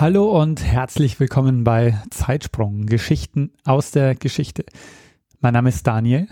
Hallo 0.00 0.40
und 0.40 0.62
herzlich 0.62 1.18
willkommen 1.18 1.64
bei 1.64 2.00
Zeitsprung, 2.10 2.86
Geschichten 2.86 3.50
aus 3.64 3.90
der 3.90 4.14
Geschichte. 4.14 4.64
Mein 5.40 5.54
Name 5.54 5.70
ist 5.70 5.84
Daniel. 5.88 6.28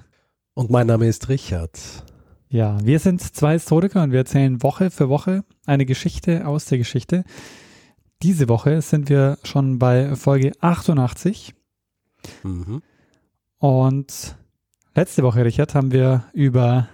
Und 0.54 0.70
mein 0.70 0.86
Name 0.86 1.08
ist 1.08 1.28
Richard. 1.28 1.76
Ja, 2.48 2.78
wir 2.86 3.00
sind 3.00 3.20
zwei 3.20 3.54
Historiker 3.54 4.04
und 4.04 4.12
wir 4.12 4.20
erzählen 4.20 4.62
Woche 4.62 4.92
für 4.92 5.08
Woche 5.08 5.42
eine 5.66 5.84
Geschichte 5.84 6.46
aus 6.46 6.66
der 6.66 6.78
Geschichte. 6.78 7.24
Diese 8.22 8.48
Woche 8.48 8.80
sind 8.82 9.08
wir 9.08 9.36
schon 9.42 9.80
bei 9.80 10.14
Folge 10.14 10.52
88. 10.60 11.52
Mhm. 12.44 12.82
Und 13.58 14.36
letzte 14.94 15.24
Woche, 15.24 15.44
Richard, 15.44 15.74
haben 15.74 15.90
wir 15.90 16.22
über 16.34 16.88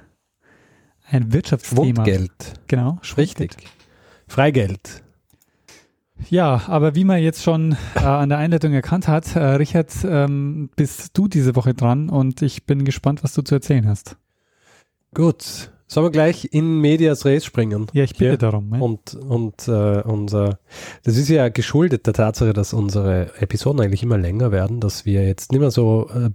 ein 1.05 1.35
Wirtschaftsthema. 1.35 1.97
Schwundgeld. 1.97 2.55
Genau, 2.66 2.99
Schwundgeld. 3.02 3.59
Richtig. 3.59 3.69
Freigeld. 4.27 5.02
Ja, 6.31 6.62
aber 6.67 6.95
wie 6.95 7.05
man 7.05 7.23
jetzt 7.23 7.43
schon 7.43 7.77
äh, 7.95 8.01
an 8.01 8.29
der 8.29 8.39
Einleitung 8.39 8.73
erkannt 8.73 9.09
hat, 9.09 9.37
äh, 9.37 9.41
Richard, 9.41 9.93
ähm, 10.05 10.71
bist 10.77 11.16
du 11.16 11.29
diese 11.29 11.57
Woche 11.57 11.74
dran 11.74 12.09
und 12.09 12.43
ich 12.43 12.65
bin 12.65 12.85
gespannt, 12.85 13.23
was 13.23 13.35
du 13.35 13.43
zu 13.43 13.55
erzählen 13.55 13.87
hast. 13.87 14.16
Gut, 15.15 15.71
Sollen 15.93 16.07
wir 16.07 16.11
gleich 16.11 16.49
in 16.52 16.80
Medias 16.80 17.27
Res 17.27 17.45
springen? 17.45 17.87
Ja, 17.93 18.02
ich 18.05 18.13
bitte 18.13 18.30
Hier. 18.30 18.38
darum. 18.38 18.73
Ja. 18.73 18.80
Und, 18.80 19.15
und 19.15 19.69
äh, 19.69 20.01
unser, 20.01 20.59
das 21.02 21.19
ist 21.19 21.29
ja 21.29 21.51
geschuldet 21.51 22.07
der 22.07 22.15
Tatsache, 22.15 22.55
dass 22.55 22.73
unsere 22.73 23.30
Episoden 23.39 23.79
eigentlich 23.83 24.02
immer 24.02 24.16
länger 24.16 24.52
werden, 24.52 24.80
dass 24.80 25.05
wir 25.05 25.27
jetzt 25.27 25.52
nicht 25.52 25.61
mehr 25.61 25.71
so, 25.71 26.09
äh, 26.09 26.30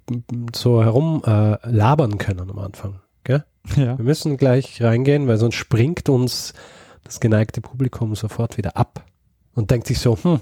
so 0.54 0.84
herum 0.84 1.24
äh, 1.26 1.58
labern 1.68 2.20
können 2.20 2.52
am 2.52 2.60
Anfang. 2.60 3.00
Gell? 3.24 3.46
Ja. 3.76 3.98
Wir 3.98 4.06
müssen 4.06 4.38
gleich 4.38 4.80
reingehen, 4.80 5.28
weil 5.28 5.38
sonst 5.38 5.56
springt 5.56 6.08
uns 6.08 6.54
das 7.04 7.20
geneigte 7.20 7.60
Publikum 7.60 8.14
sofort 8.14 8.58
wieder 8.58 8.78
ab 8.78 9.06
und 9.58 9.72
denkt 9.72 9.88
sich 9.88 9.98
so, 9.98 10.16
hm, 10.22 10.40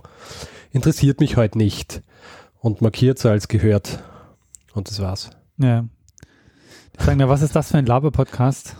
interessiert 0.73 1.21
mich 1.21 1.38
heute 1.38 1.58
nicht 1.58 2.02
und 2.59 2.81
markiert 2.81 3.17
es 3.17 3.25
als 3.25 3.47
gehört. 3.47 4.03
Und 4.73 4.89
das 4.89 4.99
war's. 4.99 5.30
Ja. 5.57 5.88
Die 6.99 7.03
sagen 7.03 7.17
mir, 7.17 7.30
was 7.30 7.41
ist 7.41 7.55
das 7.55 7.72
für 7.72 7.77
ein 7.77 7.85
Laber-Podcast? 7.85 8.75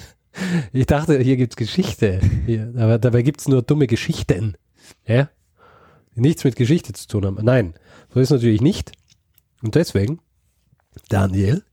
ich 0.72 0.86
dachte, 0.86 1.18
hier 1.18 1.36
gibt's 1.36 1.56
Geschichte. 1.56 2.20
Hier, 2.46 2.72
aber 2.74 2.98
dabei 2.98 3.20
gibt's 3.20 3.48
nur 3.48 3.60
dumme 3.60 3.86
Geschichten. 3.86 4.56
Ja? 5.06 5.28
Die 6.16 6.22
nichts 6.22 6.42
mit 6.42 6.56
Geschichte 6.56 6.94
zu 6.94 7.06
tun 7.06 7.26
haben. 7.26 7.44
Nein, 7.44 7.74
so 8.14 8.20
ist 8.20 8.30
natürlich 8.30 8.62
nicht. 8.62 8.92
Und 9.62 9.74
deswegen, 9.74 10.20
Daniel, 11.10 11.64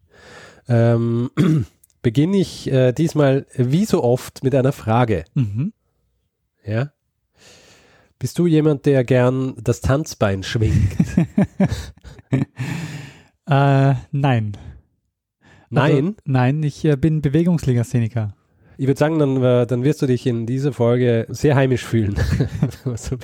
ähm, 0.68 1.32
beginne 2.02 2.36
ich 2.36 2.70
äh, 2.70 2.92
diesmal 2.92 3.48
wie 3.56 3.86
so 3.86 4.04
oft 4.04 4.44
mit 4.44 4.54
einer 4.54 4.74
Frage. 4.74 5.24
Mhm. 5.36 5.72
Ja? 6.66 6.92
Bist 8.20 8.40
du 8.40 8.48
jemand, 8.48 8.86
der 8.88 9.04
gern 9.04 9.54
das 9.62 9.82
Tanzbein 9.82 10.42
schwingt? 10.42 10.92
äh, 12.32 13.94
nein. 14.12 14.58
Nein? 15.70 16.06
Also, 16.06 16.14
nein, 16.26 16.64
ich 16.64 16.84
äh, 16.86 16.96
bin 16.96 17.22
Bewegungslegastheniker. 17.22 18.34
Ich 18.78 18.88
würde 18.88 18.98
sagen, 18.98 19.20
dann, 19.20 19.44
äh, 19.44 19.68
dann 19.68 19.84
wirst 19.84 20.02
du 20.02 20.08
dich 20.08 20.26
in 20.26 20.48
dieser 20.48 20.74
Folge 20.74 21.28
sehr 21.30 21.56
heimisch 21.56 21.86
fühlen, 21.86 22.16
so 22.96 23.18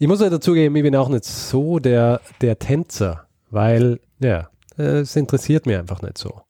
Ich 0.00 0.08
muss 0.08 0.20
ja 0.20 0.30
dazugeben, 0.30 0.74
ich 0.74 0.82
bin 0.82 0.96
auch 0.96 1.08
nicht 1.08 1.24
so 1.24 1.78
der, 1.78 2.20
der 2.40 2.58
Tänzer, 2.58 3.26
weil, 3.50 4.00
ja, 4.18 4.48
es 4.76 5.14
interessiert 5.14 5.66
mich 5.66 5.76
einfach 5.76 6.02
nicht 6.02 6.18
so. 6.18 6.42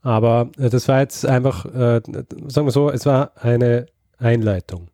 Aber 0.00 0.50
äh, 0.58 0.70
das 0.70 0.88
war 0.88 1.00
jetzt 1.00 1.26
einfach, 1.26 1.66
äh, 1.66 2.00
sagen 2.46 2.66
wir 2.66 2.70
so, 2.70 2.90
es 2.90 3.04
war 3.04 3.32
eine 3.36 3.86
Einleitung. 4.18 4.88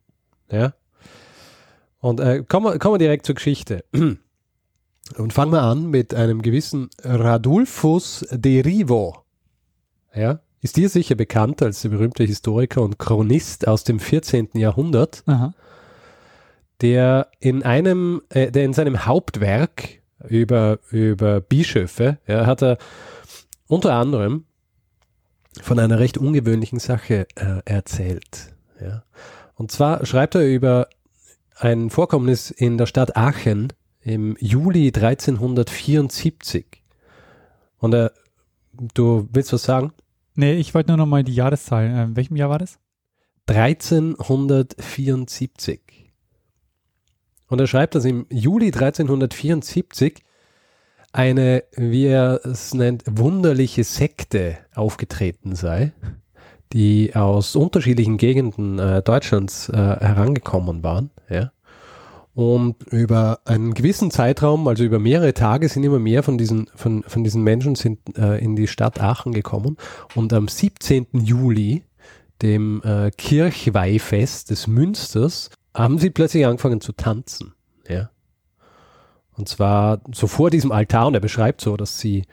Ja. 0.51 0.73
Und 1.99 2.19
äh, 2.19 2.43
kommen, 2.47 2.65
wir, 2.65 2.79
kommen 2.79 2.95
wir 2.95 2.99
direkt 2.99 3.25
zur 3.25 3.35
Geschichte. 3.35 3.83
Und 5.17 5.33
fangen 5.33 5.51
wir 5.51 5.63
an 5.63 5.89
mit 5.89 6.13
einem 6.13 6.41
gewissen 6.41 6.89
Radulfus 7.03 8.27
de 8.31 8.61
Rivo. 8.61 9.23
Ja, 10.13 10.39
ist 10.61 10.77
dir 10.77 10.89
sicher 10.89 11.15
bekannt 11.15 11.61
als 11.61 11.81
der 11.81 11.89
berühmte 11.89 12.23
Historiker 12.23 12.81
und 12.81 12.99
Chronist 12.99 13.67
aus 13.67 13.83
dem 13.83 13.99
14. 13.99 14.49
Jahrhundert, 14.53 15.23
Aha. 15.25 15.53
der 16.81 17.31
in 17.39 17.63
einem, 17.63 18.21
äh, 18.29 18.51
der 18.51 18.65
in 18.65 18.73
seinem 18.73 19.05
Hauptwerk 19.05 20.01
über, 20.27 20.79
über 20.91 21.39
Bischöfe, 21.39 22.17
ja, 22.27 22.45
hat 22.45 22.61
er 22.61 22.77
unter 23.67 23.93
anderem 23.93 24.45
von 25.61 25.79
einer 25.79 25.99
recht 25.99 26.17
ungewöhnlichen 26.17 26.79
Sache 26.79 27.27
äh, 27.35 27.61
erzählt. 27.65 28.53
Ja. 28.81 29.03
Und 29.55 29.71
zwar 29.71 30.05
schreibt 30.05 30.35
er 30.35 30.45
über 30.45 30.87
ein 31.59 31.89
Vorkommnis 31.89 32.51
in 32.51 32.77
der 32.77 32.85
Stadt 32.85 33.17
Aachen 33.17 33.73
im 34.01 34.37
Juli 34.39 34.87
1374. 34.87 36.83
Und 37.77 37.93
äh, 37.93 38.09
du 38.93 39.27
willst 39.31 39.51
was 39.53 39.63
sagen? 39.63 39.93
Nee, 40.35 40.53
ich 40.53 40.73
wollte 40.73 40.91
nur 40.91 40.97
noch 40.97 41.05
mal 41.05 41.23
die 41.23 41.35
Jahreszahl. 41.35 41.85
Äh, 41.85 42.03
in 42.03 42.15
welchem 42.15 42.37
Jahr 42.37 42.49
war 42.49 42.59
das? 42.59 42.79
1374. 43.47 45.81
Und 47.47 47.59
er 47.59 47.67
schreibt, 47.67 47.95
dass 47.95 48.05
im 48.05 48.25
Juli 48.29 48.67
1374 48.67 50.23
eine, 51.11 51.63
wie 51.75 52.05
er 52.05 52.39
es 52.45 52.75
nennt, 52.75 53.03
wunderliche 53.05 53.83
Sekte 53.83 54.59
aufgetreten 54.75 55.55
sei, 55.55 55.91
die 56.71 57.15
aus 57.15 57.55
unterschiedlichen 57.55 58.17
Gegenden 58.17 58.77
äh, 58.77 59.01
Deutschlands 59.01 59.69
äh, 59.69 59.75
herangekommen 59.75 60.83
waren. 60.83 61.09
Ja. 61.29 61.51
Und 62.35 62.83
über 62.83 63.39
einen 63.45 63.73
gewissen 63.73 64.11
Zeitraum, 64.11 64.67
also 64.67 64.83
über 64.83 64.99
mehrere 64.99 65.33
Tage, 65.33 65.67
sind 65.67 65.83
immer 65.83 65.99
mehr 65.99 66.23
von 66.23 66.37
diesen, 66.37 66.69
von, 66.73 67.03
von 67.03 67.23
diesen 67.23 67.43
Menschen 67.43 67.75
sind, 67.75 68.17
äh, 68.17 68.37
in 68.37 68.55
die 68.55 68.67
Stadt 68.67 69.01
Aachen 69.01 69.33
gekommen. 69.33 69.77
Und 70.15 70.31
am 70.31 70.47
17. 70.47 71.07
Juli, 71.11 71.83
dem 72.41 72.81
äh, 72.83 73.11
Kirchweihfest 73.11 74.51
des 74.51 74.67
Münsters, 74.67 75.49
haben 75.73 75.99
sie 75.99 76.11
plötzlich 76.11 76.45
angefangen 76.45 76.81
zu 76.81 76.93
tanzen. 76.93 77.53
Ja. 77.87 78.09
Und 79.35 79.49
zwar 79.49 80.01
so 80.13 80.27
vor 80.27 80.49
diesem 80.49 80.71
Altar, 80.71 81.07
und 81.07 81.15
er 81.15 81.19
beschreibt 81.19 81.61
so, 81.61 81.75
dass 81.77 81.99
sie 81.99 82.25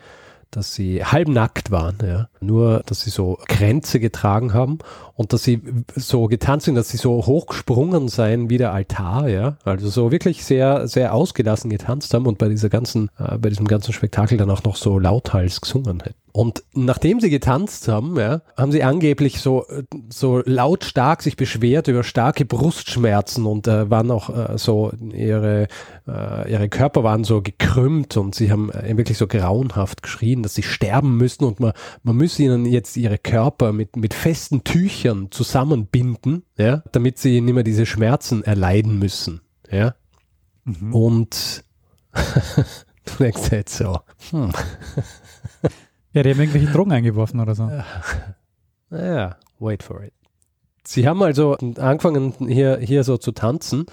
dass 0.51 0.75
sie 0.75 1.05
halbnackt 1.05 1.71
waren, 1.71 1.99
ja. 2.03 2.29
Nur, 2.41 2.83
dass 2.87 3.03
sie 3.03 3.11
so 3.11 3.39
Kränze 3.47 4.01
getragen 4.01 4.55
haben 4.55 4.79
und 5.15 5.33
dass 5.33 5.43
sie 5.43 5.63
so 5.95 6.27
getanzt 6.27 6.67
sind, 6.67 6.75
dass 6.77 6.89
sie 6.89 6.97
so 6.97 7.27
hochgesprungen 7.27 8.09
seien 8.09 8.49
wie 8.51 8.59
der 8.59 8.73
Altar, 8.73 9.29
ja. 9.29 9.57
Also 9.65 9.89
so 9.89 10.13
wirklich 10.13 10.45
sehr, 10.45 10.89
sehr 10.89 11.15
ausgelassen 11.15 11.71
getanzt 11.71 12.15
haben 12.15 12.27
und 12.27 12.39
bei 12.39 12.49
dieser 12.49 12.69
ganzen, 12.69 13.11
äh, 13.19 13.39
bei 13.39 13.49
diesem 13.49 13.67
ganzen 13.67 13.93
Spektakel 13.93 14.39
dann 14.39 14.51
auch 14.51 14.65
noch 14.65 14.77
so 14.77 14.99
lauthals 14.99 15.61
gesungen 15.61 16.01
hätten. 16.01 16.26
Und 16.37 16.65
nachdem 16.75 17.19
sie 17.19 17.31
getanzt 17.31 17.89
haben, 17.89 18.15
ja, 18.19 18.43
haben 18.59 18.71
sie 18.71 18.83
angeblich 18.83 19.41
so, 19.41 19.65
so 20.11 20.43
lautstark 20.45 21.23
sich 21.23 21.35
beschwert 21.35 21.89
über 21.89 22.05
starke 22.05 22.45
Brustschmerzen 22.45 23.47
und 23.47 23.67
äh, 23.67 23.89
waren 23.89 24.11
auch 24.11 24.29
äh, 24.29 24.59
so, 24.59 24.93
ihre, 25.01 25.67
äh, 26.07 26.53
ihre 26.53 26.69
Körper 26.69 27.03
waren 27.03 27.25
so 27.25 27.41
gekrümmt 27.41 28.19
und 28.19 28.35
sie 28.35 28.53
haben 28.53 28.71
äh, 28.71 28.95
wirklich 28.99 29.17
so 29.17 29.27
grauenhaft 29.27 30.03
geschrien, 30.03 30.43
dass 30.43 30.55
sie 30.55 30.63
sterben 30.63 31.17
müssen 31.17 31.45
und 31.45 31.59
man, 31.59 31.73
man 32.03 32.17
müsse 32.17 32.43
ihnen 32.43 32.67
jetzt 32.67 32.99
ihre 32.99 33.17
Körper 33.17 33.73
mit, 33.73 33.97
mit 33.97 34.13
festen 34.13 34.63
Tüchern 34.63 35.29
zusammenbinden, 35.31 36.43
ja, 36.59 36.83
damit 36.93 37.17
sie 37.17 37.41
nicht 37.41 37.55
mehr 37.55 37.65
diese 37.65 37.87
Schmerzen 37.87 38.45
erleiden 38.45 38.99
müssen, 38.99 39.41
ja. 39.71 39.95
Mhm. 40.65 40.95
Und 40.95 41.65
du 42.13 43.13
denkst 43.21 43.53
jetzt 43.53 43.79
so, 43.79 44.01
hm. 44.33 44.53
Ja, 46.17 46.23
die 46.23 46.31
haben 46.31 46.41
irgendwelche 46.41 46.73
Drogen 46.73 46.93
eingeworfen 46.93 47.41
oder 47.41 47.55
so. 47.55 47.71
Ja, 48.89 49.37
wait 49.59 49.83
for 49.83 50.05
it. 50.05 50.13
Sie 50.85 51.09
haben 51.09 51.21
also 51.21 51.57
angefangen 51.57 52.33
hier, 52.39 52.79
hier 52.79 53.03
so 53.03 53.17
zu 53.17 53.33
tanzen 53.33 53.87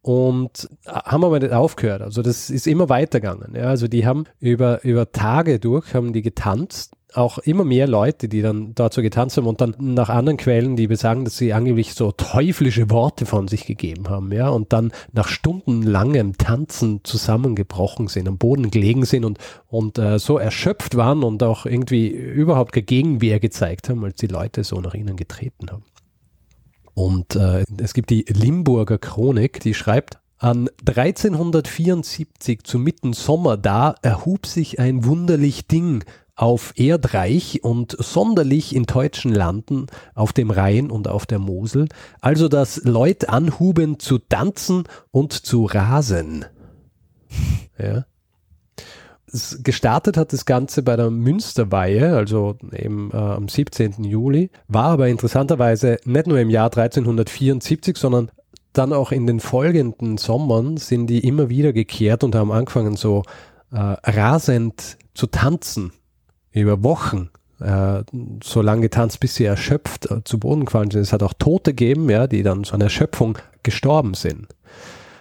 und 0.00 0.68
haben 0.86 1.24
aber 1.24 1.40
nicht 1.40 1.52
aufgehört. 1.52 2.02
Also 2.02 2.22
das 2.22 2.48
ist 2.48 2.68
immer 2.68 2.88
weitergegangen. 2.88 3.56
Ja, 3.56 3.64
also 3.64 3.88
die 3.88 4.06
haben 4.06 4.26
über, 4.38 4.82
über 4.84 5.10
Tage 5.10 5.58
durch 5.58 5.92
haben 5.92 6.12
die 6.12 6.22
getanzt 6.22 6.94
auch 7.14 7.38
immer 7.38 7.64
mehr 7.64 7.88
Leute, 7.88 8.28
die 8.28 8.42
dann 8.42 8.74
dazu 8.74 9.02
getanzt 9.02 9.36
haben 9.36 9.46
und 9.46 9.60
dann 9.60 9.74
nach 9.78 10.08
anderen 10.08 10.36
Quellen, 10.36 10.76
die 10.76 10.86
besagen, 10.86 11.24
dass 11.24 11.36
sie 11.38 11.52
angeblich 11.52 11.94
so 11.94 12.12
teuflische 12.12 12.90
Worte 12.90 13.26
von 13.26 13.48
sich 13.48 13.66
gegeben 13.66 14.08
haben, 14.08 14.32
ja, 14.32 14.48
und 14.48 14.72
dann 14.72 14.92
nach 15.12 15.28
stundenlangem 15.28 16.36
Tanzen 16.36 17.00
zusammengebrochen 17.04 18.08
sind, 18.08 18.28
am 18.28 18.38
Boden 18.38 18.70
gelegen 18.70 19.04
sind 19.04 19.24
und, 19.24 19.38
und 19.68 19.98
äh, 19.98 20.18
so 20.18 20.38
erschöpft 20.38 20.96
waren 20.96 21.22
und 21.22 21.42
auch 21.42 21.66
irgendwie 21.66 22.08
überhaupt 22.08 22.72
keine 22.72 22.84
Gegenwehr 22.84 23.40
gezeigt 23.40 23.88
haben, 23.88 24.04
als 24.04 24.16
die 24.16 24.26
Leute 24.26 24.64
so 24.64 24.80
nach 24.80 24.94
ihnen 24.94 25.16
getreten 25.16 25.70
haben. 25.70 25.84
Und 26.94 27.36
äh, 27.36 27.64
es 27.80 27.94
gibt 27.94 28.10
die 28.10 28.24
Limburger 28.28 28.98
Chronik, 28.98 29.60
die 29.60 29.74
schreibt, 29.74 30.18
an 30.38 30.68
1374 30.86 32.62
zu 32.62 32.78
mitten 32.78 33.12
Sommer 33.12 33.56
da 33.56 33.94
erhub 34.02 34.46
sich 34.46 34.78
ein 34.78 35.04
wunderlich 35.04 35.66
Ding, 35.66 36.04
auf 36.38 36.72
Erdreich 36.76 37.64
und 37.64 37.96
sonderlich 37.98 38.74
in 38.74 38.84
deutschen 38.84 39.32
Landen 39.32 39.86
auf 40.14 40.32
dem 40.32 40.50
Rhein 40.50 40.90
und 40.90 41.08
auf 41.08 41.26
der 41.26 41.40
Mosel, 41.40 41.88
also 42.20 42.48
dass 42.48 42.84
Leute 42.84 43.28
anhuben 43.28 43.98
zu 43.98 44.18
tanzen 44.18 44.84
und 45.10 45.32
zu 45.32 45.66
rasen. 45.66 46.46
Ja. 47.80 48.06
Gestartet 49.62 50.16
hat 50.16 50.32
das 50.32 50.46
Ganze 50.46 50.82
bei 50.82 50.96
der 50.96 51.10
Münsterweihe, 51.10 52.16
also 52.16 52.56
eben 52.72 53.12
äh, 53.12 53.16
am 53.16 53.48
17. 53.48 54.02
Juli, 54.02 54.50
war 54.66 54.86
aber 54.86 55.06
interessanterweise 55.06 55.98
nicht 56.04 56.26
nur 56.26 56.40
im 56.40 56.50
Jahr 56.50 56.76
1374, 56.76 57.96
sondern 57.96 58.32
dann 58.72 58.92
auch 58.92 59.12
in 59.12 59.28
den 59.28 59.38
folgenden 59.38 60.18
Sommern 60.18 60.76
sind 60.76 61.06
die 61.06 61.24
immer 61.24 61.50
wieder 61.50 61.72
gekehrt 61.72 62.24
und 62.24 62.34
haben 62.34 62.50
angefangen 62.50 62.96
so 62.96 63.22
äh, 63.70 63.76
rasend 63.78 64.98
zu 65.14 65.28
tanzen 65.28 65.92
über 66.58 66.82
Wochen 66.82 67.30
äh, 67.60 68.02
so 68.42 68.62
lange 68.62 68.82
getanzt, 68.82 69.20
bis 69.20 69.34
sie 69.34 69.44
erschöpft 69.44 70.10
äh, 70.10 70.22
zu 70.24 70.38
Boden 70.38 70.64
gefallen 70.64 70.90
sind. 70.90 71.02
Es 71.02 71.12
hat 71.12 71.22
auch 71.22 71.34
Tote 71.34 71.72
gegeben, 71.72 72.08
ja, 72.08 72.26
die 72.26 72.42
dann 72.42 72.64
so 72.64 72.74
an 72.74 72.80
Erschöpfung 72.80 73.38
gestorben 73.62 74.14
sind. 74.14 74.54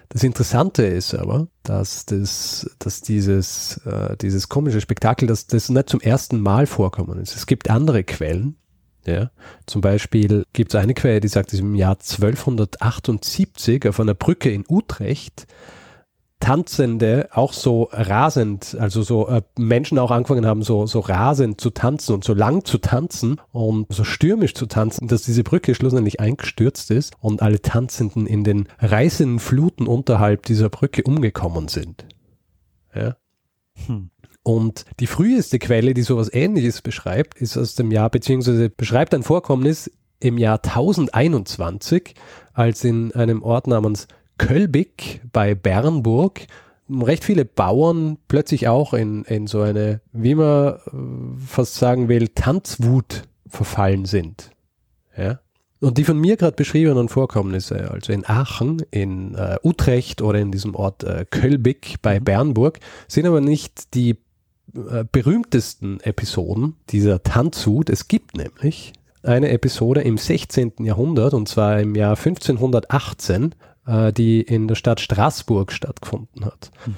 Das 0.10 0.24
Interessante 0.24 0.86
ist 0.86 1.14
aber, 1.14 1.48
dass, 1.64 2.06
das, 2.06 2.70
dass 2.80 3.02
dieses, 3.02 3.78
äh, 3.86 4.16
dieses 4.18 4.48
komische 4.48 4.80
Spektakel, 4.80 5.28
dass 5.28 5.48
das 5.48 5.70
nicht 5.70 5.90
zum 5.90 6.00
ersten 6.00 6.40
Mal 6.40 6.66
vorkommen 6.66 7.20
ist. 7.20 7.36
Es 7.36 7.46
gibt 7.46 7.70
andere 7.70 8.04
Quellen. 8.04 8.56
Ja. 9.06 9.32
Zum 9.66 9.82
Beispiel 9.82 10.44
gibt 10.54 10.74
es 10.74 10.80
eine 10.80 10.94
Quelle, 10.94 11.22
die 11.22 11.28
sagt, 11.28 11.54
dass 11.54 11.60
im 11.60 11.76
Jahr 11.76 11.94
1278 11.94 13.88
auf 13.88 14.00
einer 14.00 14.14
Brücke 14.14 14.50
in 14.50 14.66
Utrecht 14.68 15.48
Tanzende 16.40 17.30
auch 17.32 17.52
so 17.52 17.90
rasend, 17.92 18.78
also 18.80 19.02
so 19.02 19.28
äh, 19.28 19.42
Menschen 19.58 19.98
auch 19.98 20.12
angefangen 20.12 20.46
haben, 20.46 20.62
so, 20.62 20.86
so 20.86 21.00
rasend 21.00 21.60
zu 21.60 21.72
tanzen 21.72 22.14
und 22.14 22.24
so 22.24 22.34
lang 22.34 22.64
zu 22.64 22.78
tanzen 22.78 23.42
und 23.52 23.92
so 23.92 24.04
stürmisch 24.04 24.54
zu 24.54 24.68
tanzen, 24.68 25.08
dass 25.08 25.24
diese 25.24 25.44
Brücke 25.44 25.74
schlussendlich 25.74 26.20
eingestürzt 26.20 26.92
ist 26.92 27.14
und 27.20 27.42
alle 27.42 27.62
Tanzenden 27.62 28.28
in 28.28 28.44
den 28.44 28.68
reißenden 28.80 29.40
Fluten 29.40 29.88
unterhalb 29.88 30.46
dieser 30.46 30.70
Brücke 30.70 31.04
umgekommen 31.04 31.70
sind. 31.70 32.06
Ja. 32.94 33.18
Hm. 33.88 34.12
Und 34.44 34.86
die 35.00 35.08
früheste 35.08 35.60
Quelle, 35.60 35.94
die 35.94 36.04
sowas 36.04 36.32
ähnliches 36.32 36.82
beschreibt, 36.82 37.34
ist 37.42 37.58
aus 37.58 37.76
dem 37.76 37.92
Jahr, 37.92 38.10
beziehungsweise 38.10 38.70
beschreibt 38.70 39.14
ein 39.14 39.24
Vorkommnis 39.24 39.92
im 40.20 40.38
Jahr 40.38 40.64
1021, 40.64 42.16
als 42.54 42.84
in 42.84 43.12
einem 43.14 43.44
Ort 43.44 43.68
namens 43.68 44.08
Kölbig 44.38 45.22
bei 45.32 45.56
Bernburg 45.56 46.48
recht 46.90 47.24
viele 47.24 47.46
Bauern 47.46 48.18
plötzlich 48.28 48.68
auch 48.68 48.94
in, 48.94 49.24
in 49.26 49.48
so 49.48 49.62
eine, 49.62 50.02
wie 50.14 50.36
man 50.36 50.76
äh, 50.76 51.46
fast 51.46 51.76
sagen 51.76 52.08
will, 52.08 52.30
Tanzwut 52.30 53.24
verfallen 53.48 54.06
sind. 54.06 54.52
Ja? 55.18 55.40
Und 55.80 55.98
die 55.98 56.04
von 56.04 56.18
mir 56.18 56.38
gerade 56.38 56.56
beschriebenen 56.56 57.10
Vorkommnisse, 57.10 57.92
also 57.92 58.12
in 58.12 58.28
Aachen, 58.28 58.82
in 58.90 59.36
äh, 59.36 59.58
Utrecht 59.64 60.22
oder 60.22 60.40
in 60.40 60.52
diesem 60.52 60.76
Ort 60.76 61.04
äh, 61.04 61.26
Kölbig 61.30 61.98
bei 62.02 62.20
mhm. 62.20 62.24
Bernburg, 62.24 62.80
sind 63.08 63.28
aber 63.28 63.42
nicht 63.42 63.94
die 63.94 64.18
äh, 64.76 65.04
berühmtesten 65.12 66.00
Episoden 66.00 66.76
dieser 66.90 67.22
Tanzwut. 67.22 67.90
Es 67.90 68.08
gibt 68.08 68.38
nämlich 68.38 68.94
eine 69.22 69.50
Episode 69.50 70.02
im 70.02 70.18
16. 70.18 70.74
Jahrhundert, 70.80 71.34
und 71.34 71.48
zwar 71.48 71.80
im 71.80 71.96
Jahr 71.96 72.16
1518, 72.18 73.54
äh, 73.88 74.14
die 74.14 74.42
in 74.42 74.68
der 74.68 74.76
Stadt 74.76 75.00
Straßburg 75.00 75.72
stattgefunden 75.72 76.46
hat. 76.46 76.72
Mhm. 76.86 76.96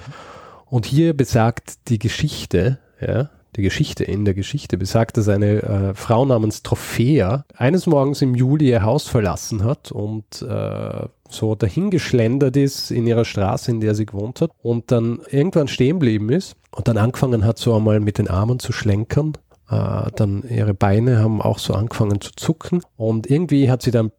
Und 0.65 0.86
hier 0.86 1.15
besagt 1.15 1.89
die 1.89 2.00
Geschichte, 2.00 2.80
ja, 3.00 3.30
die 3.56 3.63
Geschichte 3.63 4.03
in 4.03 4.25
der 4.25 4.36
Geschichte 4.36 4.77
besagt, 4.77 5.18
dass 5.18 5.27
eine 5.27 5.63
äh, 5.63 5.94
Frau 5.95 6.24
namens 6.25 6.62
Trophäa 6.62 7.45
eines 7.56 7.88
Morgens 7.88 8.21
im 8.21 8.36
Juli 8.36 8.69
ihr 8.69 8.83
Haus 8.83 9.07
verlassen 9.07 9.63
hat 9.63 9.91
und 9.91 10.41
äh, 10.41 11.07
so 11.30 11.56
dahingeschlendert 11.56 12.56
ist 12.57 12.92
in 12.92 13.07
ihrer 13.07 13.25
Straße, 13.25 13.71
in 13.71 13.81
der 13.81 13.95
sie 13.95 14.06
gewohnt 14.06 14.42
hat 14.42 14.51
und 14.62 14.92
dann 14.92 15.21
irgendwann 15.30 15.68
stehen 15.68 16.00
geblieben 16.00 16.30
ist 16.30 16.56
und 16.71 16.88
dann 16.88 16.97
angefangen 16.97 17.44
hat, 17.44 17.57
so 17.57 17.75
einmal 17.75 18.00
mit 18.00 18.18
den 18.18 18.27
Armen 18.27 18.59
zu 18.59 18.71
schlenkern. 18.71 19.33
Äh, 19.69 20.12
dann 20.15 20.44
ihre 20.47 20.75
Beine 20.75 21.18
haben 21.18 21.42
auch 21.42 21.57
so 21.57 21.74
angefangen 21.74 22.21
zu 22.21 22.31
zucken 22.35 22.81
und 22.97 23.30
irgendwie 23.30 23.71
hat 23.71 23.81
sie 23.81 23.92
dann 23.92 24.12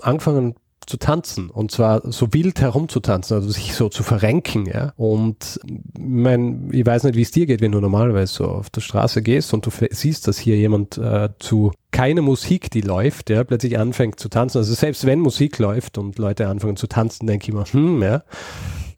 angefangen 0.00 0.54
zu 0.86 0.96
tanzen 0.96 1.50
und 1.50 1.70
zwar 1.70 2.02
so 2.10 2.32
wild 2.32 2.60
herumzutanzen, 2.60 3.36
also 3.36 3.50
sich 3.50 3.74
so 3.74 3.88
zu 3.88 4.02
verrenken, 4.02 4.66
ja. 4.66 4.92
Und 4.96 5.60
mein, 5.98 6.68
ich 6.72 6.84
weiß 6.84 7.04
nicht, 7.04 7.16
wie 7.16 7.22
es 7.22 7.30
dir 7.30 7.46
geht, 7.46 7.60
wenn 7.60 7.72
du 7.72 7.80
normalerweise 7.80 8.32
so 8.32 8.44
auf 8.46 8.70
der 8.70 8.80
Straße 8.80 9.22
gehst 9.22 9.54
und 9.54 9.66
du 9.66 9.70
siehst, 9.90 10.28
dass 10.28 10.38
hier 10.38 10.56
jemand 10.56 10.98
äh, 10.98 11.30
zu 11.38 11.72
keine 11.90 12.22
Musik, 12.22 12.70
die 12.70 12.80
läuft, 12.80 13.30
ja, 13.30 13.44
plötzlich 13.44 13.78
anfängt 13.78 14.18
zu 14.18 14.28
tanzen. 14.28 14.58
Also 14.58 14.72
selbst 14.74 15.04
wenn 15.06 15.20
Musik 15.20 15.58
läuft 15.58 15.98
und 15.98 16.18
Leute 16.18 16.48
anfangen 16.48 16.76
zu 16.76 16.86
tanzen, 16.86 17.26
denke 17.26 17.44
ich 17.44 17.48
immer, 17.50 17.64
hm, 17.64 18.02
ja. 18.02 18.22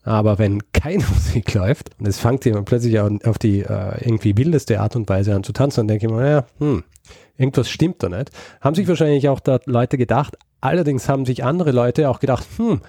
Aber 0.05 0.39
wenn 0.39 0.63
keine 0.73 1.05
Musik 1.15 1.55
läuft 1.55 1.91
und 1.99 2.07
es 2.07 2.19
fängt 2.19 2.45
jemand 2.45 2.67
plötzlich 2.67 2.99
auf 3.01 3.39
die 3.39 3.61
äh, 3.61 4.05
irgendwie 4.05 4.37
wildeste 4.37 4.81
Art 4.81 4.97
und 4.97 5.09
Weise 5.09 5.35
an 5.35 5.45
zu 5.45 5.53
tanzen, 5.53 5.81
dann 5.81 5.89
denke 5.89 6.07
ich 6.07 6.13
mir, 6.13 6.31
ja, 6.31 6.47
hm, 6.59 6.85
irgendwas 7.37 7.69
stimmt 7.69 8.03
da 8.03 8.09
nicht. 8.09 8.31
Haben 8.61 8.75
sich 8.75 8.87
wahrscheinlich 8.87 9.29
auch 9.29 9.41
da 9.41 9.59
Leute 9.65 9.99
gedacht, 9.99 10.37
Allerdings 10.65 11.11
haben 11.11 11.27
sich 11.27 11.45
andere 11.45 11.73
Leute 11.73 12.09
auch 12.09 12.21
gedacht, 12.21 12.47
hm, 12.57 12.81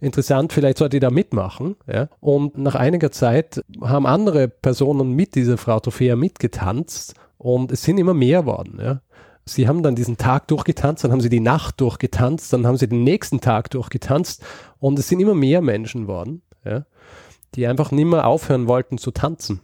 interessant, 0.00 0.50
vielleicht 0.50 0.78
sollte 0.78 0.96
ich 0.96 1.02
da 1.02 1.10
mitmachen. 1.10 1.76
Ja? 1.86 2.08
Und 2.20 2.56
nach 2.56 2.74
einiger 2.74 3.12
Zeit 3.12 3.62
haben 3.82 4.06
andere 4.06 4.48
Personen 4.48 5.12
mit 5.12 5.34
dieser 5.34 5.58
Frau 5.58 5.78
Trophäa 5.78 6.16
mitgetanzt 6.16 7.14
und 7.36 7.70
es 7.70 7.82
sind 7.82 7.98
immer 7.98 8.14
mehr 8.14 8.46
worden. 8.46 8.78
Ja? 8.80 9.02
Sie 9.44 9.68
haben 9.68 9.82
dann 9.82 9.94
diesen 9.94 10.16
Tag 10.16 10.48
durchgetanzt, 10.48 11.04
dann 11.04 11.12
haben 11.12 11.20
sie 11.20 11.28
die 11.28 11.40
Nacht 11.40 11.82
durchgetanzt, 11.82 12.50
dann 12.54 12.66
haben 12.66 12.78
sie 12.78 12.88
den 12.88 13.04
nächsten 13.04 13.42
Tag 13.42 13.68
durchgetanzt 13.72 14.42
und 14.78 14.98
es 14.98 15.08
sind 15.08 15.20
immer 15.20 15.34
mehr 15.34 15.60
Menschen 15.60 16.06
worden, 16.06 16.40
ja? 16.64 16.86
die 17.56 17.66
einfach 17.66 17.90
nicht 17.90 18.06
mehr 18.06 18.26
aufhören 18.26 18.68
wollten 18.68 18.96
zu 18.96 19.10
tanzen. 19.10 19.60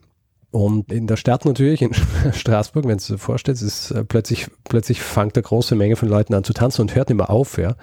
Und 0.55 0.93
in 0.93 1.09
der 1.09 1.17
Stadt 1.17 1.45
natürlich, 1.47 1.83
in 1.83 1.91
Straßburg, 2.33 2.87
wenn 2.87 2.99
du 2.99 3.05
dir 3.05 3.19
vorstellst, 3.19 3.61
ist 3.61 3.91
äh, 3.91 4.05
plötzlich, 4.05 4.47
plötzlich 4.69 5.03
fängt 5.03 5.37
eine 5.37 5.43
große 5.43 5.75
Menge 5.75 5.97
von 5.97 6.09
Leuten 6.09 6.33
an 6.33 6.45
zu 6.45 6.53
tanzen 6.53 6.83
und 6.83 6.95
hört 6.95 7.09
nicht 7.09 7.19
mehr 7.19 7.29
auf, 7.29 7.59
ja. 7.59 7.75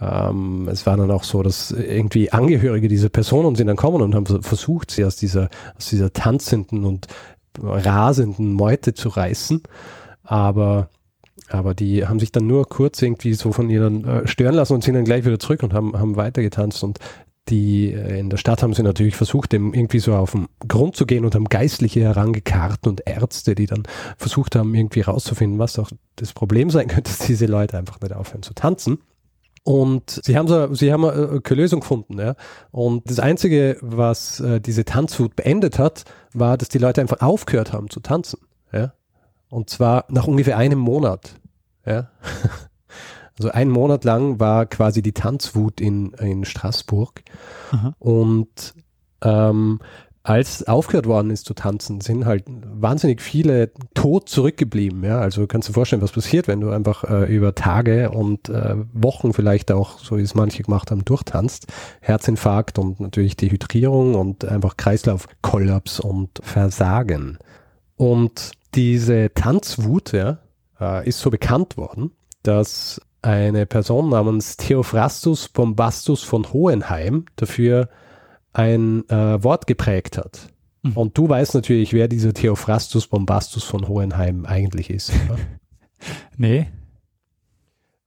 Ähm, 0.00 0.66
es 0.72 0.86
war 0.86 0.96
dann 0.96 1.10
auch 1.10 1.22
so, 1.22 1.42
dass 1.42 1.70
irgendwie 1.70 2.32
Angehörige 2.32 2.88
dieser 2.88 3.10
Personen 3.10 3.56
sind 3.56 3.66
dann 3.66 3.76
kommen 3.76 4.00
und 4.00 4.14
haben 4.14 4.24
versucht, 4.42 4.90
sie 4.90 5.04
aus 5.04 5.16
dieser, 5.16 5.50
aus 5.76 5.90
dieser 5.90 6.14
tanzenden 6.14 6.86
und 6.86 7.08
rasenden 7.62 8.54
Meute 8.54 8.94
zu 8.94 9.10
reißen. 9.10 9.62
Aber 10.22 10.88
aber 11.50 11.74
die 11.74 12.06
haben 12.06 12.20
sich 12.20 12.32
dann 12.32 12.46
nur 12.46 12.66
kurz 12.66 13.02
irgendwie 13.02 13.34
so 13.34 13.52
von 13.52 13.68
ihnen 13.68 14.06
äh, 14.06 14.26
stören 14.26 14.54
lassen 14.54 14.72
und 14.72 14.82
sind 14.82 14.94
dann 14.94 15.04
gleich 15.04 15.26
wieder 15.26 15.38
zurück 15.38 15.62
und 15.62 15.74
haben, 15.74 15.92
haben 15.92 16.16
weiter 16.16 16.40
getanzt. 16.40 16.82
Und 16.82 16.98
die 17.48 17.92
äh, 17.92 18.18
in 18.18 18.30
der 18.30 18.36
Stadt 18.36 18.62
haben 18.62 18.74
sie 18.74 18.82
natürlich 18.82 19.16
versucht, 19.16 19.52
dem 19.52 19.74
irgendwie 19.74 19.98
so 19.98 20.14
auf 20.14 20.32
den 20.32 20.48
Grund 20.66 20.96
zu 20.96 21.06
gehen 21.06 21.24
und 21.24 21.34
haben 21.34 21.46
Geistliche 21.46 22.00
herangekarrt 22.00 22.86
und 22.86 23.02
Ärzte, 23.06 23.54
die 23.54 23.66
dann 23.66 23.82
versucht 24.16 24.56
haben, 24.56 24.74
irgendwie 24.74 25.02
rauszufinden, 25.02 25.58
was 25.58 25.78
auch 25.78 25.90
das 26.16 26.32
Problem 26.32 26.70
sein 26.70 26.88
könnte, 26.88 27.10
dass 27.10 27.26
diese 27.26 27.46
Leute 27.46 27.76
einfach 27.76 28.00
nicht 28.00 28.14
aufhören 28.14 28.42
zu 28.42 28.54
tanzen. 28.54 28.98
Und 29.66 30.20
sie 30.22 30.36
haben 30.36 30.46
so, 30.46 30.74
sie 30.74 30.92
haben 30.92 31.04
äh, 31.04 31.40
keine 31.40 31.62
Lösung 31.62 31.80
gefunden, 31.80 32.18
ja. 32.18 32.34
Und 32.70 33.08
das 33.08 33.18
Einzige, 33.18 33.78
was 33.80 34.38
äh, 34.40 34.60
diese 34.60 34.84
Tanzwut 34.84 35.36
beendet 35.36 35.78
hat, 35.78 36.04
war, 36.34 36.58
dass 36.58 36.68
die 36.68 36.78
Leute 36.78 37.00
einfach 37.00 37.22
aufgehört 37.22 37.72
haben 37.72 37.88
zu 37.88 38.00
tanzen, 38.00 38.40
ja. 38.72 38.92
Und 39.48 39.70
zwar 39.70 40.04
nach 40.08 40.26
ungefähr 40.26 40.58
einem 40.58 40.78
Monat, 40.78 41.40
ja. 41.86 42.10
Also 43.38 43.50
einen 43.50 43.70
Monat 43.70 44.04
lang 44.04 44.38
war 44.40 44.66
quasi 44.66 45.02
die 45.02 45.12
Tanzwut 45.12 45.80
in, 45.80 46.12
in 46.14 46.44
Straßburg. 46.44 47.22
Aha. 47.72 47.94
Und 47.98 48.74
ähm, 49.22 49.80
als 50.22 50.66
aufgehört 50.66 51.06
worden 51.06 51.28
ist 51.28 51.44
zu 51.44 51.52
tanzen, 51.52 52.00
sind 52.00 52.24
halt 52.24 52.44
wahnsinnig 52.46 53.20
viele 53.20 53.72
tot 53.92 54.28
zurückgeblieben. 54.28 55.04
Ja? 55.04 55.18
Also 55.18 55.46
kannst 55.46 55.68
du 55.68 55.72
dir 55.72 55.74
vorstellen, 55.74 56.00
was 56.00 56.12
passiert, 56.12 56.48
wenn 56.48 56.60
du 56.60 56.70
einfach 56.70 57.04
äh, 57.04 57.24
über 57.24 57.54
Tage 57.54 58.10
und 58.10 58.48
äh, 58.48 58.76
Wochen 58.94 59.34
vielleicht 59.34 59.70
auch, 59.70 59.98
so 59.98 60.16
wie 60.16 60.22
es 60.22 60.34
manche 60.34 60.62
gemacht 60.62 60.90
haben, 60.90 61.04
durchtanzt. 61.04 61.66
Herzinfarkt 62.00 62.78
und 62.78 63.00
natürlich 63.00 63.36
Dehydrierung 63.36 64.14
und 64.14 64.46
einfach 64.46 64.78
Kreislaufkollaps 64.78 66.00
und 66.00 66.40
Versagen. 66.42 67.38
Und 67.96 68.52
Diese 68.74 69.30
Tanzwut 69.34 70.12
ja, 70.12 70.38
äh, 70.80 71.06
ist 71.08 71.20
so 71.20 71.30
bekannt 71.30 71.76
worden, 71.76 72.12
dass 72.42 73.00
eine 73.24 73.66
Person 73.66 74.10
namens 74.10 74.56
Theophrastus 74.56 75.48
Bombastus 75.48 76.22
von 76.22 76.52
Hohenheim 76.52 77.24
dafür 77.36 77.88
ein 78.52 79.08
äh, 79.08 79.42
Wort 79.42 79.66
geprägt 79.66 80.18
hat. 80.18 80.48
Mhm. 80.82 80.92
Und 80.92 81.18
du 81.18 81.28
weißt 81.28 81.54
natürlich, 81.54 81.92
wer 81.92 82.08
dieser 82.08 82.34
Theophrastus 82.34 83.06
Bombastus 83.06 83.64
von 83.64 83.88
Hohenheim 83.88 84.44
eigentlich 84.44 84.90
ist. 84.90 85.12
nee. 86.36 86.68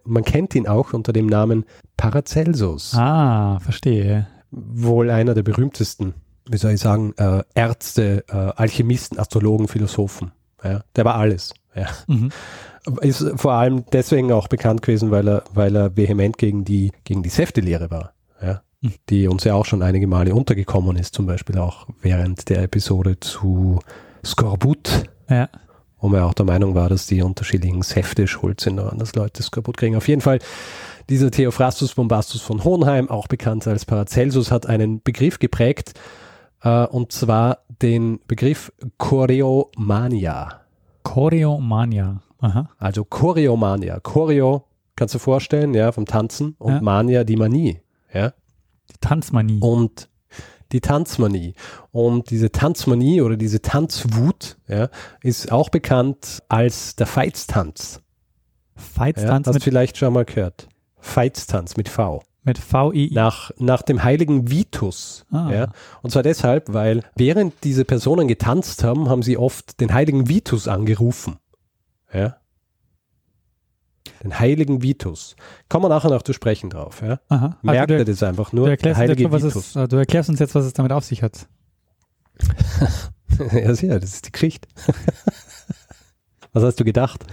Man 0.04 0.24
kennt 0.24 0.56
ihn 0.56 0.68
auch 0.68 0.94
unter 0.94 1.12
dem 1.12 1.26
Namen 1.26 1.66
Paracelsus. 1.98 2.94
Ah, 2.96 3.60
verstehe. 3.60 4.28
Wohl 4.52 5.10
einer 5.10 5.34
der 5.34 5.44
berühmtesten, 5.44 6.14
wie 6.48 6.58
soll 6.58 6.74
ich 6.74 6.80
sagen, 6.80 7.14
äh, 7.18 7.44
Ärzte, 7.56 8.24
äh, 8.30 8.36
Alchemisten, 8.56 9.20
Astrologen, 9.20 9.68
Philosophen. 9.68 10.32
Ja, 10.64 10.84
der 10.96 11.06
war 11.06 11.16
alles. 11.16 11.54
Ja. 11.76 11.88
Mhm. 12.08 12.30
Ist 13.02 13.26
vor 13.36 13.54
allem 13.54 13.84
deswegen 13.92 14.32
auch 14.32 14.48
bekannt 14.48 14.82
gewesen, 14.82 15.12
weil 15.12 15.28
er, 15.28 15.44
weil 15.54 15.76
er 15.76 15.96
vehement 15.98 16.38
gegen 16.38 16.64
die, 16.64 16.92
gegen 17.04 17.24
die 17.24 17.30
Säftelehre 17.30 17.92
war. 17.92 18.14
Ja 18.42 18.62
die 19.10 19.28
uns 19.28 19.44
ja 19.44 19.56
auch 19.56 19.66
schon 19.66 19.82
einige 19.82 20.08
Male 20.08 20.34
untergekommen 20.36 20.98
ist, 20.98 21.16
zum 21.16 21.26
Beispiel 21.26 21.58
auch 21.58 21.88
während 22.02 22.50
der 22.50 22.64
Episode 22.64 23.20
zu 23.20 23.80
Skorbut. 24.24 25.04
Ja. 25.30 25.50
Wo 26.00 26.10
man 26.10 26.20
ja 26.20 26.28
auch 26.28 26.36
der 26.36 26.46
Meinung 26.46 26.76
war, 26.76 26.90
dass 26.90 27.08
die 27.08 27.24
unterschiedlichen 27.24 27.82
Säfte 27.82 28.28
schuld 28.28 28.62
sind 28.62 28.78
daran, 28.78 29.00
dass 29.00 29.16
Leute 29.16 29.42
Skorbut 29.42 29.78
kriegen. 29.78 29.96
Auf 29.96 30.08
jeden 30.08 30.22
Fall, 30.22 30.40
dieser 31.10 31.32
Theophrastus 31.32 31.96
Bombastus 31.96 32.42
von 32.42 32.64
Hohenheim, 32.64 33.10
auch 33.10 33.28
bekannt 33.28 33.66
als 33.68 33.86
Paracelsus, 33.86 34.52
hat 34.52 34.68
einen 34.68 35.02
Begriff 35.02 35.40
geprägt, 35.40 35.94
äh, 36.62 36.86
und 36.86 37.12
zwar 37.12 37.60
den 37.82 38.20
Begriff 38.28 38.72
Choreomania. 39.00 40.62
Choreomania. 41.02 42.22
Aha. 42.40 42.70
Also 42.78 43.04
Choreomania. 43.04 44.00
Choreo, 44.00 44.66
kannst 44.96 45.16
du 45.16 45.20
vorstellen, 45.20 45.74
ja, 45.74 45.92
vom 45.92 46.06
Tanzen 46.06 46.56
und 46.60 46.74
ja. 46.74 46.82
Mania 46.82 47.24
die 47.24 47.36
Manie. 47.36 47.82
Ja. 48.14 48.34
Die 48.92 48.98
Tanzmanie. 49.02 49.60
Und 49.60 50.10
die 50.72 50.82
Tanzmanie. 50.82 51.54
Und 51.92 52.30
diese 52.30 52.52
Tanzmanie 52.52 53.22
oder 53.22 53.38
diese 53.38 53.62
Tanzwut 53.62 54.58
ja, 54.68 54.90
ist 55.22 55.52
auch 55.52 55.70
bekannt 55.70 56.44
als 56.50 56.96
der 56.96 57.08
Feitstanz. 57.08 58.02
Feitstanz? 58.76 59.48
Ja, 59.48 59.54
hast 59.54 59.60
du 59.60 59.64
vielleicht 59.64 59.98
schon 59.98 60.14
mal 60.14 60.26
gehört. 60.26 60.68
Feitstanz 61.00 61.78
mit 61.78 61.90
V. 61.90 62.22
Mit 62.44 62.60
V-I-I. 62.60 63.14
Nach, 63.14 63.52
nach 63.58 63.82
dem 63.82 64.04
heiligen 64.04 64.50
Vitus. 64.50 65.26
Ah. 65.32 65.50
Ja. 65.52 65.72
Und 66.02 66.12
zwar 66.12 66.24
deshalb, 66.24 66.74
weil 66.74 67.04
während 67.16 67.54
diese 67.64 67.84
Personen 67.84 68.28
getanzt 68.28 68.84
haben, 68.84 69.10
haben 69.10 69.22
sie 69.22 69.38
oft 69.38 69.82
den 69.82 69.94
heiligen 69.94 70.30
Vitus 70.30 70.68
angerufen. 70.68 71.38
Ja 72.14 72.38
den 74.24 74.40
heiligen 74.40 74.82
Vitus. 74.82 75.36
Kommen 75.70 75.86
wir 75.86 75.90
nachher 75.90 76.10
noch 76.10 76.22
zu 76.22 76.34
sprechen 76.34 76.70
drauf. 76.70 77.02
Ja? 77.02 77.20
Aha. 77.30 77.58
Merkt 77.62 77.92
also 77.92 78.04
das 78.04 78.24
einfach 78.24 78.54
nur, 78.54 78.66
du 78.66 78.72
erklärst, 78.72 79.00
heilige 79.00 79.24
jetzt, 79.24 79.34
Vitus. 79.34 79.76
Es, 79.76 79.90
du 79.90 79.96
erklärst 79.96 80.30
uns 80.30 80.40
jetzt, 80.40 80.56
was 80.56 80.66
es 80.66 80.74
damit 80.74 80.92
auf 80.92 81.06
sich 81.06 81.24
hat. 81.24 81.48
ja, 83.52 83.74
sicher, 83.74 84.00
das 84.00 84.14
ist 84.14 84.28
die 84.28 84.32
Geschichte. 84.32 84.68
was 86.54 86.64
hast 86.64 86.80
du 86.80 86.84
gedacht? 86.84 87.26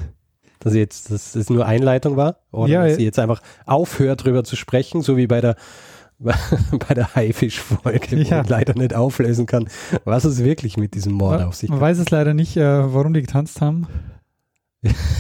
Dass 0.60 0.74
jetzt, 0.74 1.10
dass 1.10 1.32
das 1.32 1.50
nur 1.50 1.66
Einleitung 1.66 2.16
war? 2.16 2.38
Oder 2.50 2.72
ja, 2.72 2.86
dass 2.86 2.96
sie 2.96 3.04
jetzt 3.04 3.18
einfach 3.18 3.42
aufhört, 3.66 4.22
darüber 4.22 4.44
zu 4.44 4.56
sprechen, 4.56 5.02
so 5.02 5.16
wie 5.16 5.26
bei 5.26 5.40
der 5.40 5.56
bei 6.18 6.94
der 6.94 7.14
Haifisch-Folge, 7.16 8.16
ja. 8.16 8.38
wo 8.38 8.42
ich 8.42 8.48
leider 8.48 8.74
nicht 8.74 8.94
auflösen 8.94 9.46
kann, 9.46 9.68
was 10.04 10.24
es 10.24 10.42
wirklich 10.42 10.76
mit 10.76 10.94
diesem 10.94 11.12
Mord 11.12 11.42
auf 11.42 11.56
sich 11.56 11.68
hat. 11.68 11.74
Man 11.74 11.80
weiß 11.80 11.98
es 11.98 12.08
leider 12.10 12.34
nicht, 12.34 12.56
äh, 12.56 12.94
warum 12.94 13.12
die 13.12 13.20
getanzt 13.20 13.60
haben. 13.60 13.88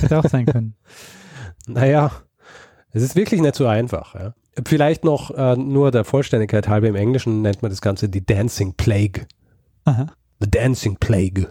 Hätte 0.00 0.18
auch 0.18 0.28
sein 0.28 0.46
können. 0.46 0.74
Naja, 1.66 2.10
es 2.90 3.02
ist 3.02 3.16
wirklich 3.16 3.40
nicht 3.40 3.54
so 3.54 3.66
einfach. 3.66 4.14
Ja. 4.14 4.34
Vielleicht 4.66 5.02
noch 5.02 5.30
äh, 5.30 5.56
nur 5.56 5.90
der 5.90 6.04
Vollständigkeit 6.04 6.68
halber 6.68 6.88
im 6.88 6.94
Englischen 6.94 7.40
nennt 7.40 7.62
man 7.62 7.70
das 7.70 7.80
Ganze 7.80 8.10
die 8.10 8.24
Dancing 8.24 8.74
Plague. 8.74 9.26
Aha. 9.84 10.12
The 10.40 10.50
Dancing 10.50 10.96
Plague. 10.96 11.50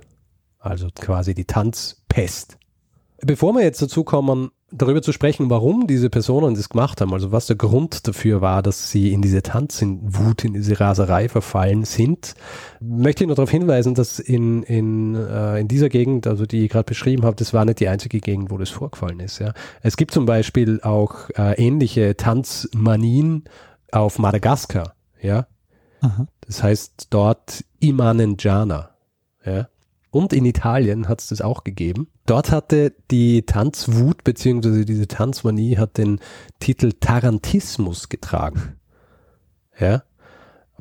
Also 0.60 0.88
quasi 0.94 1.34
die 1.34 1.46
Tanzpest. 1.46 2.58
Bevor 3.22 3.54
wir 3.54 3.64
jetzt 3.64 3.82
dazu 3.82 4.04
kommen, 4.04 4.52
darüber 4.74 5.02
zu 5.02 5.12
sprechen, 5.12 5.50
warum 5.50 5.88
diese 5.88 6.10
Personen 6.10 6.56
das 6.56 6.70
gemacht 6.70 7.02
haben, 7.02 7.14
also 7.14 7.32
was 7.32 7.48
der 7.48 7.56
Grund 7.56 8.08
dafür 8.08 8.42
war, 8.42 8.62
dass 8.62 8.92
sie 8.92 9.14
in 9.14 9.22
diese 9.22 9.42
Tanzwut, 9.42 10.44
in 10.44 10.54
diese 10.54 10.80
Raserei 10.80 11.30
verfallen 11.30 11.86
sind, 11.86 12.36
möchte 12.80 13.24
ich 13.24 13.28
nur 13.28 13.36
darauf 13.36 13.52
hinweisen, 13.52 13.96
dass 13.96 14.20
in, 14.20 14.64
in, 14.64 15.16
äh, 15.16 15.60
in 15.60 15.68
dieser 15.68 15.90
Gegend, 15.90 16.28
also 16.28 16.46
die 16.46 16.66
ich 16.66 16.72
gerade 16.72 16.86
beschrieben 16.86 17.24
habe, 17.24 17.36
das 17.36 17.54
war 17.54 17.66
nicht 17.66 17.80
die 17.80 17.88
einzige 17.88 18.20
Gegend, 18.20 18.52
wo 18.52 18.58
das 18.58 18.70
vorgefallen 18.70 19.20
ist. 19.20 19.40
Ja. 19.40 19.54
Es 19.82 19.98
gibt 19.98 20.12
zum 20.12 20.26
Beispiel 20.26 20.82
auch 20.82 21.30
äh, 21.36 21.54
ähnliche 21.64 22.18
Tanzmanien 22.18 23.46
auf 23.92 24.20
Madagaskar. 24.20 24.96
Ja. 25.22 25.48
Aha. 26.02 26.28
Das 26.46 26.64
heißt 26.64 27.08
dort 27.12 27.64
Imanenjana. 27.80 28.90
Ja 29.46 29.68
und 30.14 30.32
in 30.32 30.46
Italien 30.46 31.10
hat 31.10 31.22
es 31.22 31.28
das 31.30 31.42
auch 31.42 31.64
gegeben. 31.64 32.08
Dort 32.28 32.52
hatte 32.52 32.94
die 33.10 33.48
Tanzwut 33.48 34.24
beziehungsweise 34.24 34.86
diese 34.86 35.08
Tanzmanie 35.08 35.78
hat 35.78 35.98
den 35.98 36.20
Titel 36.60 36.94
Tarantismus 37.00 38.10
getragen. 38.10 38.76
Ja. 39.80 40.04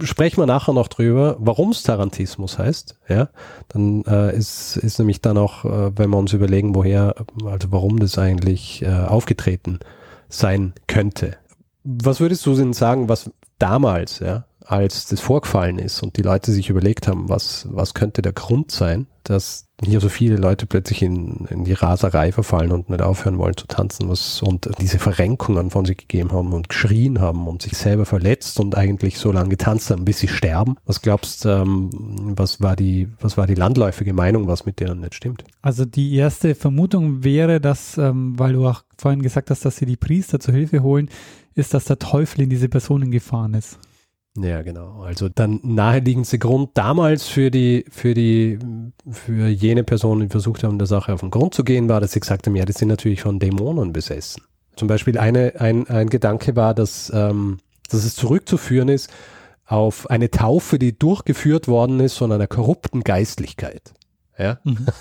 Sprechen 0.03 0.37
wir 0.37 0.47
nachher 0.47 0.75
noch 0.75 0.89
drüber, 0.89 1.37
warum 1.39 1.71
es 1.71 1.83
Tarantismus 1.83 2.59
heißt. 2.59 2.99
Ja, 3.09 3.31
dann 3.69 4.05
äh, 4.05 4.37
ist, 4.37 4.77
ist 4.77 4.99
nämlich 4.99 5.23
dann 5.23 5.39
auch, 5.39 5.65
äh, 5.65 5.97
wenn 5.97 6.11
wir 6.11 6.19
uns 6.19 6.35
überlegen, 6.35 6.75
woher, 6.75 7.15
also 7.47 7.73
warum 7.73 8.01
das 8.01 8.19
eigentlich 8.19 8.83
äh, 8.83 8.91
aufgetreten 8.91 9.81
sein 10.29 10.75
könnte. 10.89 11.37
Was 11.85 12.21
würdest 12.21 12.45
du 12.45 12.55
denn 12.55 12.75
sagen, 12.75 13.09
was 13.09 13.31
damals, 13.59 14.19
ja, 14.19 14.45
als 14.67 15.07
das 15.07 15.21
vorgefallen 15.21 15.79
ist 15.79 16.03
und 16.03 16.17
die 16.17 16.23
Leute 16.23 16.53
sich 16.53 16.69
überlegt 16.69 17.09
haben, 17.09 17.29
was, 17.29 17.67
was 17.71 17.95
könnte 17.95 18.23
der 18.23 18.33
Grund 18.33 18.71
sein, 18.71 19.07
dass 19.25 19.69
hier 19.85 20.01
so 20.01 20.09
viele 20.09 20.37
Leute 20.37 20.67
plötzlich 20.67 21.03
in, 21.03 21.47
in 21.51 21.65
die 21.65 21.73
Raserei 21.73 22.33
verfallen 22.33 22.73
und 22.73 22.91
nicht 22.91 23.03
aufhören 23.03 23.39
wollen 23.39 23.57
zu 23.57 23.67
tanzen 23.67 24.09
was, 24.09 24.43
und 24.43 24.69
diese 24.81 24.99
Verrenkungen 24.99 25.71
von 25.71 25.85
sich 25.85 25.97
gegeben 25.97 26.33
haben 26.33 26.53
und 26.53 26.69
geschrien 26.69 27.21
haben 27.21 27.47
und 27.47 27.63
sich 27.63 27.77
selber 27.77 28.05
verletzt 28.05 28.59
und 28.61 28.77
eigentlich 28.77 29.19
so 29.19 29.33
lange 29.33 29.51
getanzt 29.51 29.91
haben, 29.91 30.05
bis 30.05 30.19
sie 30.19 30.29
sterben. 30.29 30.77
Was 30.87 31.03
glaubst 31.03 31.47
ähm, 31.47 31.91
was 32.37 32.61
war 32.61 32.77
die, 32.77 33.09
was 33.21 33.37
war 33.37 33.47
die 33.47 33.55
landläufige 33.55 34.13
Meinung, 34.13 34.47
was 34.47 34.67
mit 34.67 34.81
denen 34.81 35.01
nicht 35.01 35.15
stimmt? 35.15 35.45
Also 35.63 35.85
die 35.85 36.15
erste 36.15 36.55
Vermutung 36.55 37.25
wäre, 37.25 37.61
dass, 37.61 37.99
ähm, 37.99 38.39
weil 38.39 38.53
du 38.55 38.67
auch 38.67 38.83
vorhin 38.99 39.23
gesagt 39.23 39.51
hast, 39.51 39.65
dass 39.65 39.77
sie 39.77 39.87
die 39.87 39.97
Priester 39.97 40.41
zur 40.41 40.55
Hilfe 40.55 40.83
holen, 40.83 41.09
ist, 41.55 41.75
dass 41.75 41.85
der 41.85 41.99
Teufel 41.99 42.43
in 42.43 42.51
diese 42.51 42.69
Personen 42.69 43.11
gefahren 43.11 43.55
ist. 43.55 43.79
Ja, 44.37 44.63
genau. 44.63 45.03
Also 45.03 45.29
dann 45.29 45.61
naheliegendste 45.63 46.39
Grund 46.39 46.71
damals 46.75 47.29
für 47.29 47.51
die, 47.51 47.85
für 47.91 48.15
die, 48.15 48.59
für 49.11 49.49
jene 49.49 49.85
Personen, 49.85 50.23
die 50.23 50.29
versucht 50.29 50.65
haben, 50.65 50.79
der 50.79 50.87
Sache 50.87 51.13
auf 51.13 51.21
den 51.21 51.31
Grund 51.31 51.53
zu 51.53 51.65
gehen, 51.65 51.89
war, 51.89 52.01
dass 52.01 52.13
sie 52.13 52.21
gesagt 52.21 52.47
haben, 52.47 52.57
ja, 52.57 52.65
das 52.65 52.77
sind 52.77 52.89
natürlich 52.89 53.23
von 53.23 53.39
Dämonen 53.39 53.93
besessen. 53.93 54.43
Zum 54.75 54.89
Beispiel 54.89 55.19
eine, 55.19 55.61
ein, 55.61 55.87
ein 55.89 56.09
Gedanke 56.09 56.57
war, 56.57 56.73
dass, 56.73 57.13
ähm, 57.15 57.59
dass 57.91 58.05
es 58.05 58.17
zurückzuführen 58.17 58.89
ist 58.89 59.11
auf 59.67 60.09
eine 60.09 60.31
Taufe, 60.31 60.79
die 60.79 60.99
durchgeführt 60.99 61.69
worden 61.69 62.01
ist 62.01 62.17
von 62.17 62.33
einer 62.33 62.47
korrupten 62.47 63.05
Geistlichkeit. 63.05 63.93
Ja? 64.39 64.59
Mhm. 64.65 64.87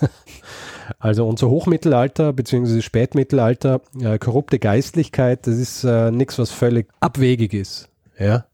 Also 1.00 1.26
unser 1.26 1.50
Hochmittelalter 1.50 2.34
bzw. 2.34 2.82
Spätmittelalter, 2.82 3.80
äh, 3.98 4.20
korrupte 4.20 4.60
Geistlichkeit, 4.60 5.48
das 5.48 5.56
ist 5.56 5.86
äh, 5.86 6.12
nichts, 6.12 6.38
was 6.38 6.52
völlig 6.52 6.90
abwegig 7.00 7.54
ist. 7.54 7.88
Ja? 8.20 8.46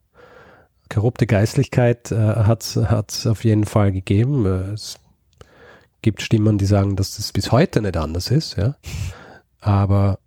Korrupte 0.90 1.28
Geistlichkeit 1.28 2.12
äh, 2.12 2.16
hat 2.16 2.64
es 2.64 3.28
auf 3.28 3.44
jeden 3.44 3.66
Fall 3.66 3.92
gegeben. 3.92 4.46
Äh, 4.46 4.74
es 4.74 5.00
gibt 6.02 6.22
Stimmen, 6.22 6.58
die 6.58 6.66
sagen, 6.66 6.96
dass 6.96 7.18
das 7.18 7.32
bis 7.32 7.52
heute 7.52 7.82
nicht 7.82 7.98
anders 7.98 8.32
ist. 8.32 8.58
Ja? 8.58 8.76
Aber 9.60 10.20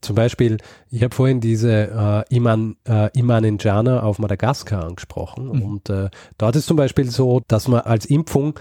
zum 0.00 0.16
Beispiel, 0.16 0.58
ich 0.90 1.02
habe 1.02 1.14
vorhin 1.14 1.40
diese 1.40 2.24
äh, 2.28 2.34
Iman, 2.34 2.76
äh, 2.86 3.10
Imanenjana 3.18 4.02
auf 4.02 4.18
Madagaskar 4.18 4.84
angesprochen. 4.84 5.46
Mhm. 5.46 5.62
Und 5.62 5.90
äh, 5.90 6.10
dort 6.36 6.56
ist 6.56 6.66
zum 6.66 6.76
Beispiel 6.76 7.10
so, 7.10 7.40
dass 7.48 7.68
man 7.68 7.80
als 7.80 8.04
Impfung, 8.04 8.58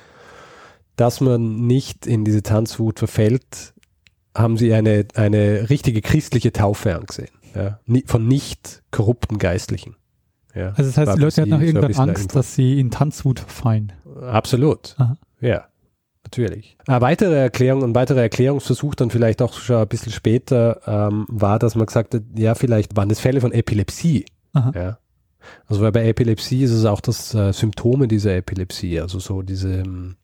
dass 0.96 1.20
man 1.22 1.68
nicht 1.68 2.08
in 2.08 2.24
diese 2.24 2.44
Tanzwut 2.44 3.00
verfällt, 3.00 3.74
haben 4.36 4.58
sie 4.58 4.74
eine, 4.74 5.06
eine 5.16 5.70
richtige 5.70 6.02
christliche 6.02 6.54
Taufe 6.54 6.96
angesehen. 6.96 7.30
Ja? 7.54 7.80
Von 8.06 8.28
nicht 8.28 8.82
korrupten 8.92 9.38
Geistlichen. 9.38 9.96
Ja, 10.56 10.70
also 10.70 10.84
das 10.84 10.98
heißt, 10.98 11.18
die 11.18 11.22
Leute 11.22 11.42
hatten 11.42 11.50
noch 11.52 11.62
irgendwann 11.62 12.10
Angst, 12.10 12.36
dass 12.36 12.56
sie 12.56 12.80
in 12.80 12.92
Tanzwut 12.92 13.40
fallen. 13.40 13.92
Absolut. 14.22 14.96
Aha. 14.98 15.18
Ja, 15.42 15.66
natürlich. 16.24 16.78
Eine 16.86 17.02
weitere 17.02 17.36
Erklärung, 17.36 17.84
ein 17.84 17.96
weiterer 17.96 18.22
Erklärungsversuch 18.22 18.96
dann 18.96 19.10
vielleicht 19.10 19.42
auch 19.42 19.54
schon 19.54 19.78
ein 19.78 19.88
bisschen 19.88 20.12
später 20.12 20.82
ähm, 20.86 21.26
war, 21.30 21.60
dass 21.60 21.76
man 21.76 21.86
gesagt 21.88 22.14
hat, 22.14 22.22
ja, 22.36 22.56
vielleicht 22.56 22.96
waren 22.96 23.10
das 23.10 23.20
Fälle 23.20 23.42
von 23.42 23.52
Epilepsie. 23.52 24.26
Aha. 24.54 24.72
Ja. 24.76 24.98
Also 25.68 25.82
weil 25.82 25.92
bei 25.92 26.08
Epilepsie 26.08 26.64
ist 26.64 26.72
es 26.72 26.86
auch 26.86 27.02
das 27.02 27.34
äh, 27.34 27.52
Symptome 27.52 28.08
dieser 28.08 28.36
Epilepsie, 28.36 29.00
also 29.00 29.20
so 29.20 29.42
diese, 29.42 29.82
ähm, 29.82 30.16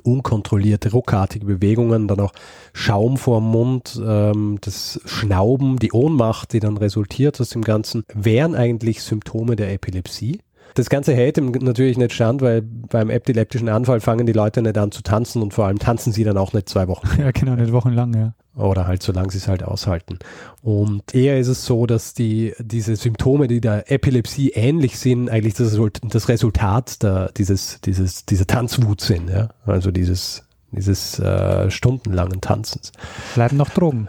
unkontrollierte, 0.00 0.92
ruckartige 0.92 1.46
Bewegungen, 1.46 2.08
dann 2.08 2.20
auch 2.20 2.32
Schaum 2.72 3.16
vorm 3.16 3.50
Mund, 3.50 4.00
ähm, 4.04 4.58
das 4.60 5.00
Schnauben, 5.04 5.78
die 5.78 5.92
Ohnmacht, 5.92 6.52
die 6.52 6.60
dann 6.60 6.76
resultiert 6.76 7.40
aus 7.40 7.50
dem 7.50 7.62
Ganzen, 7.62 8.04
wären 8.12 8.54
eigentlich 8.54 9.02
Symptome 9.02 9.56
der 9.56 9.72
Epilepsie. 9.72 10.40
Das 10.74 10.90
Ganze 10.90 11.14
hält 11.14 11.38
ihm 11.38 11.52
natürlich 11.52 11.96
nicht 11.96 12.12
stand, 12.12 12.42
weil 12.42 12.62
beim 12.62 13.08
epileptischen 13.08 13.68
Anfall 13.68 14.00
fangen 14.00 14.26
die 14.26 14.32
Leute 14.32 14.60
nicht 14.60 14.76
an 14.76 14.90
zu 14.90 15.02
tanzen 15.02 15.40
und 15.40 15.54
vor 15.54 15.66
allem 15.66 15.78
tanzen 15.78 16.12
sie 16.12 16.24
dann 16.24 16.36
auch 16.36 16.52
nicht 16.52 16.68
zwei 16.68 16.88
Wochen. 16.88 17.08
Ja, 17.18 17.30
genau, 17.30 17.54
nicht 17.54 17.72
wochenlang, 17.72 18.12
ja. 18.14 18.34
Oder 18.56 18.86
halt, 18.86 19.02
solange 19.02 19.30
sie 19.30 19.38
es 19.38 19.48
halt 19.48 19.62
aushalten. 19.62 20.18
Und 20.62 21.14
eher 21.14 21.38
ist 21.38 21.48
es 21.48 21.64
so, 21.64 21.86
dass 21.86 22.12
die, 22.12 22.54
diese 22.58 22.96
Symptome, 22.96 23.48
die 23.48 23.60
der 23.60 23.90
Epilepsie 23.90 24.50
ähnlich 24.50 24.98
sind, 24.98 25.28
eigentlich 25.30 25.54
das, 25.54 25.78
das 26.02 26.28
Resultat 26.28 27.02
der, 27.02 27.30
dieses, 27.36 27.80
dieses, 27.80 28.26
dieser 28.26 28.46
Tanzwut 28.46 29.00
sind, 29.00 29.30
ja. 29.30 29.50
Also 29.66 29.90
dieses, 29.90 30.44
dieses 30.72 31.18
äh, 31.18 31.70
stundenlangen 31.70 32.40
Tanzens. 32.40 32.92
Bleiben 33.34 33.56
noch 33.56 33.70
Drogen. 33.70 34.08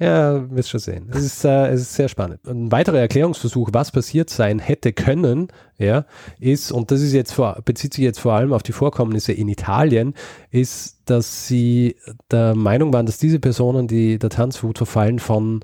Ja, 0.00 0.48
wirst 0.50 0.70
schon 0.70 0.80
sehen. 0.80 1.10
Es 1.10 1.24
ist, 1.24 1.44
äh, 1.44 1.68
es 1.68 1.80
ist 1.80 1.94
sehr 1.94 2.08
spannend. 2.08 2.46
Ein 2.46 2.70
weiterer 2.70 2.98
Erklärungsversuch, 2.98 3.70
was 3.72 3.90
passiert 3.90 4.30
sein 4.30 4.60
hätte 4.60 4.92
können, 4.92 5.48
ja, 5.76 6.04
ist, 6.38 6.70
und 6.70 6.92
das 6.92 7.00
ist 7.00 7.12
jetzt 7.12 7.32
vor, 7.32 7.60
bezieht 7.64 7.94
sich 7.94 8.04
jetzt 8.04 8.20
vor 8.20 8.34
allem 8.34 8.52
auf 8.52 8.62
die 8.62 8.72
Vorkommnisse 8.72 9.32
in 9.32 9.48
Italien, 9.48 10.14
ist, 10.50 10.98
dass 11.06 11.48
sie 11.48 11.96
der 12.30 12.54
Meinung 12.54 12.92
waren, 12.92 13.06
dass 13.06 13.18
diese 13.18 13.40
Personen, 13.40 13.88
die 13.88 14.18
der 14.18 14.30
Tanzwut 14.30 14.78
verfallen, 14.78 15.18
von 15.18 15.60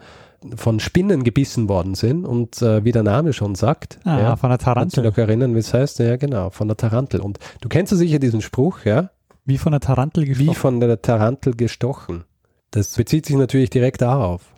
von 0.57 0.79
Spinnen 0.79 1.25
gebissen 1.25 1.71
worden 1.71 1.95
sind 1.95 2.27
und 2.27 2.61
äh, 2.61 2.85
wie 2.85 2.93
der 2.93 3.03
Name 3.03 3.33
schon 3.33 3.55
sagt. 3.55 3.99
Ah, 4.05 4.19
ja, 4.19 4.37
von 4.37 4.51
der 4.51 4.59
Tarantel. 4.59 5.03
Kannst 5.03 5.17
du 5.17 5.21
erinnern, 5.23 5.55
wie 5.55 5.61
es 5.61 5.73
heißt? 5.73 6.01
Ja, 6.01 6.17
genau, 6.17 6.51
von 6.51 6.69
der 6.69 6.77
Tarantel. 6.77 7.21
Und 7.21 7.39
du 7.63 7.71
kennst 7.71 7.93
ja 7.93 7.97
sicher 7.97 8.19
diesen 8.19 8.43
Spruch, 8.43 8.85
ja? 8.85 9.09
Wie 9.47 9.57
von 9.57 9.73
der 9.73 9.81
Tarantel 9.81 10.27
gestochen. 10.27 10.51
Wie 10.51 10.55
von 10.55 10.81
der 10.81 11.01
Tarantel 11.01 11.57
gestochen. 11.57 12.25
Das 12.75 12.97
bezieht 12.97 13.25
sich 13.25 13.37
natürlich 13.37 13.71
direkt 13.71 14.01
darauf. 14.01 14.53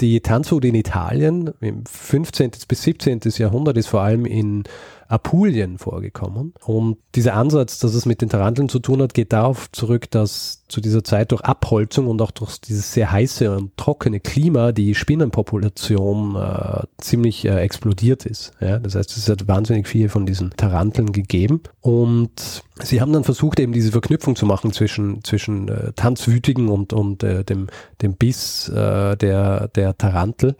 Die 0.00 0.20
Tanzwut 0.20 0.64
in 0.64 0.74
Italien 0.74 1.52
im 1.60 1.86
15. 1.86 2.50
bis 2.66 2.82
17. 2.82 3.20
Jahrhundert 3.36 3.76
ist 3.76 3.86
vor 3.86 4.00
allem 4.00 4.26
in 4.26 4.64
Apulien 5.10 5.78
vorgekommen. 5.78 6.54
Und 6.64 6.98
dieser 7.16 7.34
Ansatz, 7.34 7.80
dass 7.80 7.94
es 7.94 8.06
mit 8.06 8.22
den 8.22 8.28
Taranteln 8.28 8.68
zu 8.68 8.78
tun 8.78 9.02
hat, 9.02 9.12
geht 9.12 9.32
darauf 9.32 9.70
zurück, 9.72 10.10
dass 10.10 10.64
zu 10.68 10.80
dieser 10.80 11.02
Zeit 11.02 11.32
durch 11.32 11.42
Abholzung 11.42 12.06
und 12.06 12.22
auch 12.22 12.30
durch 12.30 12.60
dieses 12.60 12.92
sehr 12.92 13.10
heiße 13.10 13.54
und 13.54 13.76
trockene 13.76 14.20
Klima 14.20 14.70
die 14.70 14.94
Spinnenpopulation 14.94 16.36
äh, 16.36 16.84
ziemlich 16.98 17.44
äh, 17.44 17.60
explodiert 17.60 18.24
ist. 18.24 18.52
Ja? 18.60 18.78
Das 18.78 18.94
heißt, 18.94 19.16
es 19.16 19.28
hat 19.28 19.48
wahnsinnig 19.48 19.88
viele 19.88 20.08
von 20.08 20.26
diesen 20.26 20.50
Taranteln 20.50 21.10
gegeben. 21.10 21.62
Und 21.80 22.62
sie 22.80 23.00
haben 23.00 23.12
dann 23.12 23.24
versucht, 23.24 23.58
eben 23.58 23.72
diese 23.72 23.90
Verknüpfung 23.90 24.36
zu 24.36 24.46
machen 24.46 24.72
zwischen, 24.72 25.24
zwischen 25.24 25.68
äh, 25.68 25.92
Tanzwütigen 25.94 26.68
und, 26.68 26.92
und 26.92 27.24
äh, 27.24 27.42
dem, 27.42 27.66
dem 28.00 28.14
Biss 28.14 28.68
äh, 28.68 29.16
der, 29.16 29.66
der 29.68 29.98
Tarantel. 29.98 30.54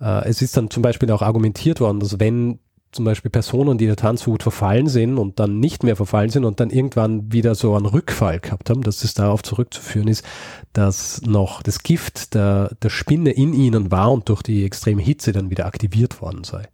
Äh, 0.00 0.28
es 0.28 0.42
ist 0.42 0.54
dann 0.56 0.68
zum 0.68 0.82
Beispiel 0.82 1.10
auch 1.10 1.22
argumentiert 1.22 1.80
worden, 1.80 2.00
dass 2.00 2.20
wenn 2.20 2.58
zum 2.96 3.04
Beispiel 3.04 3.30
Personen, 3.30 3.78
die 3.78 3.86
der 3.86 3.96
Tanzwut 3.96 4.42
verfallen 4.42 4.88
sind 4.88 5.18
und 5.18 5.38
dann 5.38 5.60
nicht 5.60 5.84
mehr 5.84 5.96
verfallen 5.96 6.30
sind 6.30 6.44
und 6.44 6.58
dann 6.58 6.70
irgendwann 6.70 7.32
wieder 7.32 7.54
so 7.54 7.74
einen 7.74 7.86
Rückfall 7.86 8.40
gehabt 8.40 8.70
haben, 8.70 8.82
dass 8.82 9.04
es 9.04 9.14
darauf 9.14 9.42
zurückzuführen 9.42 10.08
ist, 10.08 10.24
dass 10.72 11.22
noch 11.22 11.62
das 11.62 11.82
Gift 11.82 12.34
der, 12.34 12.74
der 12.82 12.90
Spinne 12.90 13.30
in 13.30 13.54
ihnen 13.54 13.90
war 13.90 14.10
und 14.10 14.28
durch 14.28 14.42
die 14.42 14.64
extreme 14.64 15.02
Hitze 15.02 15.32
dann 15.32 15.50
wieder 15.50 15.66
aktiviert 15.66 16.20
worden 16.20 16.42
sei. 16.42 16.68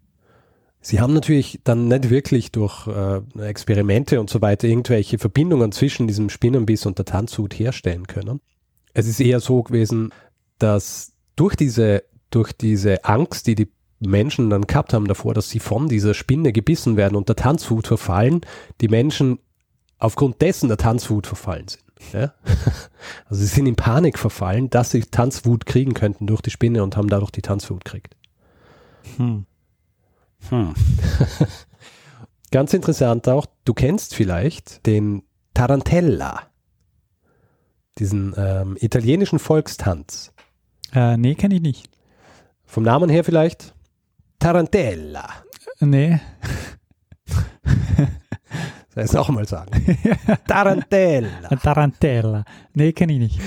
Sie 0.81 1.01
haben 1.01 1.15
natürlich 1.15 1.61
dann 1.63 1.87
nicht 1.87 2.11
wirklich 2.11 2.51
durch 2.51 2.89
äh, 2.89 3.21
Experimente 3.41 4.21
und 4.21 4.31
so 4.31 4.41
weiter 4.41 4.67
irgendwelche 4.67 5.19
Verbindungen 5.19 5.71
zwischen 5.71 6.09
diesem 6.09 6.29
Spinnenbiss 6.29 6.87
und 6.87 6.99
der 6.99 7.05
Tanzwut 7.05 7.55
herstellen 7.55 8.07
können. 8.07 8.41
Es 8.93 9.07
ist 9.07 9.21
eher 9.21 9.39
so 9.39 9.63
gewesen, 9.63 10.13
dass 10.59 11.13
durch 11.37 11.55
diese, 11.55 12.03
durch 12.31 12.53
diese 12.53 13.05
Angst, 13.05 13.47
die 13.47 13.55
die 13.55 13.69
Menschen 14.09 14.51
dann 14.51 14.67
gehabt 14.67 14.93
haben 14.93 15.07
davor, 15.07 15.35
dass 15.35 15.51
sie 15.51 15.59
von 15.59 15.89
dieser 15.89 16.15
Spinne 16.15 16.53
gebissen 16.53 16.97
werden 16.97 17.17
und 17.17 17.29
der 17.29 17.37
Tanzwut 17.37 17.87
verfallen, 17.87 18.41
die 18.81 18.89
Menschen 18.89 19.39
aufgrund 19.99 20.41
dessen 20.43 20.69
der 20.69 20.79
Tanzwut 20.79 21.27
verfallen 21.27 21.69
sind. 21.69 21.83
Ja? 22.13 22.35
Also 23.29 23.41
sie 23.43 23.47
sind 23.47 23.67
in 23.67 23.75
Panik 23.75 24.19
verfallen, 24.19 24.71
dass 24.71 24.91
sie 24.91 25.01
Tanzwut 25.01 25.67
kriegen 25.67 25.93
könnten 25.95 26.27
durch 26.27 26.41
die 26.41 26.51
Spinne 26.51 26.83
und 26.85 26.97
haben 26.97 27.09
dadurch 27.09 27.33
die 27.33 27.43
Tanzwut 27.43 27.85
gekriegt. 27.85 28.17
Hm. 29.17 29.47
Hm. 30.49 30.75
Ganz 32.53 32.75
interessant 32.75 33.29
auch, 33.29 33.47
du 33.65 33.75
kennst 33.75 34.15
vielleicht 34.15 34.87
den 34.87 35.23
Tarantella, 35.55 36.43
diesen 37.99 38.35
ähm, 38.37 38.77
italienischen 38.81 39.39
Volkstanz. 39.39 40.33
Äh, 40.95 41.17
nee, 41.17 41.35
kenne 41.35 41.57
ich 41.57 41.63
nicht. 41.63 41.91
Vom 42.65 42.85
Namen 42.85 43.11
her 43.11 43.25
vielleicht? 43.25 43.75
Tarantella. 44.43 45.25
Nee. 45.79 46.19
Soll 48.93 49.05
ich 49.05 49.05
es 49.05 49.13
nochmal 49.13 49.47
sagen? 49.47 49.71
Tarantella. 50.49 51.49
Tarantella. 51.63 52.45
Nee, 52.75 52.93
kenne 52.93 53.13
ich 53.13 53.19
nicht. 53.21 53.41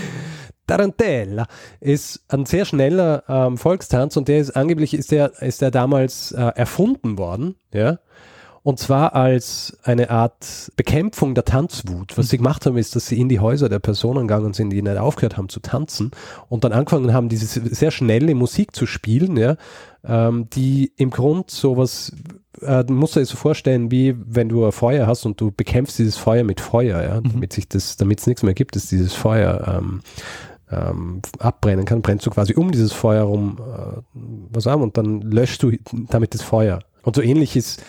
Tarantella 0.65 1.47
ist 1.81 2.23
ein 2.29 2.45
sehr 2.45 2.63
schneller 2.63 3.25
ähm, 3.27 3.57
Volkstanz 3.57 4.15
und 4.15 4.29
der 4.29 4.39
ist 4.39 4.51
angeblich 4.51 4.93
ist 4.93 5.11
der, 5.11 5.33
ist 5.41 5.61
der 5.61 5.69
damals 5.69 6.31
äh, 6.31 6.53
erfunden 6.55 7.17
worden, 7.17 7.55
ja. 7.73 7.99
Und 8.65 8.79
zwar 8.79 9.13
als 9.13 9.77
eine 9.83 10.09
Art 10.09 10.71
Bekämpfung 10.75 11.35
der 11.35 11.45
Tanzwut. 11.45 12.17
Was 12.17 12.29
sie 12.29 12.37
gemacht 12.37 12.65
haben, 12.65 12.77
ist, 12.77 12.95
dass 12.95 13.05
sie 13.05 13.19
in 13.21 13.29
die 13.29 13.39
Häuser 13.39 13.69
der 13.69 13.77
Personen 13.77 14.27
gegangen 14.27 14.53
sind, 14.53 14.71
die 14.71 14.81
nicht 14.81 14.97
aufgehört 14.97 15.37
haben 15.37 15.49
zu 15.49 15.59
tanzen 15.59 16.09
und 16.49 16.63
dann 16.63 16.71
angefangen 16.71 17.13
haben, 17.13 17.29
diese 17.29 17.45
sehr 17.45 17.91
schnelle 17.91 18.33
Musik 18.33 18.75
zu 18.75 18.87
spielen, 18.87 19.37
ja, 19.37 19.57
ähm, 20.03 20.49
die 20.49 20.91
im 20.97 21.11
Grund 21.11 21.51
sowas, 21.51 22.11
äh, 22.59 22.83
du 22.83 22.91
musst 22.93 23.15
dir 23.15 23.19
das 23.19 23.29
so 23.29 23.37
vorstellen, 23.37 23.91
wie 23.91 24.15
wenn 24.17 24.49
du 24.49 24.65
ein 24.65 24.71
Feuer 24.71 25.05
hast 25.05 25.27
und 25.27 25.39
du 25.39 25.51
bekämpfst 25.51 25.99
dieses 25.99 26.17
Feuer 26.17 26.43
mit 26.43 26.59
Feuer, 26.59 27.03
ja, 27.03 27.21
mhm. 27.21 27.33
damit 27.33 27.53
sich 27.53 27.69
das, 27.69 27.97
damit 27.97 28.19
es 28.21 28.25
nichts 28.25 28.41
mehr 28.41 28.55
gibt, 28.55 28.75
dass 28.75 28.87
dieses 28.87 29.13
Feuer 29.13 29.77
ähm, 29.77 30.01
ähm, 30.71 31.21
abbrennen 31.37 31.85
kann, 31.85 32.01
brennst 32.01 32.25
du 32.25 32.31
quasi 32.31 32.55
um 32.55 32.71
dieses 32.71 32.93
Feuer 32.93 33.25
rum 33.25 33.59
äh, 33.59 34.01
was 34.49 34.65
an 34.65 34.81
und 34.81 34.97
dann 34.97 35.21
löschst 35.21 35.61
du 35.61 35.73
damit 36.09 36.33
das 36.33 36.41
Feuer. 36.41 36.79
Und 37.03 37.15
so 37.15 37.21
ähnlich 37.21 37.55
ist 37.55 37.83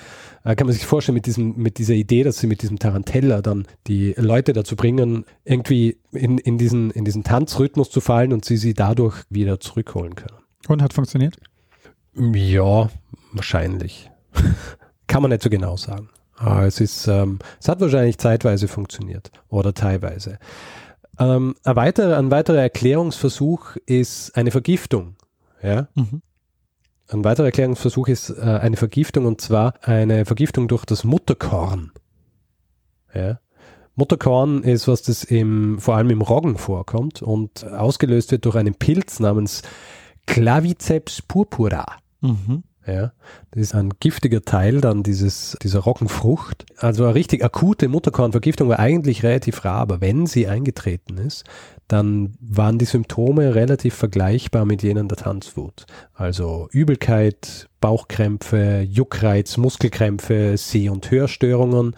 äh, 0.46 0.54
kann 0.54 0.68
man 0.68 0.74
sich 0.74 0.86
vorstellen 0.86 1.14
mit 1.14 1.26
diesem, 1.26 1.56
mit 1.56 1.78
dieser 1.78 1.94
Idee, 1.94 2.22
dass 2.22 2.38
sie 2.38 2.46
mit 2.46 2.62
diesem 2.62 2.78
Tarantella 2.78 3.42
dann 3.42 3.66
die 3.88 4.14
Leute 4.16 4.52
dazu 4.52 4.76
bringen, 4.76 5.24
irgendwie 5.44 5.98
in, 6.12 6.38
in 6.38 6.56
diesen, 6.56 6.92
in 6.92 7.04
diesen 7.04 7.24
Tanzrhythmus 7.24 7.90
zu 7.90 8.00
fallen 8.00 8.32
und 8.32 8.44
sie 8.44 8.56
sie 8.56 8.72
dadurch 8.72 9.24
wieder 9.28 9.58
zurückholen 9.58 10.14
können. 10.14 10.38
Und 10.68 10.82
hat 10.82 10.92
funktioniert? 10.92 11.36
Ja, 12.14 12.90
wahrscheinlich. 13.32 14.08
kann 15.08 15.22
man 15.22 15.32
nicht 15.32 15.42
so 15.42 15.50
genau 15.50 15.76
sagen. 15.76 16.10
Aber 16.36 16.66
es 16.66 16.80
ist, 16.80 17.08
ähm, 17.08 17.40
es 17.60 17.68
hat 17.68 17.80
wahrscheinlich 17.80 18.18
zeitweise 18.18 18.68
funktioniert 18.68 19.32
oder 19.48 19.74
teilweise. 19.74 20.38
Ähm, 21.18 21.56
ein, 21.64 21.76
weiterer, 21.76 22.18
ein 22.18 22.30
weiterer 22.30 22.60
Erklärungsversuch 22.60 23.76
ist 23.86 24.36
eine 24.36 24.52
Vergiftung. 24.52 25.16
Ja? 25.60 25.88
Mhm. 25.94 26.22
Ein 27.08 27.24
weiterer 27.24 27.46
Erklärungsversuch 27.46 28.08
ist 28.08 28.30
äh, 28.30 28.42
eine 28.42 28.76
Vergiftung 28.76 29.26
und 29.26 29.40
zwar 29.40 29.74
eine 29.82 30.24
Vergiftung 30.24 30.68
durch 30.68 30.84
das 30.84 31.04
Mutterkorn. 31.04 31.92
Ja. 33.14 33.40
Mutterkorn 33.94 34.62
ist 34.62 34.88
was, 34.88 35.02
das 35.02 35.24
im, 35.24 35.78
vor 35.78 35.96
allem 35.96 36.10
im 36.10 36.20
Roggen 36.20 36.58
vorkommt 36.58 37.22
und 37.22 37.64
ausgelöst 37.64 38.30
wird 38.30 38.44
durch 38.44 38.56
einen 38.56 38.74
Pilz 38.74 39.20
namens 39.20 39.62
Claviceps 40.26 41.22
purpura. 41.22 41.86
Mhm. 42.20 42.64
Ja, 42.86 43.12
das 43.50 43.62
ist 43.62 43.74
ein 43.74 43.90
giftiger 43.98 44.42
Teil 44.42 44.80
dann 44.80 45.02
dieses, 45.02 45.56
dieser 45.60 45.80
Roggenfrucht. 45.80 46.66
Also 46.76 47.04
eine 47.04 47.14
richtig 47.14 47.44
akute 47.44 47.88
Mutterkornvergiftung 47.88 48.68
war 48.68 48.78
eigentlich 48.78 49.24
relativ 49.24 49.64
rar, 49.64 49.80
aber 49.80 50.00
wenn 50.00 50.26
sie 50.26 50.46
eingetreten 50.46 51.18
ist, 51.18 51.44
dann 51.88 52.34
waren 52.40 52.78
die 52.78 52.84
Symptome 52.84 53.54
relativ 53.54 53.94
vergleichbar 53.94 54.64
mit 54.64 54.82
jenen 54.82 55.08
der 55.08 55.18
Tanzwut. 55.18 55.86
Also 56.14 56.68
Übelkeit, 56.72 57.68
Bauchkrämpfe, 57.80 58.80
Juckreiz, 58.80 59.56
Muskelkrämpfe, 59.56 60.56
Seh- 60.56 60.88
und 60.88 61.10
Hörstörungen 61.10 61.94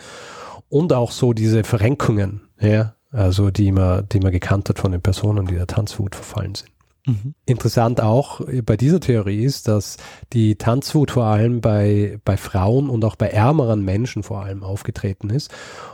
und 0.69 0.93
auch 0.93 1.11
so 1.11 1.33
diese 1.33 1.65
Verrenkungen, 1.65 2.43
ja, 2.61 2.95
also 3.11 3.51
die 3.51 3.73
man, 3.73 4.07
die 4.11 4.21
man 4.21 4.33
gekannt 4.33 4.69
hat 4.69 4.79
von 4.79 4.93
den 4.93 5.01
Personen, 5.01 5.47
die 5.47 5.55
der 5.55 5.67
Tanzwut 5.67 6.15
verfallen 6.15 6.55
sind. 6.55 6.71
Mhm. 7.09 7.35
Interessant 7.47 8.03
auch 8.03 8.43
bei 8.65 8.77
dieser 8.77 9.01
Theorie 9.01 9.43
ist, 9.43 9.67
dass 9.67 9.97
die 10.35 10.57
Tanzwut 10.57 11.11
vor 11.11 11.25
allem 11.25 11.63
bei, 11.63 12.21
bei 12.25 12.37
Frauen 12.37 12.91
und 12.91 13.05
auch 13.05 13.17
bei 13.17 13.29
ärmeren 13.29 13.83
Menschen 13.83 14.23
vor 14.23 14.43
allem 14.45 14.63
aufgetreten 14.63 15.31
ist. 15.31 15.51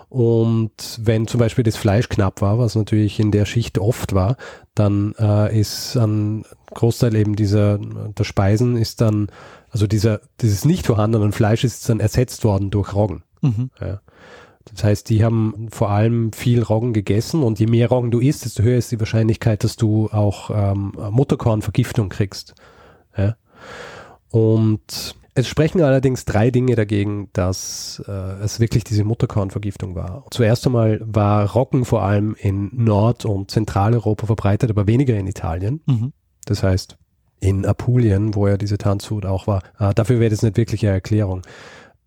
Und 0.09 0.98
wenn 1.00 1.29
zum 1.29 1.38
Beispiel 1.38 1.64
das 1.64 1.77
Fleisch 1.77 2.09
knapp 2.09 2.40
war, 2.40 2.59
was 2.59 2.74
natürlich 2.74 3.20
in 3.20 3.31
der 3.31 3.46
Schicht 3.46 3.79
oft 3.79 4.12
war, 4.14 4.37
dann 4.74 5.14
äh, 5.18 5.59
ist 5.59 5.96
ein 5.96 6.44
Großteil 6.74 7.14
eben 7.14 7.37
dieser 7.37 7.79
der 7.79 8.24
Speisen 8.24 8.77
ist 8.77 9.00
dann, 9.00 9.29
also 9.70 9.87
dieser, 9.87 10.20
dieses 10.40 10.64
nicht 10.64 10.87
vorhandenen 10.87 11.33
Fleisch 11.33 11.62
ist 11.62 11.88
dann 11.88 12.00
ersetzt 12.00 12.44
worden 12.44 12.70
durch 12.70 12.92
Roggen. 12.92 13.22
Mhm. 13.40 13.70
Ja. 13.81 14.00
Das 14.72 14.83
heißt, 14.83 15.11
die 15.11 15.24
haben 15.24 15.68
vor 15.70 15.90
allem 15.90 16.33
viel 16.33 16.62
Roggen 16.62 16.92
gegessen 16.92 17.42
und 17.42 17.61
je 17.61 17.66
mehr 17.66 17.88
Roggen 17.88 18.11
du 18.11 18.20
isst, 18.20 18.44
desto 18.44 18.62
höher 18.62 18.79
ist 18.79 18.90
die 18.92 18.98
Wahrscheinlichkeit, 18.98 19.62
dass 19.62 19.77
du 19.77 20.09
auch 20.11 20.50
ähm, 20.50 20.92
Mutterkornvergiftung 21.11 22.09
kriegst. 22.09 22.55
Ja? 23.16 23.37
Und 24.31 25.16
es 25.35 25.48
sprechen 25.48 25.83
allerdings 25.83 26.24
drei 26.24 26.50
Dinge 26.50 26.77
dagegen, 26.77 27.29
dass 27.33 28.03
äh, 28.07 28.11
es 28.11 28.61
wirklich 28.61 28.85
diese 28.85 29.05
Mutterkornvergiftung 29.05 29.94
war. 29.96 30.24
Zuerst 30.31 30.64
einmal 30.66 31.00
war 31.05 31.50
Roggen 31.53 31.85
vor 31.85 32.03
allem 32.03 32.37
in 32.38 32.70
Nord- 32.72 33.24
und 33.24 33.50
Zentraleuropa 33.50 34.27
verbreitet, 34.27 34.70
aber 34.70 34.87
weniger 34.87 35.16
in 35.16 35.27
Italien. 35.27 35.83
Mhm. 35.87 36.12
Das 36.46 36.62
heißt, 36.62 36.96
in 37.40 37.66
Apulien, 37.66 38.35
wo 38.35 38.46
ja 38.46 38.57
diese 38.57 38.79
Tanzhut 38.79 39.27
auch 39.27 39.46
war. 39.46 39.62
Äh, 39.79 39.92
dafür 39.94 40.20
wäre 40.20 40.31
das 40.31 40.42
nicht 40.42 40.57
wirklich 40.57 40.85
eine 40.87 40.94
Erklärung. 40.94 41.42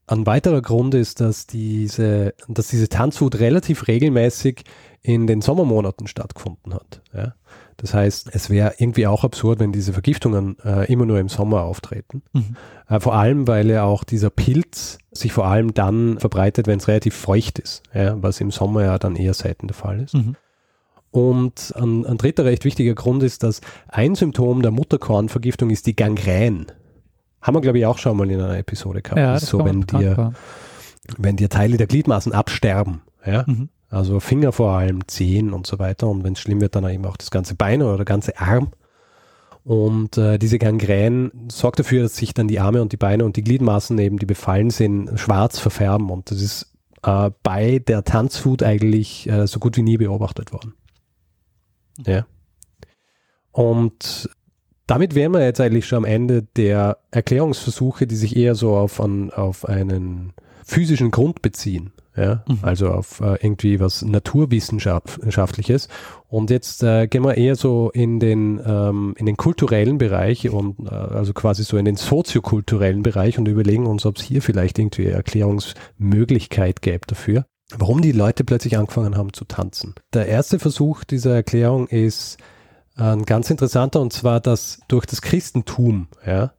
Ein 0.08 0.26
weiterer 0.26 0.62
Grund 0.62 0.94
ist, 0.96 1.20
dass 1.20 1.48
diese, 1.48 2.34
dass 2.48 2.70
diese 2.70 2.88
Tanzhut 2.88 3.40
relativ 3.40 3.88
regelmäßig 3.88 4.64
in 5.02 5.28
den 5.28 5.42
Sommermonaten 5.42 6.08
stattgefunden 6.08 6.74
hat. 6.74 7.02
Ja? 7.14 7.34
Das 7.76 7.94
heißt, 7.94 8.30
es 8.32 8.50
wäre 8.50 8.74
irgendwie 8.78 9.06
auch 9.06 9.24
absurd, 9.24 9.60
wenn 9.60 9.74
diese 9.74 9.94
Vergiftungen 9.94 10.58
äh, 10.64 10.92
immer 10.92 11.06
nur 11.06 11.20
im 11.20 11.30
Sommer 11.30 11.64
auftreten. 11.64 12.24
Mhm. 12.32 12.56
Äh, 12.88 13.00
vor 13.02 13.16
allem, 13.16 13.48
weil 13.48 13.70
ja 13.70 13.84
auch 13.84 14.06
dieser 14.06 14.30
Pilz 14.30 14.98
sich 15.12 15.34
vor 15.34 15.46
allem 15.46 15.74
dann 15.74 16.20
verbreitet, 16.20 16.68
wenn 16.68 16.80
es 16.80 16.88
relativ 16.88 17.14
feucht 17.14 17.60
ist, 17.60 17.84
ja? 17.94 18.22
was 18.22 18.40
im 18.40 18.50
Sommer 18.50 18.84
ja 18.84 18.98
dann 18.98 19.16
eher 19.18 19.34
selten 19.34 19.68
der 19.68 19.76
Fall 19.76 20.00
ist. 20.00 20.14
Mhm. 20.14 20.36
Und 21.12 21.74
ein, 21.76 22.06
ein, 22.06 22.18
dritter 22.18 22.46
recht 22.46 22.64
wichtiger 22.64 22.94
Grund 22.94 23.24
ist, 23.24 23.44
dass 23.44 23.62
ein 23.88 24.16
Symptom 24.16 24.62
der 24.62 24.72
Mutterkornvergiftung 24.72 25.70
ist 25.70 25.86
die 25.86 25.96
Gangrän. 25.96 26.68
Haben 27.42 27.56
wir, 27.56 27.62
glaube 27.62 27.80
ich, 27.80 27.86
auch 27.86 27.98
schon 27.98 28.18
mal 28.18 28.30
in 28.30 28.42
einer 28.42 28.58
Episode 28.58 29.02
gehabt. 29.02 29.20
Ja, 29.20 29.34
das 29.34 29.44
ist 29.44 29.50
so, 29.50 29.64
wenn 29.64 29.82
dir, 29.82 30.34
wenn 31.18 31.36
dir 31.36 31.50
Teile 31.50 31.78
der 31.78 31.88
Gliedmaßen 31.88 32.34
absterben, 32.34 33.02
ja, 33.26 33.44
mhm. 33.46 33.70
also 33.90 34.20
Finger 34.20 34.52
vor 34.52 34.72
allem, 34.72 35.08
Zehen 35.08 35.54
und 35.54 35.68
so 35.68 35.80
weiter. 35.80 36.08
Und 36.08 36.24
wenn 36.24 36.34
es 36.34 36.40
schlimm 36.40 36.62
wird, 36.62 36.76
dann 36.76 36.90
eben 36.90 37.06
auch 37.06 37.18
das 37.18 37.32
ganze 37.32 37.56
Bein 37.56 37.82
oder 37.82 37.98
der 37.98 38.06
ganze 38.06 38.38
Arm. 38.40 38.72
Und 39.64 40.18
äh, 40.18 40.38
diese 40.38 40.60
Gangrän 40.60 41.30
sorgt 41.50 41.80
dafür, 41.80 42.04
dass 42.04 42.16
sich 42.16 42.34
dann 42.34 42.48
die 42.48 42.60
Arme 42.60 42.82
und 42.82 42.94
die 42.94 42.98
Beine 42.98 43.26
und 43.26 43.36
die 43.36 43.44
Gliedmaßen 43.44 44.00
eben, 44.00 44.18
die 44.18 44.26
befallen 44.26 44.70
sind, 44.70 45.20
schwarz 45.20 45.60
verfärben. 45.60 46.10
Und 46.10 46.32
das 46.32 46.42
ist 46.42 46.74
äh, 47.04 47.32
bei 47.44 47.80
der 47.80 48.06
Tanzfood 48.06 48.64
eigentlich 48.64 49.30
äh, 49.30 49.46
so 49.46 49.60
gut 49.60 49.76
wie 49.76 49.82
nie 49.82 49.98
beobachtet 49.98 50.54
worden. 50.54 50.74
Ja. 52.06 52.26
Und 53.52 54.30
damit 54.88 55.16
wären 55.16 55.34
wir 55.34 55.44
jetzt 55.44 55.62
eigentlich 55.62 55.86
schon 55.86 55.98
am 55.98 56.06
Ende 56.06 56.44
der 56.56 56.98
Erklärungsversuche, 57.12 58.08
die 58.08 58.16
sich 58.16 58.36
eher 58.36 58.56
so 58.56 58.76
auf, 58.76 59.00
an, 59.00 59.32
auf 59.32 59.66
einen 59.66 60.34
physischen 60.66 61.12
Grund 61.12 61.42
beziehen. 61.42 61.92
Ja, 62.16 62.44
mhm. 62.48 62.60
also 62.64 62.90
auf 62.90 63.22
äh, 63.22 63.36
irgendwie 63.46 63.80
was 63.80 64.02
Naturwissenschaftliches. 64.02 65.88
Und 66.28 66.50
jetzt 66.50 66.82
äh, 66.82 67.06
gehen 67.06 67.24
wir 67.24 67.38
eher 67.38 67.56
so 67.56 67.92
in 67.94 68.20
den, 68.20 68.60
ähm, 68.66 69.14
in 69.20 69.28
den 69.28 69.38
kulturellen 69.38 70.00
Bereich 70.00 70.50
und 70.50 70.80
äh, 70.88 70.96
also 70.96 71.34
quasi 71.34 71.64
so 71.64 71.78
in 71.78 71.86
den 71.86 71.96
soziokulturellen 71.96 73.04
Bereich 73.04 73.38
und 73.38 73.48
überlegen 73.48 73.86
uns, 73.86 74.04
ob 74.08 74.18
es 74.18 74.24
hier 74.24 74.42
vielleicht 74.42 74.80
irgendwie 74.80 75.06
Erklärungsmöglichkeit 75.06 76.82
gäbe 76.82 77.06
dafür 77.06 77.46
warum 77.76 78.02
die 78.02 78.14
Leute 78.14 78.46
plötzlich 78.46 78.78
angefangen 78.78 79.18
haben 79.18 79.34
zu 79.34 79.44
tanzen. 79.44 79.94
Der 80.14 80.28
erste 80.28 80.58
Versuch 80.58 81.04
dieser 81.04 81.36
Erklärung 81.36 81.88
ist 81.88 82.38
ein 82.98 83.24
ganz 83.24 83.50
interessanter 83.50 84.02
und 84.02 84.12
zwar, 84.14 84.40
dass 84.40 84.80
durch 84.88 85.06
das 85.06 85.22
Christentum, 85.22 86.08
ja, 86.26 86.54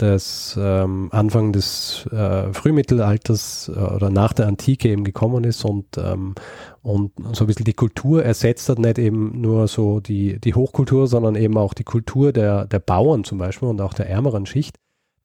das 0.00 0.56
ähm, 0.58 1.08
Anfang 1.12 1.52
des 1.52 2.06
äh, 2.10 2.52
Frühmittelalters 2.54 3.70
äh, 3.74 3.78
oder 3.78 4.08
nach 4.08 4.32
der 4.32 4.46
Antike 4.46 4.88
eben 4.88 5.04
gekommen 5.04 5.44
ist 5.44 5.64
und, 5.64 5.98
ähm, 5.98 6.34
und 6.82 7.12
so 7.32 7.44
ein 7.44 7.46
bisschen 7.46 7.66
die 7.66 7.74
Kultur 7.74 8.24
ersetzt 8.24 8.68
hat, 8.70 8.78
nicht 8.78 8.98
eben 8.98 9.40
nur 9.40 9.68
so 9.68 10.00
die, 10.00 10.40
die 10.40 10.54
Hochkultur, 10.54 11.06
sondern 11.06 11.34
eben 11.34 11.58
auch 11.58 11.74
die 11.74 11.84
Kultur 11.84 12.32
der, 12.32 12.64
der 12.66 12.78
Bauern 12.78 13.24
zum 13.24 13.38
Beispiel 13.38 13.68
und 13.68 13.80
auch 13.82 13.92
der 13.92 14.08
ärmeren 14.08 14.46
Schicht, 14.46 14.76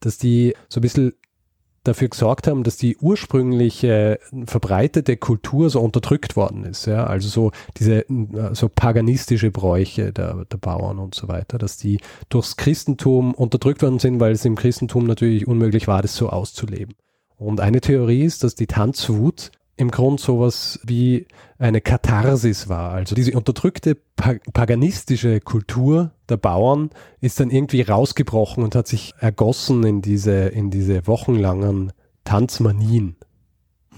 dass 0.01 0.17
die 0.17 0.53
so 0.67 0.79
ein 0.79 0.81
bisschen 0.81 1.13
dafür 1.87 2.09
gesorgt 2.09 2.47
haben, 2.47 2.63
dass 2.63 2.77
die 2.77 2.97
ursprüngliche 2.97 4.19
verbreitete 4.45 5.17
Kultur 5.17 5.69
so 5.69 5.79
unterdrückt 5.81 6.35
worden 6.35 6.65
ist. 6.65 6.85
Ja? 6.85 7.05
Also 7.05 7.29
so 7.29 7.51
diese 7.77 8.05
so 8.53 8.69
paganistische 8.69 9.51
Bräuche 9.51 10.11
der, 10.11 10.45
der 10.45 10.57
Bauern 10.57 10.99
und 10.99 11.15
so 11.15 11.27
weiter, 11.27 11.57
dass 11.57 11.77
die 11.77 11.99
durchs 12.29 12.57
Christentum 12.57 13.33
unterdrückt 13.33 13.81
worden 13.81 13.99
sind, 13.99 14.19
weil 14.19 14.33
es 14.33 14.45
im 14.45 14.55
Christentum 14.55 15.05
natürlich 15.05 15.47
unmöglich 15.47 15.87
war, 15.87 16.01
das 16.01 16.15
so 16.15 16.29
auszuleben. 16.29 16.95
Und 17.37 17.59
eine 17.59 17.81
Theorie 17.81 18.23
ist, 18.23 18.43
dass 18.43 18.55
die 18.55 18.67
Tanzwut 18.67 19.51
im 19.77 19.91
Grund 19.91 20.19
sowas 20.19 20.79
wie 20.83 21.27
eine 21.57 21.81
Katharsis 21.81 22.69
war. 22.69 22.91
Also 22.91 23.15
diese 23.15 23.33
unterdrückte 23.33 23.97
paganistische 24.15 25.39
Kultur 25.41 26.11
der 26.29 26.37
Bauern 26.37 26.89
ist 27.21 27.39
dann 27.39 27.49
irgendwie 27.49 27.81
rausgebrochen 27.81 28.63
und 28.63 28.75
hat 28.75 28.87
sich 28.87 29.13
ergossen 29.19 29.83
in 29.83 30.01
diese, 30.01 30.47
in 30.47 30.71
diese 30.71 31.07
wochenlangen 31.07 31.91
Tanzmanien. 32.23 33.17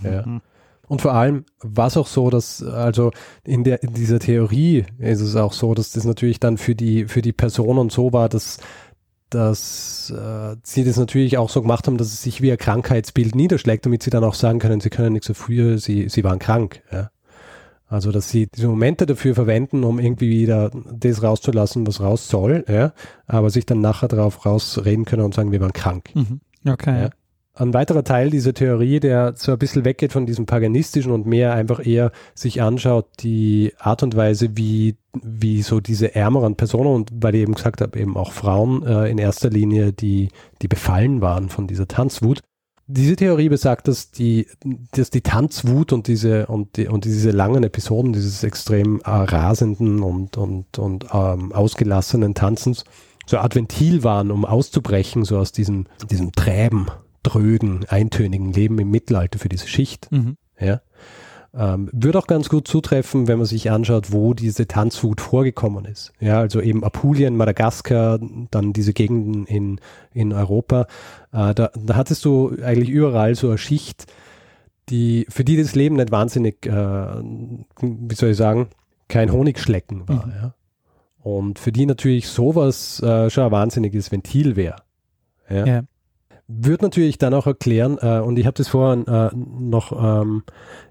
Ja. 0.03 0.25
Mhm. 0.25 0.41
Und 0.87 1.01
vor 1.01 1.13
allem 1.13 1.43
war 1.61 1.87
es 1.87 1.97
auch 1.97 2.07
so, 2.07 2.29
dass, 2.29 2.63
also 2.63 3.11
in, 3.43 3.65
der, 3.65 3.83
in 3.83 3.93
dieser 3.93 4.19
Theorie 4.19 4.85
ist 4.99 5.19
es 5.19 5.35
auch 5.35 5.51
so, 5.51 5.73
dass 5.73 5.91
das 5.91 6.05
natürlich 6.05 6.39
dann 6.39 6.57
für 6.57 6.75
die, 6.75 7.05
für 7.05 7.21
die 7.21 7.33
Personen 7.33 7.89
so 7.89 8.13
war, 8.13 8.29
dass 8.29 8.59
dass 9.29 10.09
äh, 10.09 10.55
sie 10.63 10.83
das 10.83 10.97
natürlich 10.97 11.37
auch 11.37 11.49
so 11.49 11.61
gemacht 11.61 11.87
haben, 11.87 11.97
dass 11.97 12.07
es 12.07 12.21
sich 12.21 12.41
wie 12.41 12.51
ein 12.51 12.57
Krankheitsbild 12.57 13.35
niederschlägt, 13.35 13.85
damit 13.85 14.03
sie 14.03 14.09
dann 14.09 14.23
auch 14.23 14.33
sagen 14.33 14.59
können, 14.59 14.79
sie 14.79 14.89
können 14.89 15.13
nichts 15.13 15.27
dafür, 15.27 15.77
sie, 15.77 16.09
sie 16.09 16.23
waren 16.23 16.39
krank. 16.39 16.81
Ja. 16.91 17.11
Also, 17.89 18.11
dass 18.11 18.29
sie 18.29 18.47
diese 18.47 18.67
Momente 18.67 19.05
dafür 19.05 19.33
verwenden, 19.33 19.83
um 19.83 19.99
irgendwie 19.99 20.29
wieder 20.29 20.71
das 20.91 21.23
rauszulassen, 21.23 21.87
was 21.87 22.01
raus 22.01 22.27
soll, 22.27 22.65
ja, 22.67 22.93
aber 23.27 23.49
sich 23.49 23.65
dann 23.65 23.79
nachher 23.79 24.09
darauf 24.09 24.45
rausreden 24.45 25.05
können 25.05 25.23
und 25.23 25.33
sagen, 25.33 25.51
wir 25.51 25.61
waren 25.61 25.73
krank. 25.73 26.09
Mhm. 26.13 26.41
Okay. 26.65 27.03
Ja 27.03 27.09
ein 27.59 27.73
weiterer 27.73 28.03
Teil 28.03 28.29
dieser 28.29 28.53
Theorie, 28.53 28.99
der 28.99 29.33
so 29.35 29.51
ein 29.51 29.57
bisschen 29.57 29.83
weggeht 29.83 30.13
von 30.13 30.25
diesem 30.25 30.45
paganistischen 30.45 31.11
und 31.11 31.25
mehr 31.25 31.53
einfach 31.53 31.85
eher 31.85 32.11
sich 32.35 32.61
anschaut, 32.61 33.07
die 33.19 33.73
Art 33.79 34.03
und 34.03 34.15
Weise, 34.15 34.55
wie, 34.55 34.95
wie 35.21 35.61
so 35.61 35.79
diese 35.79 36.13
ärmeren 36.15 36.55
Personen 36.55 36.93
und 36.93 37.11
weil 37.15 37.35
ich 37.35 37.41
eben 37.41 37.55
gesagt 37.55 37.81
habe, 37.81 37.99
eben 37.99 38.15
auch 38.15 38.31
Frauen 38.31 38.85
äh, 38.85 39.09
in 39.09 39.17
erster 39.17 39.49
Linie, 39.49 39.91
die, 39.91 40.29
die 40.61 40.67
befallen 40.67 41.21
waren 41.21 41.49
von 41.49 41.67
dieser 41.67 41.87
Tanzwut. 41.87 42.41
Diese 42.89 43.17
Theorie 43.17 43.49
besagt, 43.49 43.89
dass 43.89 44.11
die, 44.11 44.47
dass 44.91 45.09
die 45.09 45.21
Tanzwut 45.21 45.91
und 45.91 46.07
diese, 46.07 46.45
und, 46.47 46.77
die, 46.77 46.87
und 46.87 47.03
diese 47.03 47.31
langen 47.31 47.63
Episoden 47.63 48.13
dieses 48.13 48.43
extrem 48.43 49.01
äh, 49.01 49.09
rasenden 49.09 50.03
und, 50.03 50.37
und, 50.37 50.79
und 50.79 51.07
ähm, 51.11 51.51
ausgelassenen 51.51 52.33
Tanzens 52.33 52.85
so 53.25 53.37
eine 53.37 53.53
Ventil 53.53 54.05
waren, 54.05 54.31
um 54.31 54.45
auszubrechen, 54.45 55.25
so 55.25 55.37
aus 55.37 55.51
diesem, 55.51 55.87
diesem 56.09 56.31
Träben 56.31 56.87
drögen, 57.27 57.85
eintönigen 57.89 58.53
Leben 58.53 58.79
im 58.79 58.89
Mittelalter 58.89 59.39
für 59.39 59.49
diese 59.49 59.67
Schicht. 59.67 60.11
Mhm. 60.11 60.37
Ja. 60.59 60.81
Ähm, 61.53 61.89
würde 61.91 62.19
auch 62.19 62.27
ganz 62.27 62.49
gut 62.49 62.67
zutreffen, 62.67 63.27
wenn 63.27 63.37
man 63.37 63.47
sich 63.47 63.71
anschaut, 63.71 64.11
wo 64.11 64.33
diese 64.33 64.67
Tanzwut 64.67 65.21
vorgekommen 65.21 65.85
ist. 65.85 66.13
Ja, 66.19 66.39
also 66.39 66.61
eben 66.61 66.83
Apulien, 66.83 67.35
Madagaskar, 67.35 68.19
dann 68.51 68.73
diese 68.73 68.93
Gegenden 68.93 69.45
in, 69.45 69.79
in 70.13 70.33
Europa. 70.33 70.87
Äh, 71.31 71.55
da, 71.55 71.71
da 71.73 71.95
hattest 71.95 72.25
du 72.25 72.55
eigentlich 72.63 72.89
überall 72.89 73.33
so 73.35 73.47
eine 73.47 73.57
Schicht, 73.57 74.05
die, 74.89 75.25
für 75.29 75.43
die 75.43 75.57
das 75.57 75.73
Leben 75.73 75.95
nicht 75.95 76.11
wahnsinnig, 76.11 76.65
äh, 76.65 76.71
wie 76.71 78.15
soll 78.15 78.29
ich 78.29 78.37
sagen, 78.37 78.67
kein 79.07 79.31
Honigschlecken 79.31 80.07
war. 80.07 80.27
Mhm. 80.27 80.31
Ja. 80.31 80.53
Und 81.23 81.59
für 81.59 81.71
die 81.71 81.85
natürlich 81.85 82.29
sowas 82.29 83.01
äh, 83.01 83.29
schon 83.29 83.45
ein 83.45 83.51
wahnsinniges 83.51 84.11
Ventil 84.11 84.55
wäre. 84.55 84.77
Ja. 85.49 85.65
ja. 85.65 85.81
Würde 86.47 86.85
natürlich 86.85 87.17
dann 87.17 87.33
auch 87.33 87.47
erklären, 87.47 87.97
äh, 88.01 88.19
und 88.19 88.39
ich 88.39 88.45
habe 88.45 88.55
das 88.55 88.69
vorhin 88.69 89.05
äh, 89.07 89.29
noch 89.35 89.91
ähm, 89.91 90.43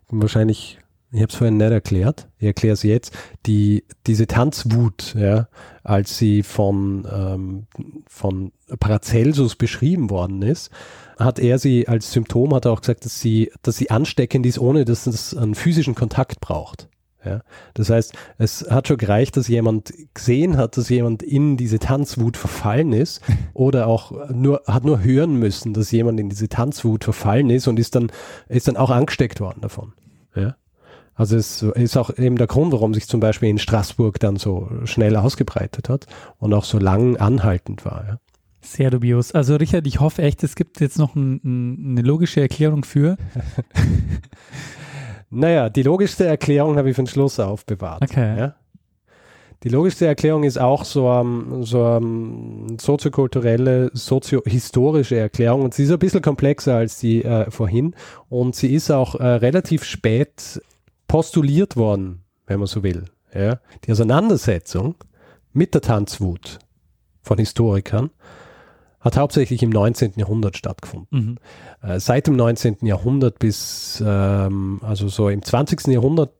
wahrscheinlich, 0.08 0.78
ich 1.12 1.22
habe 1.22 1.30
es 1.30 1.36
vorhin 1.36 1.56
nicht 1.56 1.70
erklärt, 1.70 2.28
ich 2.38 2.46
erkläre 2.46 2.74
es 2.74 2.82
jetzt, 2.82 3.16
die, 3.46 3.84
diese 4.06 4.26
Tanzwut, 4.26 5.14
ja, 5.16 5.48
als 5.82 6.18
sie 6.18 6.42
von, 6.42 7.06
ähm, 7.10 7.66
von 8.06 8.52
Paracelsus 8.78 9.56
beschrieben 9.56 10.10
worden 10.10 10.42
ist, 10.42 10.70
hat 11.18 11.38
er 11.38 11.58
sie 11.58 11.88
als 11.88 12.12
Symptom, 12.12 12.54
hat 12.54 12.66
er 12.66 12.72
auch 12.72 12.80
gesagt, 12.80 13.06
dass 13.06 13.20
sie, 13.20 13.50
dass 13.62 13.76
sie 13.76 13.90
ansteckend 13.90 14.44
ist, 14.44 14.58
ohne 14.58 14.84
dass 14.84 15.06
es 15.06 15.34
einen 15.34 15.54
physischen 15.54 15.94
Kontakt 15.94 16.40
braucht. 16.40 16.88
Ja? 17.26 17.42
Das 17.74 17.90
heißt, 17.90 18.14
es 18.38 18.70
hat 18.70 18.88
schon 18.88 18.96
gereicht, 18.96 19.36
dass 19.36 19.48
jemand 19.48 19.92
gesehen 20.14 20.56
hat, 20.56 20.76
dass 20.76 20.88
jemand 20.88 21.22
in 21.22 21.56
diese 21.56 21.78
Tanzwut 21.78 22.36
verfallen 22.36 22.92
ist 22.92 23.20
oder 23.54 23.86
auch 23.86 24.30
nur, 24.30 24.62
hat 24.66 24.84
nur 24.84 25.02
hören 25.02 25.36
müssen, 25.36 25.74
dass 25.74 25.90
jemand 25.90 26.20
in 26.20 26.28
diese 26.28 26.48
Tanzwut 26.48 27.04
verfallen 27.04 27.50
ist 27.50 27.66
und 27.68 27.78
ist 27.78 27.94
dann, 27.94 28.10
ist 28.48 28.68
dann 28.68 28.76
auch 28.76 28.90
angesteckt 28.90 29.40
worden 29.40 29.60
davon. 29.60 29.92
Ja? 30.34 30.56
Also 31.14 31.36
es 31.36 31.62
ist 31.62 31.96
auch 31.96 32.16
eben 32.16 32.36
der 32.36 32.46
Grund, 32.46 32.72
warum 32.72 32.92
sich 32.92 33.08
zum 33.08 33.20
Beispiel 33.20 33.48
in 33.48 33.58
Straßburg 33.58 34.20
dann 34.20 34.36
so 34.36 34.68
schnell 34.84 35.16
ausgebreitet 35.16 35.88
hat 35.88 36.06
und 36.38 36.52
auch 36.52 36.64
so 36.64 36.78
lang 36.78 37.16
anhaltend 37.16 37.84
war. 37.84 38.04
Ja? 38.06 38.18
Sehr 38.60 38.90
dubios. 38.90 39.32
Also 39.32 39.56
Richard, 39.56 39.86
ich 39.86 40.00
hoffe 40.00 40.22
echt, 40.22 40.42
es 40.42 40.56
gibt 40.56 40.80
jetzt 40.80 40.98
noch 40.98 41.14
ein, 41.14 41.40
ein, 41.44 41.90
eine 41.90 42.02
logische 42.02 42.40
Erklärung 42.40 42.84
für. 42.84 43.16
Naja, 45.30 45.68
die 45.68 45.82
logischste 45.82 46.26
Erklärung 46.26 46.76
habe 46.76 46.90
ich 46.90 46.96
für 46.96 47.02
den 47.02 47.08
Schluss 47.08 47.40
aufbewahrt. 47.40 48.02
Okay. 48.02 48.38
Ja? 48.38 48.54
Die 49.62 49.68
logischste 49.70 50.06
Erklärung 50.06 50.44
ist 50.44 50.58
auch 50.58 50.84
so 50.84 51.08
eine 51.08 51.64
so 51.64 51.84
um, 51.84 52.76
soziokulturelle, 52.78 53.90
soziohistorische 53.94 55.16
Erklärung 55.16 55.62
und 55.62 55.74
sie 55.74 55.84
ist 55.84 55.90
ein 55.90 55.98
bisschen 55.98 56.22
komplexer 56.22 56.76
als 56.76 56.98
die 56.98 57.24
äh, 57.24 57.50
vorhin 57.50 57.94
und 58.28 58.54
sie 58.54 58.74
ist 58.74 58.90
auch 58.90 59.14
äh, 59.14 59.26
relativ 59.26 59.84
spät 59.84 60.60
postuliert 61.08 61.76
worden, 61.76 62.22
wenn 62.46 62.58
man 62.58 62.66
so 62.66 62.82
will. 62.82 63.06
Ja? 63.34 63.60
Die 63.84 63.92
Auseinandersetzung 63.92 64.94
mit 65.52 65.74
der 65.74 65.80
Tanzwut 65.80 66.58
von 67.22 67.38
Historikern 67.38 68.10
hat 69.06 69.16
hauptsächlich 69.16 69.62
im 69.62 69.70
19. 69.70 70.14
Jahrhundert 70.16 70.56
stattgefunden. 70.56 71.38
Mhm. 71.82 71.88
Äh, 71.88 72.00
seit 72.00 72.26
dem 72.26 72.36
19. 72.36 72.78
Jahrhundert 72.82 73.38
bis, 73.38 74.02
ähm, 74.04 74.80
also 74.82 75.08
so 75.08 75.28
im 75.28 75.42
20. 75.42 75.86
Jahrhundert 75.88 76.34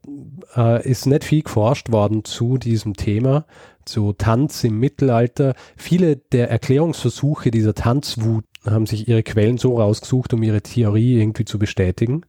äh, 0.57 0.87
ist 0.89 1.07
nicht 1.07 1.25
viel 1.25 1.43
geforscht 1.43 1.91
worden 1.91 2.25
zu 2.25 2.59
diesem 2.59 2.95
Thema, 2.95 3.47
zu 3.85 4.13
Tanz 4.13 4.65
im 4.65 4.79
Mittelalter. 4.79 5.55
Viele 5.77 6.17
der 6.17 6.51
Erklärungsversuche 6.51 7.51
dieser 7.51 7.75
Tanzwut 7.75 8.45
haben 8.65 8.87
sich 8.87 9.09
ihre 9.09 9.23
Quellen 9.23 9.59
so 9.59 9.79
rausgesucht, 9.79 10.35
um 10.35 10.43
ihre 10.43 10.61
Theorie 10.61 11.19
irgendwie 11.19 11.45
zu 11.45 11.59
bestätigen. 11.59 12.23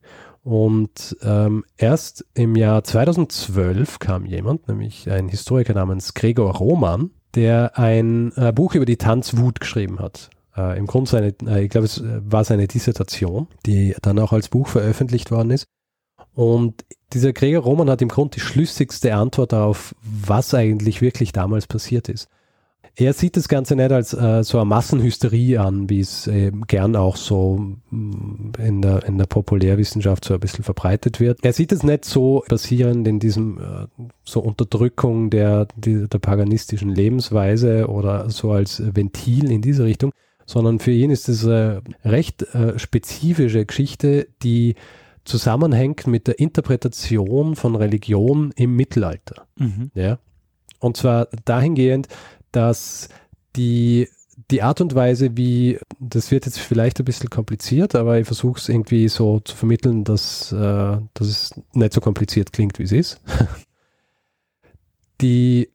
Und 0.44 1.18
ähm, 1.24 1.66
erst 1.76 2.26
im 2.34 2.56
Jahr 2.56 2.84
2012 2.84 4.00
kam 4.00 4.26
jemand, 4.26 4.68
nämlich 4.70 5.10
ein 5.10 5.28
Historiker 5.28 5.74
namens 5.74 6.14
Gregor 6.14 6.56
Roman, 6.56 7.10
der 7.36 7.78
ein 7.78 8.32
äh, 8.36 8.52
Buch 8.52 8.76
über 8.76 8.86
die 8.86 8.98
Tanzwut 8.98 9.60
geschrieben 9.60 10.00
hat. 10.00 10.30
Äh, 10.56 10.78
Im 10.78 10.88
Grunde 10.88 11.10
seine, 11.10 11.36
äh, 11.46 11.64
ich 11.64 11.70
glaube, 11.70 11.86
es 11.86 12.00
äh, 12.00 12.22
war 12.24 12.44
seine 12.44 12.68
Dissertation, 12.68 13.48
die 13.66 13.96
dann 14.02 14.20
auch 14.20 14.34
als 14.34 14.50
Buch 14.50 14.68
veröffentlicht 14.68 15.32
worden 15.32 15.52
ist. 15.52 15.66
Und 16.34 16.86
dieser 17.14 17.34
Gregor 17.34 17.64
Roman 17.64 17.90
hat 17.90 18.02
im 18.02 18.10
Grunde 18.10 18.36
die 18.36 18.42
schlüssigste 18.42 19.16
Antwort 19.16 19.54
darauf, 19.54 19.96
was 20.02 20.54
eigentlich 20.54 21.02
wirklich 21.02 21.32
damals 21.32 21.68
passiert 21.68 22.10
ist. 22.10 22.28
Er 23.00 23.14
sieht 23.14 23.38
das 23.38 23.48
Ganze 23.48 23.76
nicht 23.76 23.92
als 23.92 24.14
äh, 24.14 24.44
so 24.44 24.58
eine 24.58 24.66
Massenhysterie 24.66 25.60
an, 25.60 25.88
wie 25.88 26.00
es 26.00 26.26
äh, 26.26 26.52
gern 26.66 26.96
auch 26.96 27.16
so 27.16 27.58
mm, 27.92 28.54
in 28.58 28.82
der, 28.82 29.06
in 29.06 29.20
der 29.20 29.28
Populärwissenschaft 29.28 30.26
so 30.26 30.34
ein 30.34 30.40
bisschen 30.40 30.64
verbreitet 30.64 31.20
wird. 31.20 31.38
Er 31.44 31.54
sieht 31.54 31.72
es 31.72 31.84
nicht 31.84 32.06
so 32.06 32.44
basierend 32.50 33.08
in 33.08 33.20
diesem 33.20 33.60
äh, 33.60 34.04
so 34.24 34.40
Unterdrückung 34.40 35.30
der, 35.30 35.68
die, 35.76 36.10
der 36.10 36.18
paganistischen 36.18 36.90
Lebensweise 36.90 37.88
oder 37.88 38.32
so 38.32 38.52
als 38.52 38.82
Ventil 38.96 39.52
in 39.52 39.62
diese 39.62 39.84
Richtung, 39.84 40.12
sondern 40.48 40.80
für 40.80 40.92
ihn 40.92 41.12
ist 41.12 41.30
es 41.30 41.46
eine 41.46 41.84
recht 42.04 42.42
äh, 42.56 42.80
spezifische 42.80 43.64
Geschichte, 43.64 44.28
die 44.42 44.74
zusammenhängt 45.24 46.08
mit 46.08 46.26
der 46.26 46.40
Interpretation 46.40 47.56
von 47.56 47.76
Religion 47.76 48.54
im 48.56 48.76
Mittelalter. 48.76 49.46
Mhm. 49.58 49.92
Ja? 49.94 50.18
Und 50.80 50.98
zwar 50.98 51.28
dahingehend, 51.46 52.08
dass 52.52 53.10
die, 53.56 54.10
die 54.52 54.62
Art 54.62 54.82
und 54.82 54.96
Weise, 54.96 55.36
wie, 55.36 55.80
das 56.00 56.32
wird 56.32 56.46
jetzt 56.46 56.60
vielleicht 56.60 57.00
ein 57.00 57.06
bisschen 57.06 57.30
kompliziert, 57.30 57.96
aber 57.96 58.20
ich 58.20 58.26
versuche 58.26 58.60
es 58.60 58.70
irgendwie 58.70 59.08
so 59.08 59.40
zu 59.40 59.56
vermitteln, 59.56 60.04
dass, 60.04 60.52
äh, 60.52 60.98
dass 61.14 61.28
es 61.28 61.62
nicht 61.74 61.94
so 61.94 62.02
kompliziert 62.02 62.54
klingt, 62.54 62.80
wie 62.80 62.84
es 62.84 62.92
ist. 62.92 63.22
die 65.22 65.70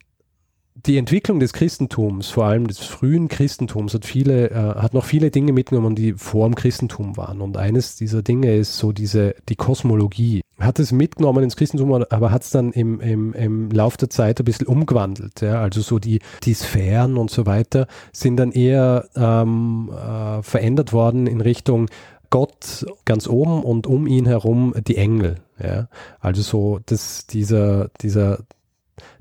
die 0.86 0.96
Entwicklung 0.96 1.38
des 1.38 1.52
Christentums, 1.52 2.28
vor 2.28 2.46
allem 2.46 2.66
des 2.66 2.78
frühen 2.78 3.28
Christentums, 3.28 3.94
hat 3.94 4.04
viele, 4.04 4.50
äh, 4.50 4.54
hat 4.54 4.94
noch 4.94 5.04
viele 5.04 5.30
Dinge 5.30 5.52
mitgenommen, 5.52 5.94
die 5.94 6.14
vor 6.14 6.48
dem 6.48 6.54
Christentum 6.54 7.16
waren. 7.16 7.40
Und 7.40 7.56
eines 7.56 7.96
dieser 7.96 8.22
Dinge 8.22 8.56
ist 8.56 8.76
so 8.76 8.92
diese, 8.92 9.34
die 9.48 9.54
Kosmologie. 9.54 10.42
Hat 10.58 10.78
es 10.78 10.92
mitgenommen 10.92 11.44
ins 11.44 11.56
Christentum, 11.56 11.92
aber 11.92 12.30
hat 12.30 12.42
es 12.42 12.50
dann 12.50 12.72
im, 12.72 13.00
im, 13.00 13.32
im 13.32 13.70
Lauf 13.70 13.96
der 13.96 14.10
Zeit 14.10 14.40
ein 14.40 14.44
bisschen 14.44 14.66
umgewandelt. 14.66 15.40
Ja? 15.40 15.60
Also 15.60 15.80
so 15.80 15.98
die, 15.98 16.20
die 16.42 16.54
Sphären 16.54 17.16
und 17.16 17.30
so 17.30 17.46
weiter 17.46 17.86
sind 18.12 18.36
dann 18.36 18.52
eher 18.52 19.08
ähm, 19.14 19.90
äh, 19.92 20.42
verändert 20.42 20.92
worden 20.92 21.26
in 21.26 21.40
Richtung 21.40 21.88
Gott 22.30 22.86
ganz 23.04 23.28
oben 23.28 23.62
und 23.62 23.86
um 23.86 24.06
ihn 24.06 24.26
herum 24.26 24.74
die 24.86 24.96
Engel. 24.96 25.36
Ja? 25.62 25.88
Also 26.18 26.42
so, 26.42 26.80
dass 26.86 27.26
dieser, 27.26 27.90
dieser, 28.00 28.40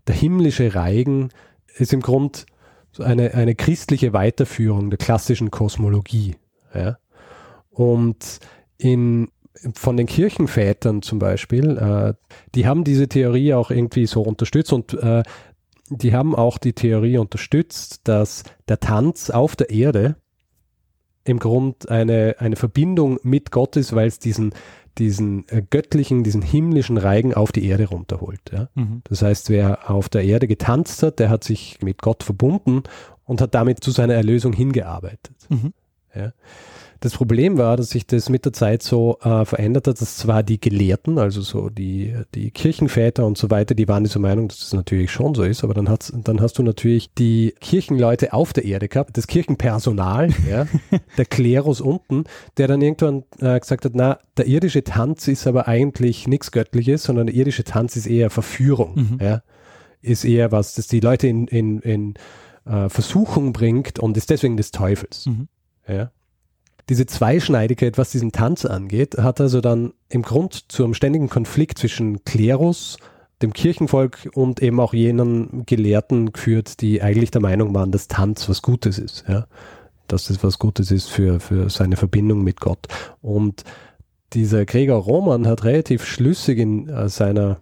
der 0.07 0.15
himmlische 0.15 0.73
Reigen 0.73 1.29
ist 1.75 1.93
im 1.93 2.01
Grund 2.01 2.45
eine, 2.99 3.33
eine 3.33 3.55
christliche 3.55 4.13
Weiterführung 4.13 4.89
der 4.89 4.97
klassischen 4.97 5.51
Kosmologie. 5.51 6.35
Ja? 6.73 6.97
Und 7.69 8.39
in, 8.77 9.29
von 9.73 9.97
den 9.97 10.07
Kirchenvätern 10.07 11.01
zum 11.01 11.19
Beispiel, 11.19 11.77
äh, 11.77 12.13
die 12.55 12.67
haben 12.67 12.83
diese 12.83 13.07
Theorie 13.07 13.53
auch 13.53 13.71
irgendwie 13.71 14.07
so 14.07 14.21
unterstützt 14.21 14.73
und 14.73 14.93
äh, 14.93 15.23
die 15.89 16.13
haben 16.13 16.35
auch 16.35 16.57
die 16.57 16.73
Theorie 16.73 17.17
unterstützt, 17.17 18.01
dass 18.05 18.43
der 18.69 18.79
Tanz 18.79 19.29
auf 19.29 19.55
der 19.55 19.69
Erde 19.69 20.15
im 21.23 21.37
Grund 21.37 21.89
eine, 21.89 22.35
eine 22.39 22.55
Verbindung 22.55 23.19
mit 23.23 23.51
Gott 23.51 23.75
ist, 23.75 23.93
weil 23.93 24.07
es 24.07 24.17
diesen, 24.17 24.53
diesen 24.97 25.47
äh, 25.49 25.61
göttlichen, 25.67 26.23
diesen 26.23 26.41
himmlischen 26.41 26.97
Reigen 26.97 27.33
auf 27.33 27.51
die 27.51 27.65
Erde 27.65 27.87
runterholt. 27.87 28.41
Ja? 28.51 28.69
Mhm. 28.75 29.01
Das 29.05 29.21
heißt, 29.21 29.49
wer 29.49 29.89
auf 29.89 30.09
der 30.09 30.23
Erde 30.23 30.47
getanzt 30.47 31.03
hat, 31.03 31.19
der 31.19 31.29
hat 31.29 31.43
sich 31.43 31.79
mit 31.81 32.01
Gott 32.01 32.23
verbunden 32.23 32.83
und 33.25 33.41
hat 33.41 33.55
damit 33.55 33.83
zu 33.83 33.91
seiner 33.91 34.13
Erlösung 34.13 34.53
hingearbeitet. 34.53 35.35
Mhm. 35.49 35.73
Ja? 36.15 36.33
Das 37.01 37.13
Problem 37.13 37.57
war, 37.57 37.77
dass 37.77 37.89
sich 37.89 38.05
das 38.05 38.29
mit 38.29 38.45
der 38.45 38.53
Zeit 38.53 38.83
so 38.83 39.17
äh, 39.23 39.43
verändert 39.43 39.87
hat, 39.87 39.99
dass 39.99 40.17
zwar 40.17 40.43
die 40.43 40.61
Gelehrten, 40.61 41.17
also 41.17 41.41
so 41.41 41.69
die, 41.71 42.13
die 42.35 42.51
Kirchenväter 42.51 43.25
und 43.25 43.39
so 43.39 43.49
weiter, 43.49 43.73
die 43.73 43.87
waren 43.87 44.03
dieser 44.03 44.19
Meinung, 44.19 44.47
dass 44.47 44.59
das 44.59 44.73
natürlich 44.73 45.09
schon 45.09 45.33
so 45.33 45.41
ist, 45.41 45.63
aber 45.63 45.73
dann, 45.73 45.89
hat's, 45.89 46.13
dann 46.15 46.39
hast 46.39 46.59
du 46.59 46.63
natürlich 46.63 47.11
die 47.15 47.55
Kirchenleute 47.59 48.33
auf 48.33 48.53
der 48.53 48.65
Erde 48.65 48.87
gehabt, 48.87 49.17
das 49.17 49.25
Kirchenpersonal, 49.25 50.29
ja, 50.47 50.67
der 51.17 51.25
Klerus 51.25 51.81
unten, 51.81 52.25
der 52.57 52.67
dann 52.67 52.83
irgendwann 52.83 53.23
äh, 53.39 53.59
gesagt 53.59 53.83
hat, 53.83 53.93
na, 53.95 54.19
der 54.37 54.45
irdische 54.45 54.83
Tanz 54.83 55.27
ist 55.27 55.47
aber 55.47 55.67
eigentlich 55.67 56.27
nichts 56.27 56.51
Göttliches, 56.51 57.01
sondern 57.01 57.25
der 57.25 57.35
irdische 57.35 57.63
Tanz 57.63 57.95
ist 57.95 58.05
eher 58.05 58.29
Verführung, 58.29 58.93
mhm. 58.93 59.17
ja, 59.19 59.41
ist 60.03 60.23
eher 60.23 60.51
was, 60.51 60.75
das 60.75 60.85
die 60.85 60.99
Leute 60.99 61.25
in, 61.25 61.47
in, 61.47 61.79
in 61.79 62.13
äh, 62.65 62.89
Versuchung 62.89 63.53
bringt 63.53 63.97
und 63.97 64.17
ist 64.17 64.29
deswegen 64.29 64.55
des 64.55 64.69
Teufels. 64.69 65.25
Mhm. 65.25 65.47
Ja 65.87 66.11
diese 66.89 67.05
Zweischneidigkeit, 67.05 67.97
was 67.97 68.11
diesen 68.11 68.31
Tanz 68.31 68.65
angeht, 68.65 69.17
hat 69.17 69.39
also 69.39 69.61
dann 69.61 69.93
im 70.09 70.21
Grund 70.21 70.71
zu 70.71 70.83
einem 70.83 70.93
ständigen 70.93 71.29
Konflikt 71.29 71.77
zwischen 71.77 72.23
Klerus, 72.25 72.97
dem 73.41 73.53
Kirchenvolk 73.53 74.29
und 74.33 74.61
eben 74.61 74.79
auch 74.79 74.93
jenen 74.93 75.65
Gelehrten 75.65 76.31
geführt, 76.31 76.81
die 76.81 77.01
eigentlich 77.01 77.31
der 77.31 77.41
Meinung 77.41 77.73
waren, 77.73 77.91
dass 77.91 78.07
Tanz 78.07 78.47
was 78.49 78.61
Gutes 78.61 78.99
ist, 78.99 79.25
ja. 79.27 79.47
Dass 80.07 80.27
das 80.27 80.43
was 80.43 80.59
Gutes 80.59 80.91
ist 80.91 81.09
für, 81.09 81.39
für 81.39 81.69
seine 81.69 81.95
Verbindung 81.95 82.43
mit 82.43 82.59
Gott. 82.59 82.87
Und 83.21 83.63
dieser 84.33 84.65
Gregor 84.65 85.01
Roman 85.01 85.47
hat 85.47 85.63
relativ 85.63 86.05
schlüssig 86.05 86.59
in 86.59 86.89
äh, 86.89 87.07
seiner, 87.07 87.61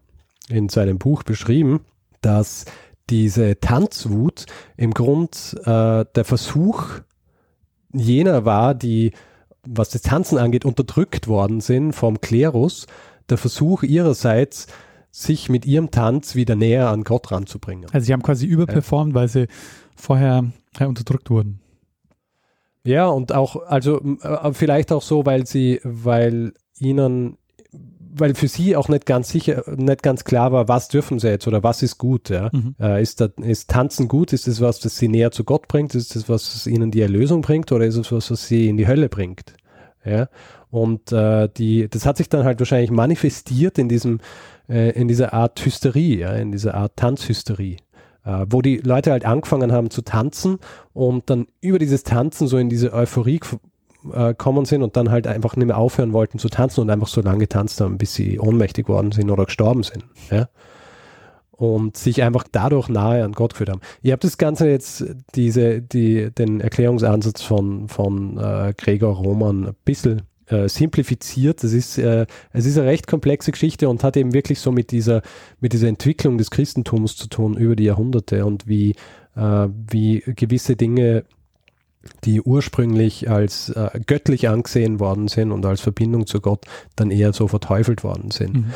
in 0.50 0.70
seinem 0.70 0.98
Buch 0.98 1.24
beschrieben, 1.24 1.82
dass 2.22 2.66
diese 3.10 3.60
Tanzwut 3.60 4.46
im 4.78 4.94
Grund 4.94 5.56
äh, 5.66 6.06
der 6.16 6.26
Versuch 6.26 7.02
jener 7.94 8.46
war, 8.46 8.76
die, 8.76 9.12
was 9.66 9.90
das 9.90 10.02
Tanzen 10.02 10.38
angeht, 10.38 10.66
unterdrückt 10.66 11.28
worden 11.28 11.62
sind 11.62 11.94
vom 11.94 12.22
Klerus, 12.22 12.88
der 13.30 13.38
Versuch 13.38 13.84
ihrerseits, 13.84 14.68
sich 15.12 15.50
mit 15.50 15.66
ihrem 15.66 15.92
Tanz 15.92 16.36
wieder 16.36 16.56
näher 16.56 16.90
an 16.90 17.04
Gott 17.04 17.32
ranzubringen. 17.32 17.90
Also 17.92 18.06
sie 18.06 18.14
haben 18.14 18.22
quasi 18.22 18.46
überperformt, 18.46 19.16
weil 19.16 19.28
sie 19.28 19.48
vorher 19.96 20.46
ja, 20.80 20.86
unterdrückt 20.86 21.30
wurden. 21.30 21.62
Ja, 22.84 23.08
und 23.08 23.34
auch, 23.34 23.56
also 23.66 24.00
äh, 24.22 24.54
vielleicht 24.54 24.92
auch 24.92 25.02
so, 25.02 25.26
weil 25.26 25.46
sie, 25.46 25.82
weil 25.84 26.54
ihnen 26.78 27.39
weil 28.12 28.36
für 28.36 28.48
sie 28.48 28.76
auch 28.76 28.90
nicht 28.90 29.06
ganz 29.06 29.30
sicher, 29.30 29.64
nicht 29.68 30.04
ganz 30.04 30.24
klar 30.24 30.52
war, 30.52 30.68
was 30.68 30.88
dürfen 30.88 31.20
sie 31.20 31.30
jetzt 31.30 31.48
oder 31.48 31.64
was 31.64 31.84
ist 31.84 31.98
gut. 31.98 32.30
Ja? 32.30 32.50
Mhm. 32.52 32.76
Äh, 32.80 33.02
ist, 33.02 33.22
das, 33.22 33.32
ist 33.38 33.70
Tanzen 33.70 34.08
gut? 34.08 34.34
Ist 34.34 34.48
es 34.48 34.62
was, 34.62 34.80
das 34.80 34.98
sie 34.98 35.08
näher 35.08 35.32
zu 35.32 35.44
Gott 35.44 35.68
bringt? 35.68 35.96
Ist 35.96 36.16
es 36.16 36.30
was, 36.30 36.54
das 36.54 36.68
ihnen 36.68 36.92
die 36.92 37.02
Erlösung 37.02 37.42
bringt 37.42 37.72
oder 37.72 37.86
ist 37.86 37.96
es 37.96 38.12
was, 38.12 38.32
was 38.32 38.48
sie 38.48 38.70
in 38.70 38.78
die 38.78 38.88
Hölle 38.88 39.10
bringt? 39.10 39.54
Ja? 40.04 40.28
Und 40.72 41.12
äh, 41.12 41.50
die, 41.58 41.90
das 41.90 42.06
hat 42.06 42.18
sich 42.18 42.30
dann 42.30 42.44
halt 42.44 42.60
wahrscheinlich 42.60 42.92
manifestiert 42.92 43.78
in 43.78 43.90
diesem, 43.90 44.20
äh, 44.68 44.92
in 44.92 45.08
dieser 45.08 45.34
Art 45.34 45.64
Hysterie, 45.64 46.20
ja? 46.20 46.34
in 46.34 46.52
dieser 46.52 46.76
Art 46.76 46.96
Tanzhysterie. 46.96 47.78
Uh, 48.28 48.46
wo 48.50 48.62
die 48.62 48.78
Leute 48.78 49.12
halt 49.12 49.24
angefangen 49.24 49.72
haben 49.72 49.90
zu 49.90 50.02
tanzen 50.02 50.60
und 50.92 51.30
dann 51.30 51.48
über 51.62 51.80
dieses 51.80 52.04
Tanzen 52.04 52.50
so 52.50 52.58
in 52.58 52.68
diese 52.68 52.92
Euphorie 52.92 53.40
äh, 54.14 54.34
kommen 54.34 54.66
sind 54.66 54.84
und 54.84 54.96
dann 54.96 55.12
halt 55.12 55.28
einfach 55.28 55.56
nicht 55.56 55.68
mehr 55.68 55.78
aufhören 55.78 56.14
wollten 56.14 56.40
zu 56.40 56.50
tanzen 56.50 56.82
und 56.82 56.90
einfach 56.90 57.08
so 57.08 57.22
lange 57.22 57.40
getanzt 57.40 57.82
haben, 57.82 57.98
bis 57.98 58.14
sie 58.14 58.40
ohnmächtig 58.40 58.88
worden 58.88 59.12
sind 59.12 59.30
oder 59.30 59.46
gestorben 59.46 59.84
sind. 59.84 60.06
Ja? 60.32 60.50
Und 61.52 61.98
sich 61.98 62.24
einfach 62.24 62.46
dadurch 62.50 62.88
nahe 62.88 63.24
an 63.24 63.34
Gott 63.34 63.52
geführt 63.52 63.70
haben. 63.70 63.82
Ich 64.02 64.12
habe 64.12 64.22
das 64.22 64.38
Ganze 64.38 64.70
jetzt, 64.70 65.06
diese, 65.36 65.82
die, 65.82 66.32
den 66.32 66.62
Erklärungsansatz 66.62 67.42
von, 67.42 67.90
von 67.90 68.38
äh, 68.38 68.74
Gregor 68.78 69.16
Roman 69.18 69.68
ein 69.68 69.76
bisschen 69.84 70.22
äh, 70.50 70.70
simplifiziert. 70.70 71.64
Es 71.64 71.74
ist, 71.74 71.98
äh, 71.98 72.26
es 72.54 72.66
ist 72.66 72.78
eine 72.78 72.88
recht 72.88 73.08
komplexe 73.08 73.52
Geschichte 73.52 73.90
und 73.90 74.04
hat 74.04 74.16
eben 74.18 74.34
wirklich 74.34 74.60
so 74.60 74.72
mit 74.72 74.92
dieser, 74.92 75.22
mit 75.60 75.74
dieser 75.74 75.90
Entwicklung 75.90 76.38
des 76.38 76.50
Christentums 76.50 77.18
zu 77.18 77.28
tun 77.28 77.58
über 77.58 77.76
die 77.76 77.84
Jahrhunderte 77.84 78.46
und 78.46 78.68
wie, 78.68 78.96
äh, 79.36 79.68
wie 79.92 80.24
gewisse 80.26 80.76
Dinge, 80.76 81.26
die 82.24 82.42
ursprünglich 82.42 83.30
als 83.30 83.70
äh, 83.70 84.00
göttlich 84.06 84.48
angesehen 84.48 85.00
worden 85.00 85.28
sind 85.28 85.52
und 85.52 85.66
als 85.66 85.82
Verbindung 85.82 86.28
zu 86.28 86.42
Gott, 86.42 86.66
dann 86.96 87.12
eher 87.12 87.34
so 87.34 87.48
verteufelt 87.48 88.04
worden 88.04 88.32
sind. 88.32 88.56
Mhm. 88.56 88.74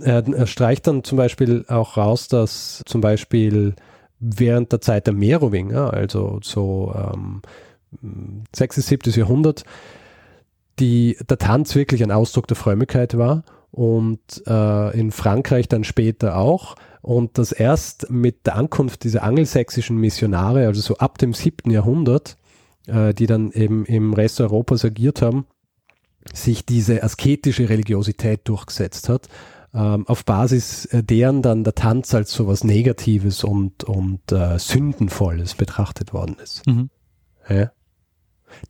Er, 0.00 0.26
er 0.26 0.46
streicht 0.46 0.86
dann 0.86 1.04
zum 1.04 1.18
Beispiel 1.18 1.64
auch 1.68 1.96
raus, 1.96 2.28
dass 2.28 2.82
zum 2.86 3.00
Beispiel 3.00 3.74
während 4.20 4.72
der 4.72 4.80
Zeit 4.80 5.06
der 5.06 5.14
Merowinger, 5.14 5.92
also 5.92 6.40
so 6.42 6.94
ähm, 6.94 7.42
6. 8.54 8.76
7. 8.76 9.12
Jahrhundert, 9.12 9.64
die, 10.78 11.18
der 11.28 11.38
Tanz 11.38 11.74
wirklich 11.74 12.02
ein 12.02 12.10
Ausdruck 12.10 12.46
der 12.46 12.56
Frömmigkeit 12.56 13.18
war 13.18 13.44
und 13.70 14.20
äh, 14.46 14.98
in 14.98 15.10
Frankreich 15.10 15.68
dann 15.68 15.84
später 15.84 16.36
auch. 16.36 16.76
Und 17.02 17.36
das 17.36 17.52
erst 17.52 18.10
mit 18.10 18.46
der 18.46 18.56
Ankunft 18.56 19.04
dieser 19.04 19.24
angelsächsischen 19.24 19.96
Missionare, 19.96 20.66
also 20.66 20.80
so 20.80 20.96
ab 20.98 21.18
dem 21.18 21.34
7. 21.34 21.70
Jahrhundert, 21.70 22.36
äh, 22.86 23.14
die 23.14 23.26
dann 23.26 23.52
eben 23.52 23.84
im 23.86 24.14
Rest 24.14 24.40
Europas 24.40 24.84
agiert 24.84 25.22
haben, 25.22 25.46
sich 26.32 26.64
diese 26.64 27.02
asketische 27.02 27.68
Religiosität 27.68 28.42
durchgesetzt 28.44 29.08
hat, 29.08 29.28
ähm, 29.74 30.06
auf 30.06 30.24
Basis 30.24 30.84
äh, 30.86 31.02
deren 31.02 31.42
dann 31.42 31.64
der 31.64 31.74
Tanz 31.74 32.14
als 32.14 32.32
so 32.32 32.46
was 32.46 32.64
Negatives 32.64 33.42
und, 33.44 33.84
und 33.84 34.30
äh, 34.30 34.58
Sündenvolles 34.58 35.54
betrachtet 35.54 36.12
worden 36.12 36.36
ist. 36.42 36.66
Mhm. 36.66 36.90
Ja. 37.48 37.72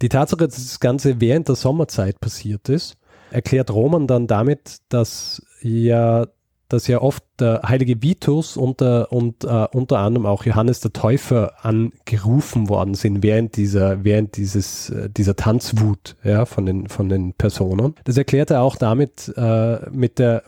Die 0.01 0.09
Tatsache, 0.09 0.47
dass 0.47 0.57
das 0.57 0.81
Ganze 0.81 1.21
während 1.21 1.49
der 1.49 1.57
Sommerzeit 1.57 2.21
passiert 2.21 2.69
ist, 2.69 2.97
erklärt 3.31 3.71
Roman 3.71 4.07
dann 4.07 4.27
damit, 4.27 4.79
dass 4.89 5.43
ja, 5.61 6.27
dass 6.73 6.87
ja 6.87 7.01
oft 7.01 7.23
der 7.39 7.63
heilige 7.65 8.03
Vitus 8.03 8.57
unter, 8.57 9.13
und 9.13 9.45
äh, 9.45 9.67
unter 9.73 9.99
anderem 9.99 10.27
auch 10.27 10.45
Johannes 10.45 10.81
der 10.81 10.93
Täufer 10.93 11.65
angerufen 11.65 12.69
worden 12.69 12.95
sind 12.95 13.23
während 13.23 13.57
dieser, 13.57 14.05
während 14.05 14.37
dieses, 14.37 14.91
äh, 14.91 15.11
dieser 15.11 15.37
Tanzwut 15.37 16.17
ja, 16.25 16.47
von, 16.47 16.67
den, 16.67 16.89
von 16.89 17.09
den 17.09 17.35
Personen. 17.35 17.95
Das 18.05 18.17
erklärt 18.17 18.51
er 18.51 18.63
auch 18.63 18.77
damit, 18.77 19.33
äh, 19.37 19.91
mit 19.91 20.19
der, 20.19 20.43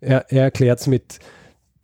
er, 0.00 0.30
er 0.30 0.44
erklärt 0.44 0.80
es 0.80 0.86
mit 0.86 1.18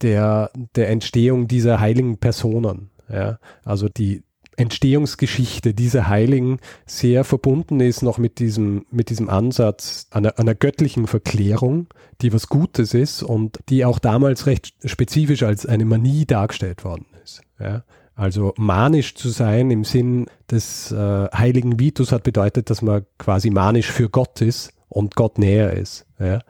der, 0.02 0.50
der 0.74 0.90
Entstehung 0.90 1.48
dieser 1.48 1.80
heiligen 1.80 2.18
Personen. 2.18 2.90
Ja, 3.08 3.38
also 3.64 3.88
die, 3.88 4.22
Entstehungsgeschichte 4.56 5.74
dieser 5.74 6.08
Heiligen 6.08 6.58
sehr 6.86 7.24
verbunden 7.24 7.80
ist 7.80 8.02
noch 8.02 8.18
mit 8.18 8.38
diesem, 8.38 8.86
mit 8.90 9.10
diesem 9.10 9.28
Ansatz 9.28 10.06
einer, 10.10 10.38
einer 10.38 10.54
göttlichen 10.54 11.06
Verklärung, 11.06 11.88
die 12.22 12.32
was 12.32 12.48
Gutes 12.48 12.94
ist 12.94 13.22
und 13.22 13.60
die 13.68 13.84
auch 13.84 13.98
damals 13.98 14.46
recht 14.46 14.74
spezifisch 14.84 15.42
als 15.42 15.66
eine 15.66 15.84
Manie 15.84 16.24
dargestellt 16.24 16.84
worden 16.84 17.06
ist. 17.22 17.42
Ja. 17.58 17.84
Also 18.14 18.54
manisch 18.56 19.14
zu 19.14 19.28
sein 19.28 19.70
im 19.70 19.84
Sinn 19.84 20.26
des 20.50 20.90
äh, 20.90 21.28
heiligen 21.34 21.78
Vitus 21.78 22.12
hat 22.12 22.22
bedeutet, 22.22 22.70
dass 22.70 22.80
man 22.80 23.04
quasi 23.18 23.50
manisch 23.50 23.92
für 23.92 24.08
Gott 24.08 24.40
ist 24.40 24.72
und 24.88 25.16
Gott 25.16 25.38
näher 25.38 25.74
ist. 25.74 26.06
Ja. 26.18 26.40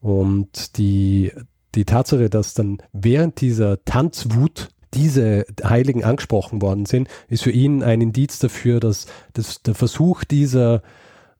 Und 0.00 0.78
die, 0.78 1.30
die 1.76 1.84
Tatsache, 1.84 2.28
dass 2.28 2.54
dann 2.54 2.78
während 2.92 3.40
dieser 3.40 3.84
Tanzwut 3.84 4.70
diese 4.94 5.46
Heiligen 5.64 6.04
angesprochen 6.04 6.62
worden 6.62 6.86
sind, 6.86 7.08
ist 7.28 7.42
für 7.42 7.50
ihn 7.50 7.82
ein 7.82 8.00
Indiz 8.00 8.38
dafür, 8.38 8.80
dass, 8.80 9.06
dass 9.32 9.62
der 9.62 9.74
Versuch 9.74 10.24
dieser 10.24 10.82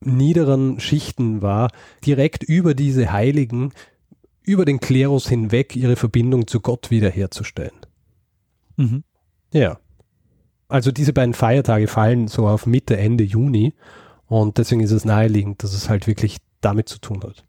niederen 0.00 0.80
Schichten 0.80 1.42
war, 1.42 1.70
direkt 2.04 2.42
über 2.42 2.74
diese 2.74 3.12
Heiligen, 3.12 3.72
über 4.42 4.64
den 4.64 4.80
Klerus 4.80 5.28
hinweg 5.28 5.76
ihre 5.76 5.96
Verbindung 5.96 6.46
zu 6.46 6.60
Gott 6.60 6.90
wiederherzustellen. 6.90 7.76
Mhm. 8.76 9.04
Ja. 9.52 9.78
Also 10.68 10.90
diese 10.90 11.12
beiden 11.12 11.34
Feiertage 11.34 11.86
fallen 11.86 12.28
so 12.28 12.48
auf 12.48 12.66
Mitte, 12.66 12.96
Ende 12.96 13.24
Juni 13.24 13.74
und 14.26 14.56
deswegen 14.58 14.80
ist 14.80 14.90
es 14.90 15.04
naheliegend, 15.04 15.62
dass 15.62 15.74
es 15.74 15.88
halt 15.90 16.06
wirklich 16.06 16.38
damit 16.62 16.88
zu 16.88 16.98
tun 16.98 17.22
hat. 17.22 17.44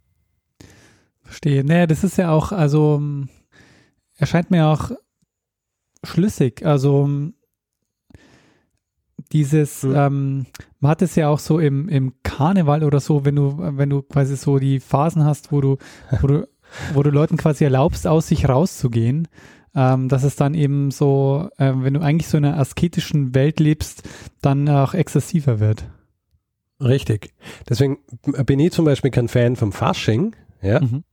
Verstehe. 1.22 1.63
Naja, 1.63 1.88
das 1.88 2.04
ist 2.04 2.18
ja 2.18 2.32
auch, 2.32 2.52
also 2.52 3.02
erscheint 4.18 4.52
mir 4.52 4.68
auch 4.68 4.92
schlüssig. 6.04 6.66
Also 6.66 7.10
dieses, 9.32 9.84
mhm. 9.84 9.96
ähm, 9.96 10.46
man 10.80 10.92
hat 10.92 11.02
es 11.02 11.16
ja 11.16 11.30
auch 11.30 11.39
so 11.39 11.60
im, 11.60 11.89
im 11.89 12.13
Karneval 12.24 12.84
oder 12.84 13.00
so, 13.00 13.26
wenn 13.26 13.36
du, 13.36 13.56
wenn 13.58 13.89
du 13.89 14.02
quasi 14.02 14.36
so 14.36 14.60
die 14.60 14.80
Phasen 14.80 15.24
hast, 15.24 15.52
wo 15.52 15.62
du, 15.62 15.78
wo 16.22 16.28
du, 16.28 16.48
wo 16.94 17.04
du 17.04 17.10
Leuten 17.10 17.38
quasi 17.38 17.63
erlaubst, 17.63 18.08
aus 18.08 18.28
sich 18.28 18.48
rauszugehen, 18.48 19.28
ähm, 19.76 20.10
dass 20.10 20.24
es 20.24 20.36
dann 20.36 20.54
eben 20.54 20.92
so, 20.92 21.50
äh, 21.58 21.74
wenn 21.76 21.96
du 21.96 22.02
eigentlich 22.02 22.28
so 22.28 22.38
in 22.38 22.46
einer 22.46 22.60
asketischen 22.60 23.34
Welt 23.34 23.60
lebst, 23.60 24.08
dann 24.42 24.70
auch 24.70 24.94
exzessiver 24.94 25.60
wird. 25.60 25.86
Richtig. 26.80 27.34
Deswegen 27.70 28.00
bin 28.46 28.60
ich 28.60 28.72
zum 28.72 28.86
Beispiel 28.86 29.12
kein 29.12 29.30
Fan 29.30 29.56
vom 29.56 29.72
Fasching, 29.72 30.36
ja. 30.62 30.82
Mhm 30.82 31.04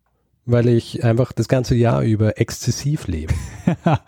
weil 0.46 0.68
ich 0.68 1.05
einfach 1.05 1.33
das 1.33 1.48
ganze 1.48 1.74
Jahr 1.74 2.03
über 2.03 2.40
exzessiv 2.40 3.07
lebe. 3.07 3.35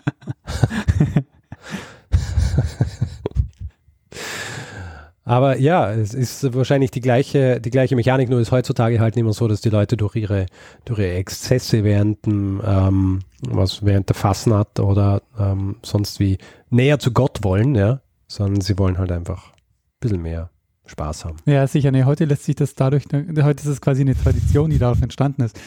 Aber 5.24 5.56
ja, 5.58 5.92
es 5.92 6.14
ist 6.14 6.52
wahrscheinlich 6.54 6.90
die 6.90 7.00
gleiche, 7.00 7.60
die 7.60 7.70
gleiche 7.70 7.94
Mechanik, 7.94 8.28
nur 8.28 8.40
ist 8.40 8.50
heutzutage 8.50 8.98
halt 8.98 9.14
nicht 9.14 9.24
mehr 9.24 9.32
so, 9.32 9.46
dass 9.46 9.60
die 9.60 9.70
Leute 9.70 9.96
durch 9.96 10.16
ihre, 10.16 10.46
durch 10.84 10.98
ihre 10.98 11.12
Exzesse 11.12 11.84
während, 11.84 12.26
ähm, 12.26 13.20
was 13.40 13.84
während 13.84 14.08
der 14.08 14.16
Fasnacht 14.16 14.80
oder 14.80 15.22
ähm, 15.38 15.76
sonst 15.82 16.18
wie 16.18 16.38
näher 16.70 16.98
zu 16.98 17.12
Gott 17.12 17.44
wollen, 17.44 17.76
ja, 17.76 18.00
sondern 18.26 18.60
sie 18.62 18.76
wollen 18.78 18.98
halt 18.98 19.12
einfach 19.12 19.52
ein 19.52 20.00
bisschen 20.00 20.22
mehr 20.22 20.50
Spaß 20.86 21.24
haben. 21.24 21.36
Ja, 21.46 21.66
sicher. 21.68 21.92
Nee, 21.92 22.04
heute 22.04 22.24
lässt 22.24 22.44
sich 22.44 22.56
das 22.56 22.74
dadurch, 22.74 23.04
heute 23.12 23.62
ist 23.62 23.66
es 23.66 23.80
quasi 23.80 24.00
eine 24.00 24.16
Tradition, 24.16 24.70
die 24.70 24.78
darauf 24.78 25.00
entstanden 25.00 25.42
ist. 25.42 25.58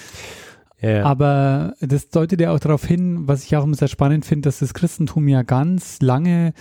Ja. 0.81 1.03
Aber 1.03 1.73
das 1.79 2.09
deutet 2.09 2.41
ja 2.41 2.51
auch 2.51 2.59
darauf 2.59 2.85
hin, 2.85 3.27
was 3.27 3.43
ich 3.43 3.55
auch 3.55 3.63
immer 3.63 3.75
sehr 3.75 3.87
spannend 3.87 4.25
finde, 4.25 4.47
dass 4.47 4.59
das 4.59 4.73
Christentum 4.73 5.27
ja 5.27 5.41
ganz 5.41 6.01
lange 6.01 6.53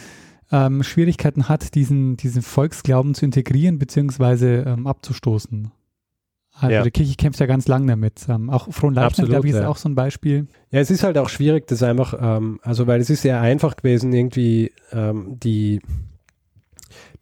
ähm, 0.53 0.83
Schwierigkeiten 0.83 1.48
hat, 1.48 1.74
diesen, 1.74 2.16
diesen 2.16 2.42
Volksglauben 2.42 3.14
zu 3.14 3.24
integrieren 3.24 3.79
bzw. 3.79 4.62
Ähm, 4.62 4.87
abzustoßen. 4.87 5.72
Also 6.57 6.72
ja. 6.72 6.83
die 6.83 6.92
Kirche 6.92 7.16
kämpft 7.16 7.40
ja 7.40 7.46
ganz 7.46 7.66
lang 7.66 7.87
damit. 7.87 8.27
Ähm, 8.29 8.48
auch 8.48 8.72
Fronleichnam, 8.72 9.27
glaube 9.27 9.48
ich, 9.48 9.55
ist 9.55 9.61
ja. 9.61 9.68
auch 9.68 9.77
so 9.77 9.88
ein 9.88 9.96
Beispiel. 9.96 10.46
Ja, 10.70 10.79
es 10.81 10.90
ist 10.90 11.03
halt 11.03 11.18
auch 11.18 11.29
schwierig, 11.29 11.66
das 11.66 11.83
einfach, 11.83 12.14
ähm, 12.20 12.61
also 12.62 12.87
weil 12.87 13.00
es 13.00 13.11
ist 13.11 13.22
sehr 13.22 13.40
einfach 13.40 13.74
gewesen, 13.74 14.12
irgendwie 14.12 14.70
ähm, 14.92 15.38
die 15.40 15.81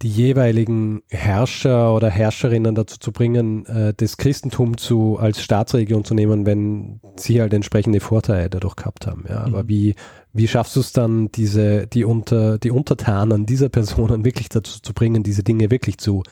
die 0.02 0.08
jeweiligen 0.08 1.02
Herrscher 1.08 1.94
oder 1.94 2.10
Herrscherinnen 2.10 2.74
dazu 2.74 2.98
zu 2.98 3.12
bringen, 3.12 3.64
äh, 3.66 3.94
das 3.96 4.16
Christentum 4.16 4.76
zu, 4.76 5.16
als 5.18 5.40
Staatsregion 5.42 6.04
zu 6.04 6.14
nehmen, 6.14 6.44
wenn 6.44 7.00
sie 7.16 7.40
halt 7.40 7.54
entsprechende 7.54 8.00
Vorteile 8.00 8.50
dadurch 8.50 8.74
gehabt 8.74 9.06
haben. 9.06 9.24
Ja. 9.28 9.44
Aber 9.44 9.62
mhm. 9.62 9.68
wie, 9.68 9.94
wie 10.32 10.48
schaffst 10.48 10.74
du 10.74 10.80
es 10.80 10.92
dann, 10.92 11.30
diese, 11.30 11.86
die, 11.86 12.04
unter, 12.04 12.58
die 12.58 12.72
Untertanen 12.72 13.46
dieser 13.46 13.68
Personen 13.68 14.24
wirklich 14.24 14.48
dazu 14.48 14.80
zu 14.80 14.92
bringen, 14.92 15.22
diese 15.22 15.44
Dinge 15.44 15.70
wirklich 15.70 15.98
zu, 15.98 16.24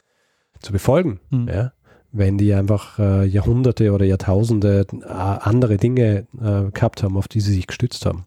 zu 0.60 0.72
befolgen? 0.72 1.20
Mhm. 1.30 1.48
Ja? 1.48 1.72
Wenn 2.12 2.38
die 2.38 2.52
einfach 2.54 2.98
äh, 2.98 3.24
Jahrhunderte 3.24 3.92
oder 3.92 4.04
Jahrtausende 4.04 4.84
äh, 5.00 5.06
andere 5.06 5.76
Dinge 5.76 6.26
äh, 6.40 6.72
gehabt 6.72 7.04
haben, 7.04 7.16
auf 7.16 7.28
die 7.28 7.40
sie 7.40 7.54
sich 7.54 7.68
gestützt 7.68 8.04
haben. 8.04 8.26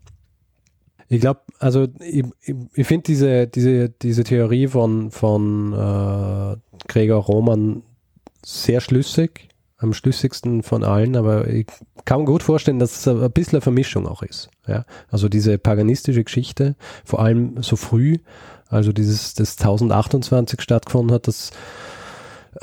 Ich 1.13 1.21
glaube, 1.21 1.41
also 1.59 1.87
ich, 1.99 2.25
ich, 2.41 2.55
ich 2.73 2.87
finde 2.87 3.03
diese, 3.03 3.45
diese, 3.45 3.89
diese 3.89 4.23
Theorie 4.23 4.67
von, 4.67 5.11
von 5.11 5.71
äh, 5.71 6.57
Gregor 6.87 7.23
Roman 7.23 7.83
sehr 8.43 8.81
schlüssig, 8.81 9.49
am 9.77 9.93
schlüssigsten 9.93 10.63
von 10.63 10.83
allen, 10.83 11.15
aber 11.15 11.47
ich 11.47 11.67
kann 12.05 12.21
mir 12.21 12.25
gut 12.25 12.41
vorstellen, 12.41 12.79
dass 12.79 13.05
es 13.05 13.07
ein 13.07 13.31
bisschen 13.31 13.57
eine 13.57 13.61
Vermischung 13.61 14.07
auch 14.07 14.23
ist. 14.23 14.49
Ja? 14.67 14.85
Also 15.11 15.29
diese 15.29 15.59
paganistische 15.59 16.23
Geschichte, 16.23 16.75
vor 17.05 17.19
allem 17.19 17.61
so 17.61 17.75
früh, 17.75 18.17
also 18.69 18.91
dieses, 18.91 19.35
das 19.35 19.59
1028 19.59 20.61
stattgefunden 20.61 21.13
hat, 21.13 21.27
das 21.27 21.51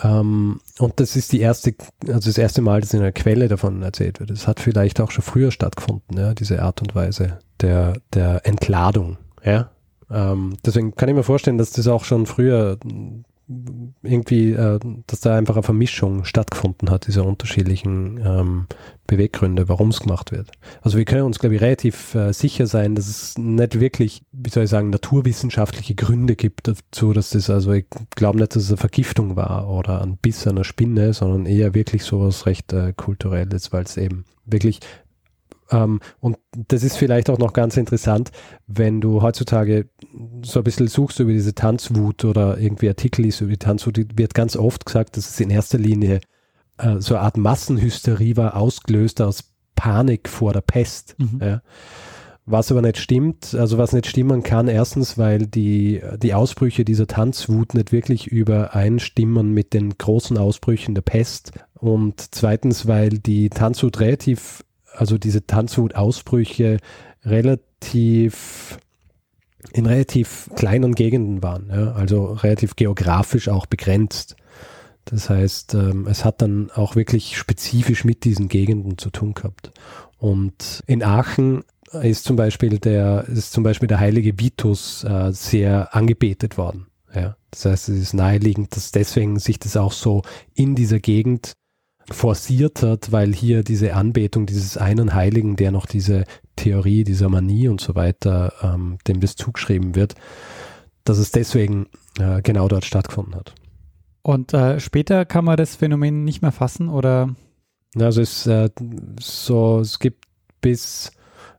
ähm, 0.03 0.61
und 0.79 1.01
das 1.01 1.17
ist 1.17 1.33
die 1.33 1.41
erste, 1.41 1.75
also 2.07 2.29
das 2.29 2.39
erste 2.39 2.63
Mal, 2.63 2.81
dass 2.81 2.95
in 2.95 3.01
einer 3.01 3.13
Quelle 3.13 3.49
davon 3.49 3.83
erzählt 3.83 4.21
wird. 4.21 4.31
Es 4.31 4.47
hat 4.47 4.61
vielleicht 4.61 5.01
auch 5.01 5.11
schon 5.11 5.25
früher 5.25 5.51
stattgefunden, 5.51 6.19
ja, 6.19 6.35
diese 6.35 6.63
Art 6.63 6.81
und 6.83 6.95
Weise 6.95 7.39
der, 7.61 7.95
der 8.15 8.47
Entladung. 8.47 9.19
Ja? 9.45 9.71
Ähm, 10.11 10.57
deswegen 10.65 10.95
kann 10.95 11.09
ich 11.09 11.15
mir 11.15 11.23
vorstellen, 11.23 11.59
dass 11.59 11.73
das 11.73 11.87
auch 11.87 12.05
schon 12.05 12.27
früher 12.27 12.79
irgendwie, 14.03 14.53
äh, 14.53 14.79
dass 15.07 15.21
da 15.21 15.37
einfach 15.37 15.57
eine 15.57 15.63
Vermischung 15.63 16.25
stattgefunden 16.25 16.91
hat, 16.91 17.07
dieser 17.07 17.27
unterschiedlichen 17.27 18.21
ähm, 18.25 18.67
Beweggründe, 19.07 19.69
warum 19.69 19.89
es 19.89 20.01
gemacht 20.01 20.31
wird. 20.31 20.53
Also 20.83 20.99
wir 20.99 21.05
können 21.05 21.25
uns, 21.25 21.39
glaube 21.39 21.57
ich, 21.57 21.61
relativ 21.61 22.15
äh, 22.15 22.33
sicher 22.33 22.67
sein, 22.67 22.95
dass 22.95 23.09
es 23.09 23.39
nicht 23.39 23.81
wirklich, 23.81 24.23
wie 24.33 24.51
soll 24.51 24.65
ich 24.65 24.71
sagen, 24.71 24.91
naturwissenschaftliche 24.91 25.97
Gründe 25.97 26.37
gibt 26.37 26.69
dazu, 26.69 27.13
dass 27.13 27.31
das, 27.31 27.51
also 27.51 27.73
ich 27.73 27.87
glaube 28.15 28.39
nicht, 28.39 28.55
dass 28.55 28.65
es 28.65 28.71
eine 28.71 28.77
Vergiftung 28.77 29.35
war 29.37 29.69
oder 29.69 30.01
ein 30.01 30.17
Biss 30.17 30.47
einer 30.47 30.65
Spinne, 30.65 31.13
sondern 31.13 31.47
eher 31.47 31.75
wirklich 31.75 32.05
sowas 32.05 32.47
recht 32.47 32.73
äh, 32.73 32.93
kulturelles, 32.97 33.73
weil 33.73 33.83
es 33.83 33.97
eben 33.97 34.25
wirklich 34.47 34.81
ähm, 35.71 36.01
und 36.21 36.39
das 36.69 36.83
ist 36.83 36.97
vielleicht 36.97 37.31
auch 37.31 37.39
noch 37.39 37.53
ganz 37.53 37.77
interessant, 37.77 38.31
wenn 38.67 39.01
du 39.01 39.23
heutzutage 39.23 39.89
so 40.43 40.61
ein 40.61 40.65
bisschen 40.65 40.89
suchst 40.89 41.21
über 41.21 41.33
diese 41.33 41.55
Tanzwut 41.55 42.25
oder 42.25 42.59
irgendwie 42.59 42.89
Artikel 42.89 43.23
liest 43.23 43.41
über 43.41 43.51
die 43.51 43.59
Tanzwut, 43.59 43.99
wird 44.17 44.35
ganz 44.35 44.57
oft 44.57 44.87
gesagt, 44.87 45.17
dass 45.17 45.31
es 45.31 45.41
in 45.41 45.51
erster 45.51 45.79
Linie 45.79 46.21
äh, 46.79 46.97
so 46.99 47.15
eine 47.15 47.25
Art 47.25 47.37
Massenhysterie 47.37 48.37
war, 48.37 48.57
ausgelöst 48.57 49.21
aus 49.21 49.45
Panik 49.77 50.29
vor 50.29 50.53
der 50.53 50.63
Pest. 50.63 51.15
Mhm. 51.19 51.41
Ja. 51.43 51.63
Was 52.47 52.73
aber 52.73 52.83
nicht 52.83 52.99
stimmt, 52.99 53.55
also 53.55 53.79
was 53.79 53.93
nicht 53.93 54.09
stimmen 54.09 54.43
kann, 54.43 54.67
erstens, 54.67 55.17
weil 55.17 55.47
die, 55.47 56.01
die 56.21 56.35
Ausbrüche 56.35 56.85
dieser 56.85 57.07
Tanzwut 57.07 57.75
nicht 57.75 57.93
wirklich 57.93 58.27
übereinstimmen 58.27 59.53
mit 59.53 59.73
den 59.73 59.97
großen 59.97 60.37
Ausbrüchen 60.37 60.97
der 60.97 61.03
Pest. 61.03 61.53
Und 61.75 62.35
zweitens, 62.35 62.89
weil 62.89 63.11
die 63.11 63.51
Tanzwut 63.51 64.01
relativ 64.01 64.65
also 65.01 65.17
diese 65.17 65.47
Tanzwutausbrüche 65.47 66.77
relativ 67.25 68.79
in 69.73 69.87
relativ 69.87 70.51
kleinen 70.57 70.95
Gegenden 70.95 71.43
waren, 71.43 71.71
ja, 71.71 71.93
also 71.93 72.33
relativ 72.33 72.77
geografisch 72.77 73.49
auch 73.49 73.67
begrenzt. 73.67 74.37
Das 75.07 75.31
heißt, 75.31 75.75
ähm, 75.75 76.07
es 76.07 76.25
hat 76.25 76.43
dann 76.43 76.71
auch 76.71 76.97
wirklich 76.97 77.37
spezifisch 77.37 78.05
mit 78.05 78.25
diesen 78.25 78.49
Gegenden 78.49 78.99
zu 78.99 79.11
tun 79.11 79.33
gehabt. 79.33 79.73
Und 80.19 80.83
in 80.87 81.03
Aachen 81.03 81.65
ist 82.03 82.25
zum 82.25 82.37
Beispiel 82.37 82.79
der, 82.79 83.25
ist 83.29 83.53
zum 83.53 83.65
Beispiel 83.65 83.89
der 83.89 84.01
heilige 84.01 84.39
Vitus 84.39 85.05
äh, 85.05 85.33
sehr 85.33 85.95
angebetet 85.95 86.59
worden. 86.59 86.89
Ja. 87.15 87.37
Das 87.51 87.65
heißt, 87.65 87.89
es 87.89 87.99
ist 87.99 88.15
naheliegend, 88.15 88.77
dass 88.77 88.93
deswegen 88.93 89.39
sich 89.39 89.59
das 89.59 89.77
auch 89.77 89.93
so 89.93 90.23
in 90.55 90.75
dieser 90.75 91.01
Gegend 91.01 91.55
forciert 92.11 92.83
hat, 92.83 93.13
weil 93.13 93.33
hier 93.33 93.63
diese 93.63 93.95
Anbetung 93.95 94.47
dieses 94.47 94.77
einen 94.77 95.15
Heiligen, 95.15 95.57
der 95.57 95.71
noch 95.71 95.87
diese 95.87 96.25
Theorie 96.57 97.05
dieser 97.05 97.29
Manie 97.29 97.69
und 97.69 97.81
so 97.81 97.95
weiter, 97.95 98.53
ähm, 98.63 98.99
dem 99.07 99.21
das 99.21 99.37
zugeschrieben 99.37 99.95
wird, 99.95 100.15
dass 101.05 101.19
es 101.19 101.31
deswegen 101.31 101.87
äh, 102.19 102.43
genau 102.43 102.69
dort 102.69 102.85
stattgefunden 102.85 103.35
hat. 103.35 103.55
Und 104.23 104.53
äh, 104.53 104.81
später 104.81 105.25
kann 105.25 105.45
man 105.45 105.57
das 105.57 105.77
Phänomen 105.77 106.25
nicht 106.25 106.43
mehr 106.43 106.53
fassen 106.53 106.89
oder? 106.89 107.35
Also 107.99 108.21
es 108.21 108.47
äh, 108.47 108.69
so, 109.19 109.81
es 109.81 109.99
gibt 109.99 110.25
bis, 110.61 111.11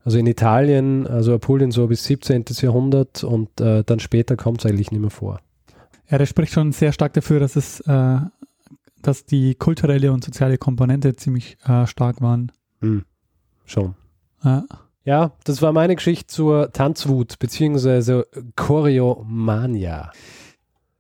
also 0.04 0.18
in 0.18 0.28
Italien, 0.28 1.08
also 1.08 1.34
Apulien 1.34 1.72
so 1.72 1.88
bis 1.88 2.04
17. 2.06 2.46
Jahrhundert 2.62 3.24
und 3.24 3.60
äh, 3.60 3.84
dann 3.84 4.00
später 4.00 4.38
kommt 4.38 4.60
es 4.60 4.66
eigentlich 4.66 4.92
nicht 4.92 5.02
mehr 5.02 5.10
vor. 5.10 5.40
Ja, 6.10 6.18
das 6.18 6.30
spricht 6.30 6.54
schon 6.54 6.72
sehr 6.72 6.92
stark 6.92 7.14
dafür, 7.14 7.40
dass 7.40 7.56
es 7.56 7.80
äh, 7.82 8.18
dass 9.02 9.26
die 9.26 9.56
kulturelle 9.56 10.12
und 10.12 10.24
soziale 10.24 10.58
Komponente 10.58 11.16
ziemlich 11.16 11.58
äh, 11.66 11.86
stark 11.88 12.22
waren. 12.22 12.52
Hm. 12.82 13.04
Schon. 13.66 13.96
Ja. 14.44 14.66
ja, 15.06 15.32
das 15.44 15.62
war 15.62 15.72
meine 15.72 15.96
Geschichte 15.96 16.28
zur 16.28 16.72
Tanzwut 16.72 17.40
beziehungsweise 17.40 18.28
Choreomania. 18.56 20.12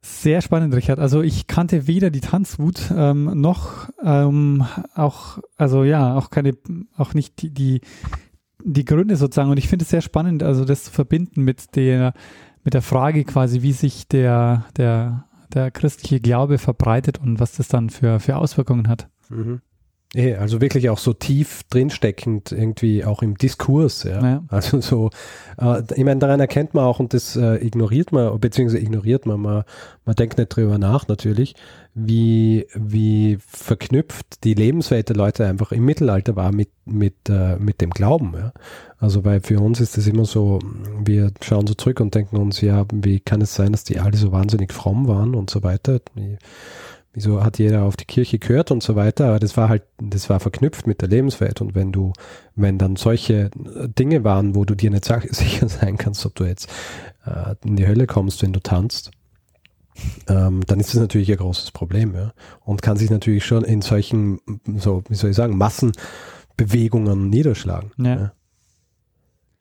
Sehr 0.03 0.41
spannend, 0.41 0.73
Richard. 0.73 0.99
Also 0.99 1.21
ich 1.21 1.45
kannte 1.45 1.85
weder 1.85 2.09
die 2.09 2.21
Tanzwut 2.21 2.91
ähm, 2.95 3.39
noch 3.39 3.89
ähm, 4.03 4.65
auch, 4.95 5.37
also 5.57 5.83
ja, 5.83 6.15
auch 6.15 6.31
keine, 6.31 6.57
auch 6.97 7.13
nicht 7.13 7.41
die, 7.41 7.51
die, 7.51 7.81
die 8.63 8.85
Gründe 8.85 9.15
sozusagen. 9.15 9.51
Und 9.51 9.57
ich 9.57 9.67
finde 9.67 9.83
es 9.83 9.89
sehr 9.89 10.01
spannend, 10.01 10.41
also 10.41 10.65
das 10.65 10.85
zu 10.85 10.91
verbinden 10.91 11.43
mit 11.43 11.75
der, 11.75 12.13
mit 12.63 12.73
der 12.73 12.81
Frage 12.81 13.23
quasi, 13.25 13.61
wie 13.61 13.73
sich 13.73 14.07
der, 14.07 14.65
der 14.75 15.25
der 15.55 15.71
christliche 15.71 16.19
Glaube 16.19 16.57
verbreitet 16.57 17.19
und 17.19 17.39
was 17.39 17.53
das 17.53 17.67
dann 17.67 17.89
für, 17.89 18.19
für 18.19 18.37
Auswirkungen 18.37 18.87
hat. 18.87 19.09
Mhm. 19.29 19.61
Also 20.14 20.59
wirklich 20.59 20.89
auch 20.89 20.97
so 20.97 21.14
tief 21.14 21.62
drinsteckend 21.70 22.51
irgendwie 22.51 23.05
auch 23.05 23.22
im 23.22 23.38
Diskurs. 23.38 24.03
Ja. 24.03 24.22
ja. 24.22 24.43
Also 24.49 24.82
so, 24.82 25.09
äh, 25.57 25.84
ich 25.95 26.03
meine, 26.03 26.20
daran 26.20 26.41
erkennt 26.41 26.74
man 26.74 26.84
auch 26.84 26.99
und 26.99 27.14
das 27.14 27.38
äh, 27.38 27.66
ignoriert 27.66 28.12
man, 28.12 28.38
beziehungsweise 28.38 28.84
ignoriert 28.84 29.26
man, 29.26 29.39
man, 29.39 29.64
man 30.03 30.16
denkt 30.16 30.38
nicht 30.38 30.49
drüber 30.49 30.78
nach 30.78 31.07
natürlich, 31.07 31.55
wie, 31.93 32.68
wie 32.74 33.38
verknüpft 33.39 34.43
die 34.43 34.53
Lebenswelt 34.53 35.07
der 35.07 35.16
Leute 35.16 35.47
einfach 35.47 35.72
im 35.72 35.86
Mittelalter 35.86 36.36
war 36.36 36.51
mit, 36.51 36.70
mit, 36.84 37.30
äh, 37.30 37.55
mit 37.55 37.80
dem 37.80 37.91
Glauben. 37.91 38.34
Ja. 38.36 38.51
Also 38.99 39.24
weil 39.24 39.39
für 39.39 39.62
uns 39.62 39.80
ist 39.80 39.95
das 39.95 40.07
immer 40.07 40.26
so, 40.26 40.59
wir 41.05 41.32
schauen 41.41 41.68
so 41.68 41.74
zurück 41.74 42.01
und 42.01 42.14
denken 42.16 42.36
uns, 42.36 42.59
ja, 42.59 42.86
wie 42.91 43.22
kann 43.22 43.39
es 43.39 43.55
sein, 43.55 43.72
dass 43.72 43.86
die 43.86 43.99
alle 43.99 44.18
so 44.18 44.34
wahnsinnig 44.34 44.74
fromm 44.74 45.07
waren 45.07 45.36
und 45.36 45.49
so 45.49 45.64
weiter. 45.64 46.01
Wie, 46.16 46.38
wieso 47.14 47.43
hat 47.43 47.59
jeder 47.59 47.84
auf 47.84 47.97
die 47.97 48.05
Kirche 48.05 48.39
gehört 48.39 48.72
und 48.72 48.82
so 48.82 48.95
weiter, 48.95 49.28
aber 49.28 49.39
das 49.39 49.57
war 49.57 49.70
halt, 49.70 49.84
das 50.01 50.30
war 50.30 50.39
verknüpft 50.39 50.88
mit 50.88 51.01
der 51.01 51.09
Lebenswelt 51.09 51.62
und 51.62 51.76
wenn 51.76 51.91
du, 51.91 52.14
wenn 52.55 52.78
dann 52.78 52.95
solche 52.95 53.49
Dinge 53.53 54.24
waren, 54.24 54.55
wo 54.55 54.66
du 54.66 54.76
dir 54.76 54.91
nicht 54.91 55.05
sicher 55.32 55.68
sein 55.68 55.97
kannst, 55.97 56.26
ob 56.26 56.36
du 56.36 56.45
jetzt 56.45 56.70
äh, 57.26 57.55
in 57.66 57.76
die 57.76 57.88
Hölle 57.88 58.07
kommst, 58.07 58.41
wenn 58.41 58.53
du 58.53 58.62
tanzt, 58.62 59.12
ähm, 60.28 60.62
dann 60.66 60.80
ist 60.80 60.93
das 60.93 61.01
natürlich 61.01 61.32
ein 61.32 61.38
großes 61.38 61.72
Problem, 61.72 62.16
ja. 62.16 62.34
Und 62.62 62.82
kann 62.82 62.97
sich 62.97 63.09
natürlich 63.09 63.45
schon 63.45 63.64
in 63.64 63.82
solchen, 63.82 64.39
so, 64.78 65.03
wie 65.09 65.16
soll 65.16 65.32
ich 65.32 65.36
sagen, 65.36 65.57
Massenbewegungen 65.57 67.30
niederschlagen. 67.30 67.91
Ja. 67.97 68.32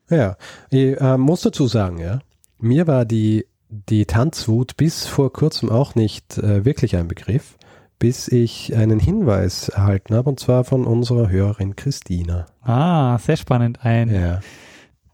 Ja, 0.09 0.17
ja. 0.17 0.37
ich 0.71 1.01
äh, 1.01 1.19
muss 1.19 1.43
dazu 1.43 1.67
sagen, 1.67 1.99
ja, 1.99 2.21
mir 2.59 2.87
war 2.87 3.05
die 3.05 3.47
die 3.71 4.05
Tanzwut 4.05 4.77
bis 4.77 5.07
vor 5.07 5.33
kurzem 5.33 5.71
auch 5.71 5.95
nicht 5.95 6.39
äh, 6.39 6.65
wirklich 6.65 6.97
ein 6.97 7.09
Begriff, 7.09 7.57
bis 7.99 8.29
ich 8.29 8.75
einen 8.75 8.99
Hinweis 8.99 9.69
erhalten 9.69 10.15
habe, 10.15 10.31
und 10.31 10.41
zwar 10.41 10.65
von 10.65 10.87
unserer 10.87 11.29
Hörerin 11.29 11.77
Christina. 11.77 12.47
Ah, 12.63 13.19
sehr 13.19 13.37
spannend. 13.37 13.85
Ein. 13.85 14.13
Ja. 14.13 14.41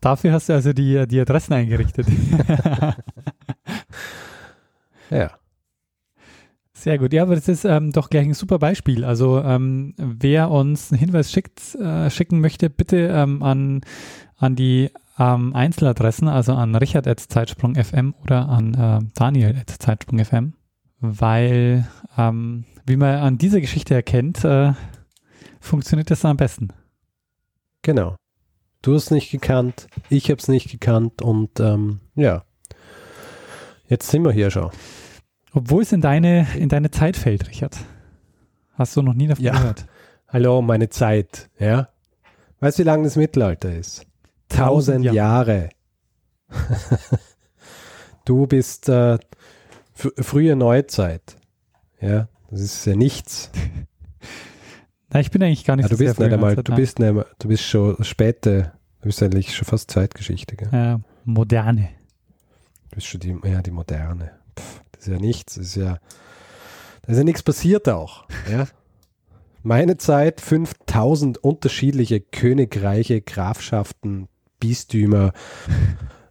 Dafür 0.01 0.33
hast 0.33 0.49
du 0.49 0.55
also 0.55 0.73
die, 0.73 1.07
die 1.07 1.21
Adressen 1.21 1.53
eingerichtet. 1.53 2.07
ja. 5.11 5.33
Sehr 6.73 6.99
gut. 6.99 7.13
Ja, 7.13 7.23
aber 7.23 7.35
das 7.35 7.49
ist 7.49 7.65
ähm, 7.65 7.91
doch 7.91 8.11
gleich 8.11 8.27
ein 8.27 8.35
super 8.35 8.59
Beispiel. 8.59 9.05
Also 9.05 9.43
ähm, 9.43 9.95
wer 9.97 10.51
uns 10.51 10.93
einen 10.93 11.01
Hinweis 11.01 11.33
schickt, 11.33 11.75
äh, 11.75 12.09
schicken 12.11 12.41
möchte, 12.41 12.71
bitte 12.71 13.09
ähm, 13.13 13.43
an, 13.43 13.81
an 14.37 14.55
die 14.55 14.91
ähm, 15.19 15.55
Einzeladressen, 15.55 16.29
also 16.29 16.55
an 16.55 16.75
richard.zeitsprung.fm 16.75 18.15
oder 18.23 18.49
an 18.49 18.75
äh, 18.75 18.99
daniel.zeitsprung.fm, 19.15 20.55
weil, 21.01 21.89
ähm, 22.17 22.65
wie 22.85 22.97
man 22.97 23.17
an 23.17 23.39
dieser 23.39 23.61
Geschichte 23.61 23.95
erkennt, 23.95 24.45
äh, 24.45 24.73
funktioniert 25.61 26.11
das 26.11 26.25
am 26.25 26.37
besten. 26.37 26.69
Genau. 27.83 28.17
Du 28.83 28.95
hast 28.95 29.05
es 29.05 29.11
nicht 29.11 29.31
gekannt, 29.31 29.89
ich 30.11 30.31
habe 30.31 30.41
es 30.41 30.49
nicht 30.49 30.71
gekannt 30.71 31.23
und 31.23 31.59
ähm, 31.61 32.01
ja, 32.15 32.45
jetzt 33.89 34.11
sind 34.11 34.25
wir 34.25 34.33
hier 34.33 34.51
schon. 34.51 34.71
Obwohl 35.53 35.83
es 35.83 35.93
in 35.93 36.01
deine, 36.01 36.47
in 36.57 36.69
deine 36.69 36.91
Zeit 36.91 37.17
fällt, 37.17 37.49
Richard. 37.49 37.77
Hast 38.75 38.95
du 38.95 39.03
noch 39.03 39.15
nie 39.15 39.27
davon 39.27 39.45
ja. 39.45 39.53
gehört? 39.53 39.87
Hallo, 40.29 40.61
meine 40.61 40.91
Zeit, 40.91 41.49
ja? 41.59 41.89
Weißt 42.61 42.79
du, 42.79 42.83
wie 42.83 42.87
lange 42.87 43.05
das 43.05 43.17
Mittelalter 43.17 43.75
ist? 43.75 44.07
Tausend 44.49 45.05
Jahre. 45.05 45.71
du 48.25 48.47
bist 48.47 48.89
äh, 48.89 49.19
frühe 49.95 50.57
Neuzeit. 50.57 51.37
Ja, 52.01 52.29
das 52.51 52.61
ist 52.61 52.85
ja 52.87 52.97
nichts. 52.97 53.51
Na, 55.11 55.21
ich 55.21 55.31
bin 55.31 55.43
eigentlich 55.43 55.65
gar 55.65 55.77
nicht 55.77 55.85
ja, 55.85 55.89
du 55.89 55.99
bist 55.99 56.19
nicht 56.19 56.33
einmal, 56.33 56.57
du 56.57 56.75
bist 56.75 56.99
nicht 56.99 57.09
einmal, 57.09 57.27
du 57.39 57.49
bist 57.49 57.63
schon 57.65 58.03
späte, 58.03 58.73
du 59.01 59.07
bist 59.07 59.23
eigentlich 59.23 59.55
schon 59.55 59.67
fast 59.67 59.91
Zeitgeschichte. 59.91 60.57
Äh, 60.73 60.99
moderne. 61.25 61.91
Du 62.91 62.97
bist 62.97 63.07
schon 63.07 63.21
die, 63.21 63.37
ja, 63.45 63.63
die 63.63 63.71
moderne. 63.71 64.33
Pff, 64.59 64.83
das 64.93 65.03
ist 65.03 65.13
ja 65.13 65.19
nichts, 65.19 65.55
das 65.55 65.67
ist 65.67 65.77
ja, 65.77 65.99
da 67.03 67.13
ist 67.13 67.19
ja 67.19 67.25
nichts 67.25 67.43
passiert 67.43 67.89
auch. 67.89 68.27
Ja. 68.51 68.67
Meine 69.63 69.97
Zeit 69.97 70.41
5000 70.41 71.39
unterschiedliche 71.39 72.21
Königreiche, 72.21 73.21
Grafschaften, 73.21 74.29
Bistümer. 74.61 75.33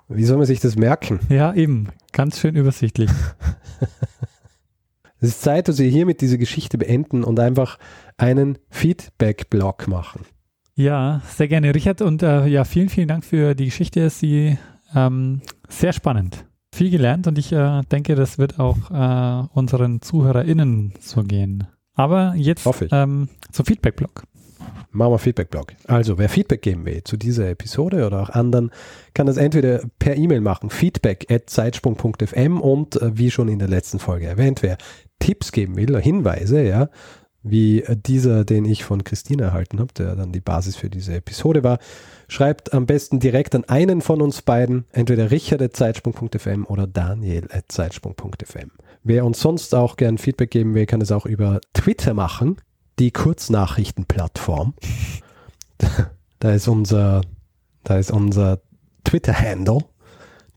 Wie 0.07 0.23
soll 0.23 0.37
man 0.37 0.45
sich 0.45 0.59
das 0.59 0.75
merken? 0.75 1.19
Ja, 1.29 1.53
eben. 1.53 1.89
Ganz 2.11 2.39
schön 2.39 2.55
übersichtlich. 2.55 3.09
es 5.19 5.29
ist 5.29 5.41
Zeit, 5.41 5.67
dass 5.67 5.79
wir 5.79 5.89
hiermit 5.89 6.21
diese 6.21 6.37
Geschichte 6.37 6.77
beenden 6.77 7.23
und 7.23 7.39
einfach 7.39 7.77
einen 8.17 8.57
Feedback-Blog 8.69 9.87
machen. 9.87 10.21
Ja, 10.75 11.21
sehr 11.27 11.47
gerne, 11.47 11.73
Richard. 11.73 12.01
Und 12.01 12.21
äh, 12.21 12.47
ja, 12.47 12.65
vielen, 12.65 12.89
vielen 12.89 13.07
Dank 13.07 13.23
für 13.25 13.55
die 13.55 13.65
Geschichte. 13.65 14.09
Sie 14.09 14.57
ähm, 14.93 15.41
sehr 15.69 15.93
spannend. 15.93 16.45
viel 16.73 16.89
gelernt 16.91 17.25
und 17.27 17.37
ich 17.37 17.51
äh, 17.51 17.81
denke, 17.91 18.15
das 18.15 18.37
wird 18.37 18.59
auch 18.59 18.91
äh, 18.91 19.47
unseren 19.53 20.01
ZuhörerInnen 20.01 20.93
so 20.99 21.23
gehen. 21.23 21.67
Aber 21.93 22.35
jetzt 22.35 22.67
ähm, 22.91 23.29
zum 23.51 23.65
Feedback-Blog. 23.65 24.23
Machen 24.95 25.11
wir 25.11 25.19
Feedback-Blog. 25.19 25.73
Also, 25.87 26.17
wer 26.17 26.29
Feedback 26.29 26.61
geben 26.61 26.85
will 26.85 27.03
zu 27.03 27.17
dieser 27.17 27.49
Episode 27.49 28.07
oder 28.07 28.21
auch 28.21 28.29
anderen, 28.29 28.71
kann 29.13 29.27
das 29.27 29.35
entweder 29.35 29.81
per 29.99 30.15
E-Mail 30.15 30.39
machen, 30.39 30.69
feedback 30.69 31.29
at 31.29 31.49
zeitsprung.fm 31.49 32.61
und 32.61 33.01
äh, 33.01 33.17
wie 33.17 33.29
schon 33.29 33.49
in 33.49 33.59
der 33.59 33.67
letzten 33.67 33.99
Folge 33.99 34.25
erwähnt, 34.25 34.63
wer 34.63 34.77
Tipps 35.19 35.51
geben 35.51 35.75
will, 35.75 35.99
Hinweise, 35.99 36.63
ja, 36.63 36.89
wie 37.43 37.83
dieser, 38.05 38.45
den 38.45 38.63
ich 38.63 38.85
von 38.85 39.03
Christine 39.03 39.43
erhalten 39.43 39.79
habe, 39.79 39.93
der 39.93 40.15
dann 40.15 40.31
die 40.31 40.39
Basis 40.39 40.77
für 40.77 40.89
diese 40.89 41.13
Episode 41.15 41.63
war, 41.63 41.77
schreibt 42.27 42.73
am 42.73 42.85
besten 42.85 43.19
direkt 43.19 43.53
an 43.53 43.65
einen 43.65 44.01
von 44.01 44.21
uns 44.21 44.41
beiden, 44.41 44.85
entweder 44.93 45.29
richard.zeitsprung.fm 45.29 46.65
oder 46.65 46.87
daniel.zeitsprung.fm. 46.87 48.71
Wer 49.03 49.25
uns 49.25 49.41
sonst 49.41 49.75
auch 49.75 49.97
gern 49.97 50.17
Feedback 50.17 50.51
geben 50.51 50.73
will, 50.73 50.85
kann 50.85 51.01
es 51.01 51.11
auch 51.11 51.25
über 51.25 51.59
Twitter 51.73 52.13
machen, 52.13 52.57
die 52.99 53.11
Kurznachrichtenplattform. 53.11 54.73
da 56.39 56.53
ist 56.53 56.67
unser, 56.67 57.21
da 57.83 57.97
ist 57.97 58.11
unser 58.11 58.59
Twitter-Handle, 59.03 59.79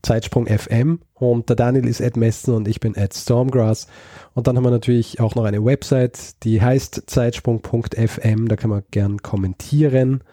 Zeitsprung 0.01 0.47
FM 0.47 0.99
und 1.13 1.49
der 1.49 1.55
Daniel 1.55 1.87
ist 1.87 1.99
Ed 1.99 2.15
Messen 2.15 2.53
und 2.53 2.67
ich 2.67 2.79
bin 2.79 2.95
Ed 2.95 3.13
Stormgrass. 3.13 3.87
Und 4.33 4.47
dann 4.47 4.55
haben 4.55 4.63
wir 4.63 4.71
natürlich 4.71 5.19
auch 5.19 5.35
noch 5.35 5.43
eine 5.43 5.63
Website, 5.63 6.43
die 6.43 6.61
heißt 6.61 7.03
zeitsprung.fm, 7.07 8.47
da 8.47 8.55
kann 8.55 8.69
man 8.69 8.83
gern 8.91 9.21
kommentieren. 9.21 10.23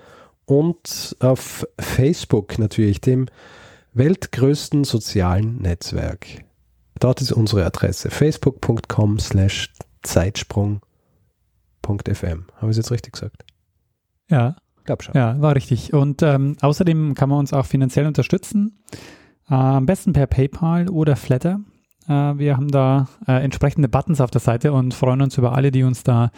Und 0.45 1.17
auf 1.19 1.67
Facebook 1.79 2.59
natürlich, 2.59 3.01
dem 3.01 3.27
weltgrößten 3.95 4.85
sozialen 4.85 5.61
Netzwerk. 5.61 6.45
Dort 7.01 7.21
ist 7.21 7.33
unsere 7.33 7.65
Adresse 7.65 8.11
facebook.com 8.11 9.19
slash 9.19 9.73
zeitsprung.fm. 11.87 12.47
Habe 12.57 12.67
ich 12.67 12.71
es 12.71 12.77
jetzt 12.77 12.91
richtig 12.91 13.13
gesagt? 13.13 13.45
Ja. 14.29 14.57
Glaub 14.85 15.03
schon. 15.03 15.15
Ja, 15.15 15.41
war 15.41 15.57
richtig. 15.57 15.93
Und 15.93 16.23
ähm, 16.23 16.57
außerdem 16.61 17.15
kann 17.15 17.29
man 17.29 17.39
uns 17.41 17.53
auch 17.53 17.67
finanziell 17.67 18.07
unterstützen. 18.07 18.79
Äh, 19.49 19.55
am 19.55 19.87
besten 19.87 20.13
per 20.13 20.27
PayPal 20.27 20.89
oder 20.89 21.17
Flatter. 21.17 21.61
Äh, 22.07 22.13
wir 22.39 22.57
haben 22.57 22.71
da 22.71 23.09
äh, 23.27 23.43
entsprechende 23.43 23.89
Buttons 23.89 24.21
auf 24.21 24.31
der 24.31 24.41
Seite 24.41 24.73
und 24.73 24.95
freuen 24.95 25.23
uns 25.23 25.39
über 25.39 25.53
alle, 25.55 25.73
die 25.73 25.83
uns 25.83 26.05
da 26.05 26.31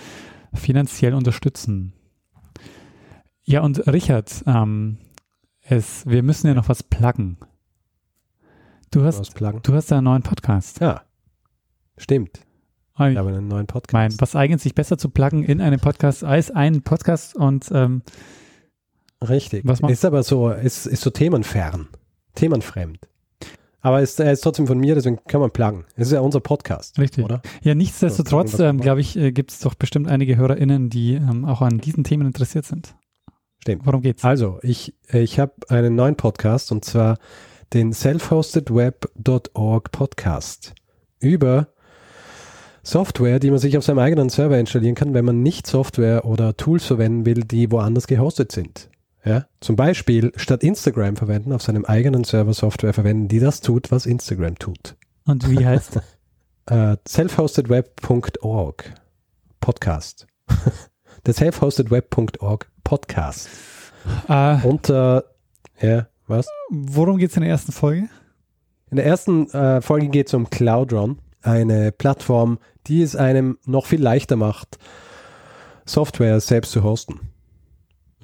finanziell 0.55 1.12
unterstützen. 1.12 1.92
Ja, 3.44 3.61
und 3.61 3.86
Richard, 3.86 4.44
ähm, 4.46 4.99
es, 5.61 6.07
wir 6.07 6.22
müssen 6.22 6.46
ja 6.46 6.55
noch 6.55 6.70
was 6.70 6.82
pluggen. 6.82 7.36
Du 8.90 9.05
hast, 9.05 9.38
du 9.38 9.74
hast 9.74 9.92
einen 9.92 10.05
neuen 10.05 10.22
Podcast. 10.22 10.80
Ja, 10.80 11.03
stimmt. 11.99 12.47
Ich 12.99 13.16
habe 13.16 13.28
einen 13.28 13.46
neuen 13.46 13.66
Podcast. 13.66 13.92
Mein, 13.92 14.14
was 14.18 14.34
eignet 14.34 14.61
sich 14.61 14.74
besser 14.74 14.99
zu 14.99 15.09
pluggen 15.09 15.44
in 15.44 15.61
einem 15.61 15.78
Podcast 15.78 16.24
als 16.24 16.51
ein 16.51 16.82
Podcast 16.82 17.36
und 17.36 17.70
ähm, 17.72 18.03
Richtig. 19.26 19.62
Was 19.64 19.80
ist 19.80 20.05
aber 20.05 20.22
so, 20.22 20.51
ist, 20.51 20.86
ist 20.86 21.03
so 21.03 21.11
themenfern, 21.11 21.88
themenfremd. 22.34 23.09
Aber 23.80 24.03
ist, 24.03 24.18
er 24.18 24.32
ist 24.32 24.40
trotzdem 24.40 24.66
von 24.66 24.78
mir, 24.78 24.96
deswegen 24.96 25.18
kann 25.28 25.40
man 25.40 25.51
pluggen. 25.51 25.84
Es 25.94 26.09
ist 26.09 26.12
ja 26.12 26.20
unser 26.20 26.40
Podcast. 26.40 26.99
Richtig. 26.99 27.24
Oder? 27.24 27.42
Ja, 27.62 27.74
nichtsdestotrotz, 27.74 28.59
ähm, 28.59 28.80
glaube 28.80 29.01
ich, 29.01 29.16
äh, 29.16 29.32
gibt 29.32 29.53
es 29.53 29.61
doch 29.61 29.74
bestimmt 29.74 30.09
einige 30.09 30.36
HörerInnen, 30.36 30.90
die 30.90 31.14
ähm, 31.14 31.44
auch 31.44 31.62
an 31.62 31.78
diesen 31.78 32.05
Themen 32.05 32.26
interessiert 32.26 32.64
sind. 32.64 32.94
Stimmt. 33.61 33.86
Worum 33.86 34.03
geht's? 34.03 34.24
Also, 34.24 34.59
ich, 34.62 34.94
ich 35.12 35.38
habe 35.38 35.53
einen 35.68 35.94
neuen 35.94 36.16
Podcast 36.16 36.72
und 36.72 36.84
zwar 36.84 37.18
den 37.72 37.92
selfhostedweb.org 37.92 39.92
Podcast 39.92 40.74
über 41.20 41.68
Software, 42.83 43.39
die 43.39 43.51
man 43.51 43.59
sich 43.59 43.76
auf 43.76 43.85
seinem 43.85 43.99
eigenen 43.99 44.29
Server 44.29 44.59
installieren 44.59 44.95
kann, 44.95 45.14
wenn 45.14 45.24
man 45.24 45.43
nicht 45.43 45.66
Software 45.66 46.24
oder 46.24 46.57
Tools 46.57 46.87
verwenden 46.87 47.26
will, 47.26 47.41
die 47.45 47.70
woanders 47.70 48.07
gehostet 48.07 48.53
sind. 48.53 48.91
Ja? 49.24 49.47
Zum 49.61 49.76
Beispiel 49.76 50.33
statt 50.37 50.62
Instagram 50.62 51.16
verwenden, 51.16 51.53
auf 51.53 51.62
seinem 51.62 51.85
eigenen 51.85 52.24
Server 52.24 52.55
Software 52.55 52.95
verwenden, 52.95 53.29
die 53.29 53.41
das 53.41 53.61
tut, 53.61 53.91
was 53.91 54.07
Instagram 54.07 54.59
tut. 54.59 54.97
Und 55.26 55.51
wie 55.51 55.66
heißt? 55.66 56.01
uh, 56.70 56.95
selfhostedweb.org 57.07 58.95
Podcast. 59.61 60.26
Der 61.26 61.35
selfhostedweb.org 61.35 62.70
Podcast. 62.85 63.49
Uh, 64.29 64.57
Und 64.66 64.89
uh, 64.89 65.20
ja, 65.81 66.07
was? 66.26 66.49
Worum 66.70 67.18
geht 67.18 67.31
es 67.31 67.37
in 67.37 67.43
der 67.43 67.51
ersten 67.51 67.72
Folge? 67.72 68.09
In 68.91 68.97
der 68.97 69.05
ersten 69.05 69.51
äh, 69.51 69.83
Folge 69.83 70.09
geht 70.09 70.29
es 70.29 70.35
um 70.35 70.49
Cloudron, 70.49 71.18
eine 71.43 71.93
Plattform, 71.93 72.59
die 72.86 73.03
es 73.03 73.16
einem 73.16 73.59
noch 73.66 73.86
viel 73.86 74.03
leichter 74.03 74.36
macht, 74.36 74.78
Software 75.84 76.41
selbst 76.41 76.72
zu 76.72 76.82
hosten. 76.82 77.20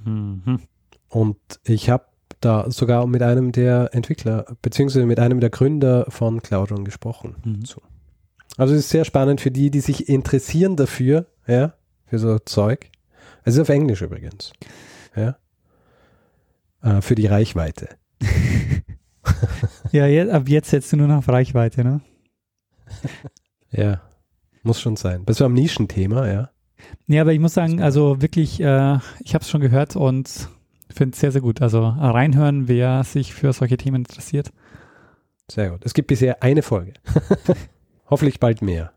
Mhm. 0.05 0.61
Und 1.09 1.39
ich 1.65 1.91
habe 1.91 2.05
da 2.41 2.71
sogar 2.71 3.07
mit 3.07 3.23
einem 3.23 3.53
der 3.53 3.91
Entwickler, 3.93 4.45
beziehungsweise 4.61 5.07
mit 5.07 5.19
einem 5.19 5.41
der 5.41 5.51
Gründer 5.51 6.07
von 6.09 6.43
Cloudron 6.43 6.85
gesprochen. 6.85 7.37
Mhm. 7.45 7.65
Also 8.57 8.75
es 8.75 8.81
ist 8.81 8.91
sehr 8.91 9.05
spannend 9.05 9.41
für 9.41 9.51
die, 9.51 9.71
die 9.71 9.81
sich 9.81 10.09
interessieren 10.09 10.77
dafür, 10.77 11.27
ja, 11.47 11.75
für 12.07 12.19
so 12.19 12.39
Zeug. 12.39 12.91
Es 13.45 13.55
ist 13.55 13.61
auf 13.61 13.69
Englisch 13.69 14.03
übrigens. 14.03 14.53
Ja. 15.17 15.37
Äh, 16.83 17.01
für 17.01 17.15
die 17.15 17.27
Reichweite. 17.27 17.89
ja, 19.93 20.07
jetzt, 20.07 20.31
ab 20.31 20.49
jetzt 20.49 20.71
setzt 20.71 20.93
du 20.93 20.97
nur 20.97 21.09
noch 21.09 21.19
auf 21.19 21.29
Reichweite, 21.29 21.83
ne? 21.83 22.01
ja, 23.71 24.01
muss 24.63 24.81
schon 24.81 24.97
sein. 24.97 25.23
Das 25.27 25.41
war 25.41 25.49
ein 25.49 25.55
Nischenthema, 25.55 26.29
ja. 26.29 26.51
Ja, 27.07 27.23
aber 27.23 27.33
ich 27.33 27.41
muss 27.41 27.55
sagen, 27.55 27.81
also 27.83 28.21
wirklich, 28.21 28.61
äh, 28.61 28.99
ich 29.21 29.35
habe 29.35 29.43
es 29.43 29.51
schon 29.51 29.61
gehört 29.61 29.97
und 29.97 30.49
finde 30.91 31.15
es 31.15 31.21
sehr, 31.21 31.33
sehr 31.33 31.41
gut. 31.41 31.63
Also 31.63 31.87
reinhören, 31.87 32.69
wer 32.69 33.05
sich 33.05 33.35
für 33.35 33.53
solche 33.53 33.77
Themen 33.77 33.97
interessiert. 33.97 34.53
Sehr 35.51 35.71
gut. 35.71 35.81
Es 35.85 35.95
gibt 35.95 36.09
bisher 36.09 36.43
eine 36.43 36.63
Folge. 36.63 36.95
Hoffentlich 38.11 38.41
bald 38.41 38.63
mehr. 38.63 38.93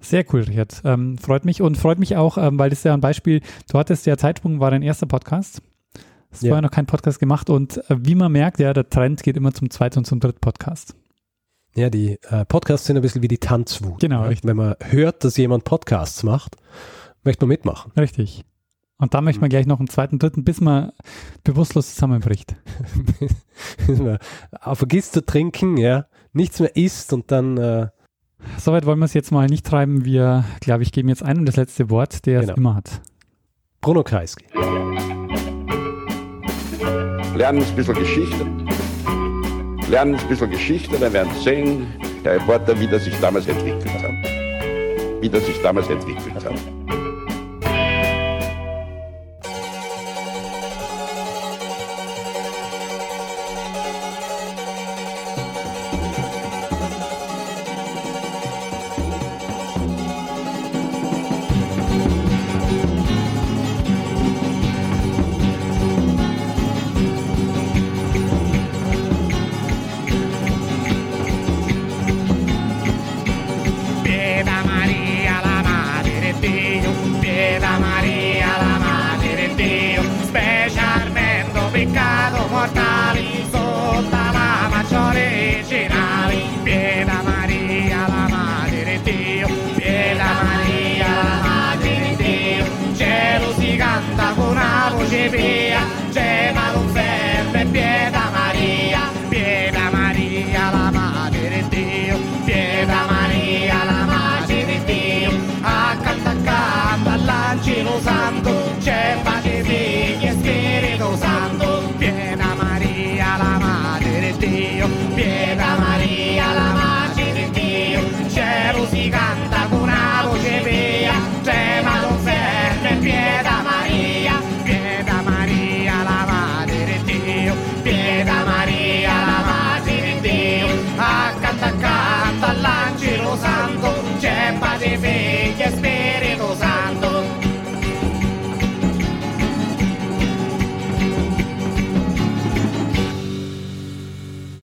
Sehr 0.00 0.24
cool, 0.32 0.42
Richard. 0.42 0.82
Ähm, 0.84 1.16
freut 1.16 1.44
mich 1.44 1.62
und 1.62 1.76
freut 1.76 1.98
mich 1.98 2.16
auch, 2.16 2.36
ähm, 2.36 2.58
weil 2.58 2.70
das 2.70 2.80
ist 2.80 2.84
ja 2.84 2.94
ein 2.94 3.00
Beispiel, 3.00 3.40
du 3.70 3.78
hattest 3.78 4.04
ja 4.06 4.16
Zeitsprung, 4.16 4.58
war 4.58 4.72
dein 4.72 4.82
erster 4.82 5.06
Podcast. 5.06 5.62
Es 6.32 6.40
ja. 6.40 6.54
ja 6.54 6.60
noch 6.60 6.72
kein 6.72 6.86
Podcast 6.86 7.20
gemacht 7.20 7.50
und 7.50 7.78
äh, 7.88 7.96
wie 8.00 8.16
man 8.16 8.32
merkt, 8.32 8.58
ja, 8.58 8.72
der 8.72 8.88
Trend 8.88 9.22
geht 9.22 9.36
immer 9.36 9.52
zum 9.52 9.70
zweiten 9.70 9.98
und 9.98 10.06
zum 10.06 10.18
dritten 10.18 10.40
Podcast. 10.40 10.96
Ja, 11.74 11.88
die 11.88 12.18
äh, 12.28 12.44
Podcasts 12.44 12.86
sind 12.86 12.96
ein 12.96 13.02
bisschen 13.02 13.22
wie 13.22 13.28
die 13.28 13.38
Tanzwut. 13.38 14.00
Genau, 14.00 14.28
ja? 14.28 14.36
Wenn 14.42 14.56
man 14.56 14.76
hört, 14.90 15.24
dass 15.24 15.36
jemand 15.36 15.64
Podcasts 15.64 16.22
macht, 16.22 16.56
möchte 17.24 17.46
man 17.46 17.48
mitmachen. 17.48 17.92
Richtig. 17.96 18.44
Und 18.98 19.14
da 19.14 19.20
möchte 19.20 19.40
man 19.40 19.50
gleich 19.50 19.66
noch 19.66 19.78
einen 19.78 19.88
zweiten, 19.88 20.18
dritten, 20.18 20.44
bis 20.44 20.60
man 20.60 20.92
bewusstlos 21.44 21.94
zusammenbricht. 21.94 22.54
bis 23.86 23.98
man 23.98 24.18
vergisst 24.74 25.14
zu 25.14 25.24
trinken, 25.24 25.76
ja, 25.76 26.06
nichts 26.32 26.60
mehr 26.60 26.76
isst 26.76 27.12
und 27.12 27.30
dann. 27.30 27.56
Äh 27.56 27.88
Soweit 28.58 28.86
wollen 28.86 28.98
wir 28.98 29.04
es 29.04 29.14
jetzt 29.14 29.30
mal 29.30 29.46
nicht 29.46 29.64
treiben. 29.64 30.04
Wir, 30.04 30.44
glaube 30.60 30.82
ich, 30.82 30.92
geben 30.92 31.08
jetzt 31.08 31.22
einen 31.22 31.46
das 31.46 31.56
letzte 31.56 31.90
Wort, 31.90 32.26
der 32.26 32.40
genau. 32.40 32.52
es 32.52 32.58
immer 32.58 32.74
hat. 32.74 33.00
Bruno 33.80 34.02
Kreisky. 34.02 34.44
Lernen 37.34 37.62
ein 37.62 37.76
bisschen 37.76 37.94
Geschichte. 37.94 38.46
Lernen 39.92 40.14
ein 40.14 40.26
bisschen 40.26 40.50
Geschichte, 40.50 40.98
dann 40.98 41.12
werden 41.12 41.30
sehen, 41.44 41.86
der 42.24 42.36
Reporter, 42.36 42.80
wie 42.80 42.86
das 42.86 43.04
sich 43.04 43.14
damals 43.20 43.46
entwickelt 43.46 43.92
hat. 44.02 44.10
Wie 45.20 45.28
das 45.28 45.44
sich 45.44 45.60
damals 45.60 45.86
entwickelt 45.90 46.42
hat. 46.42 47.01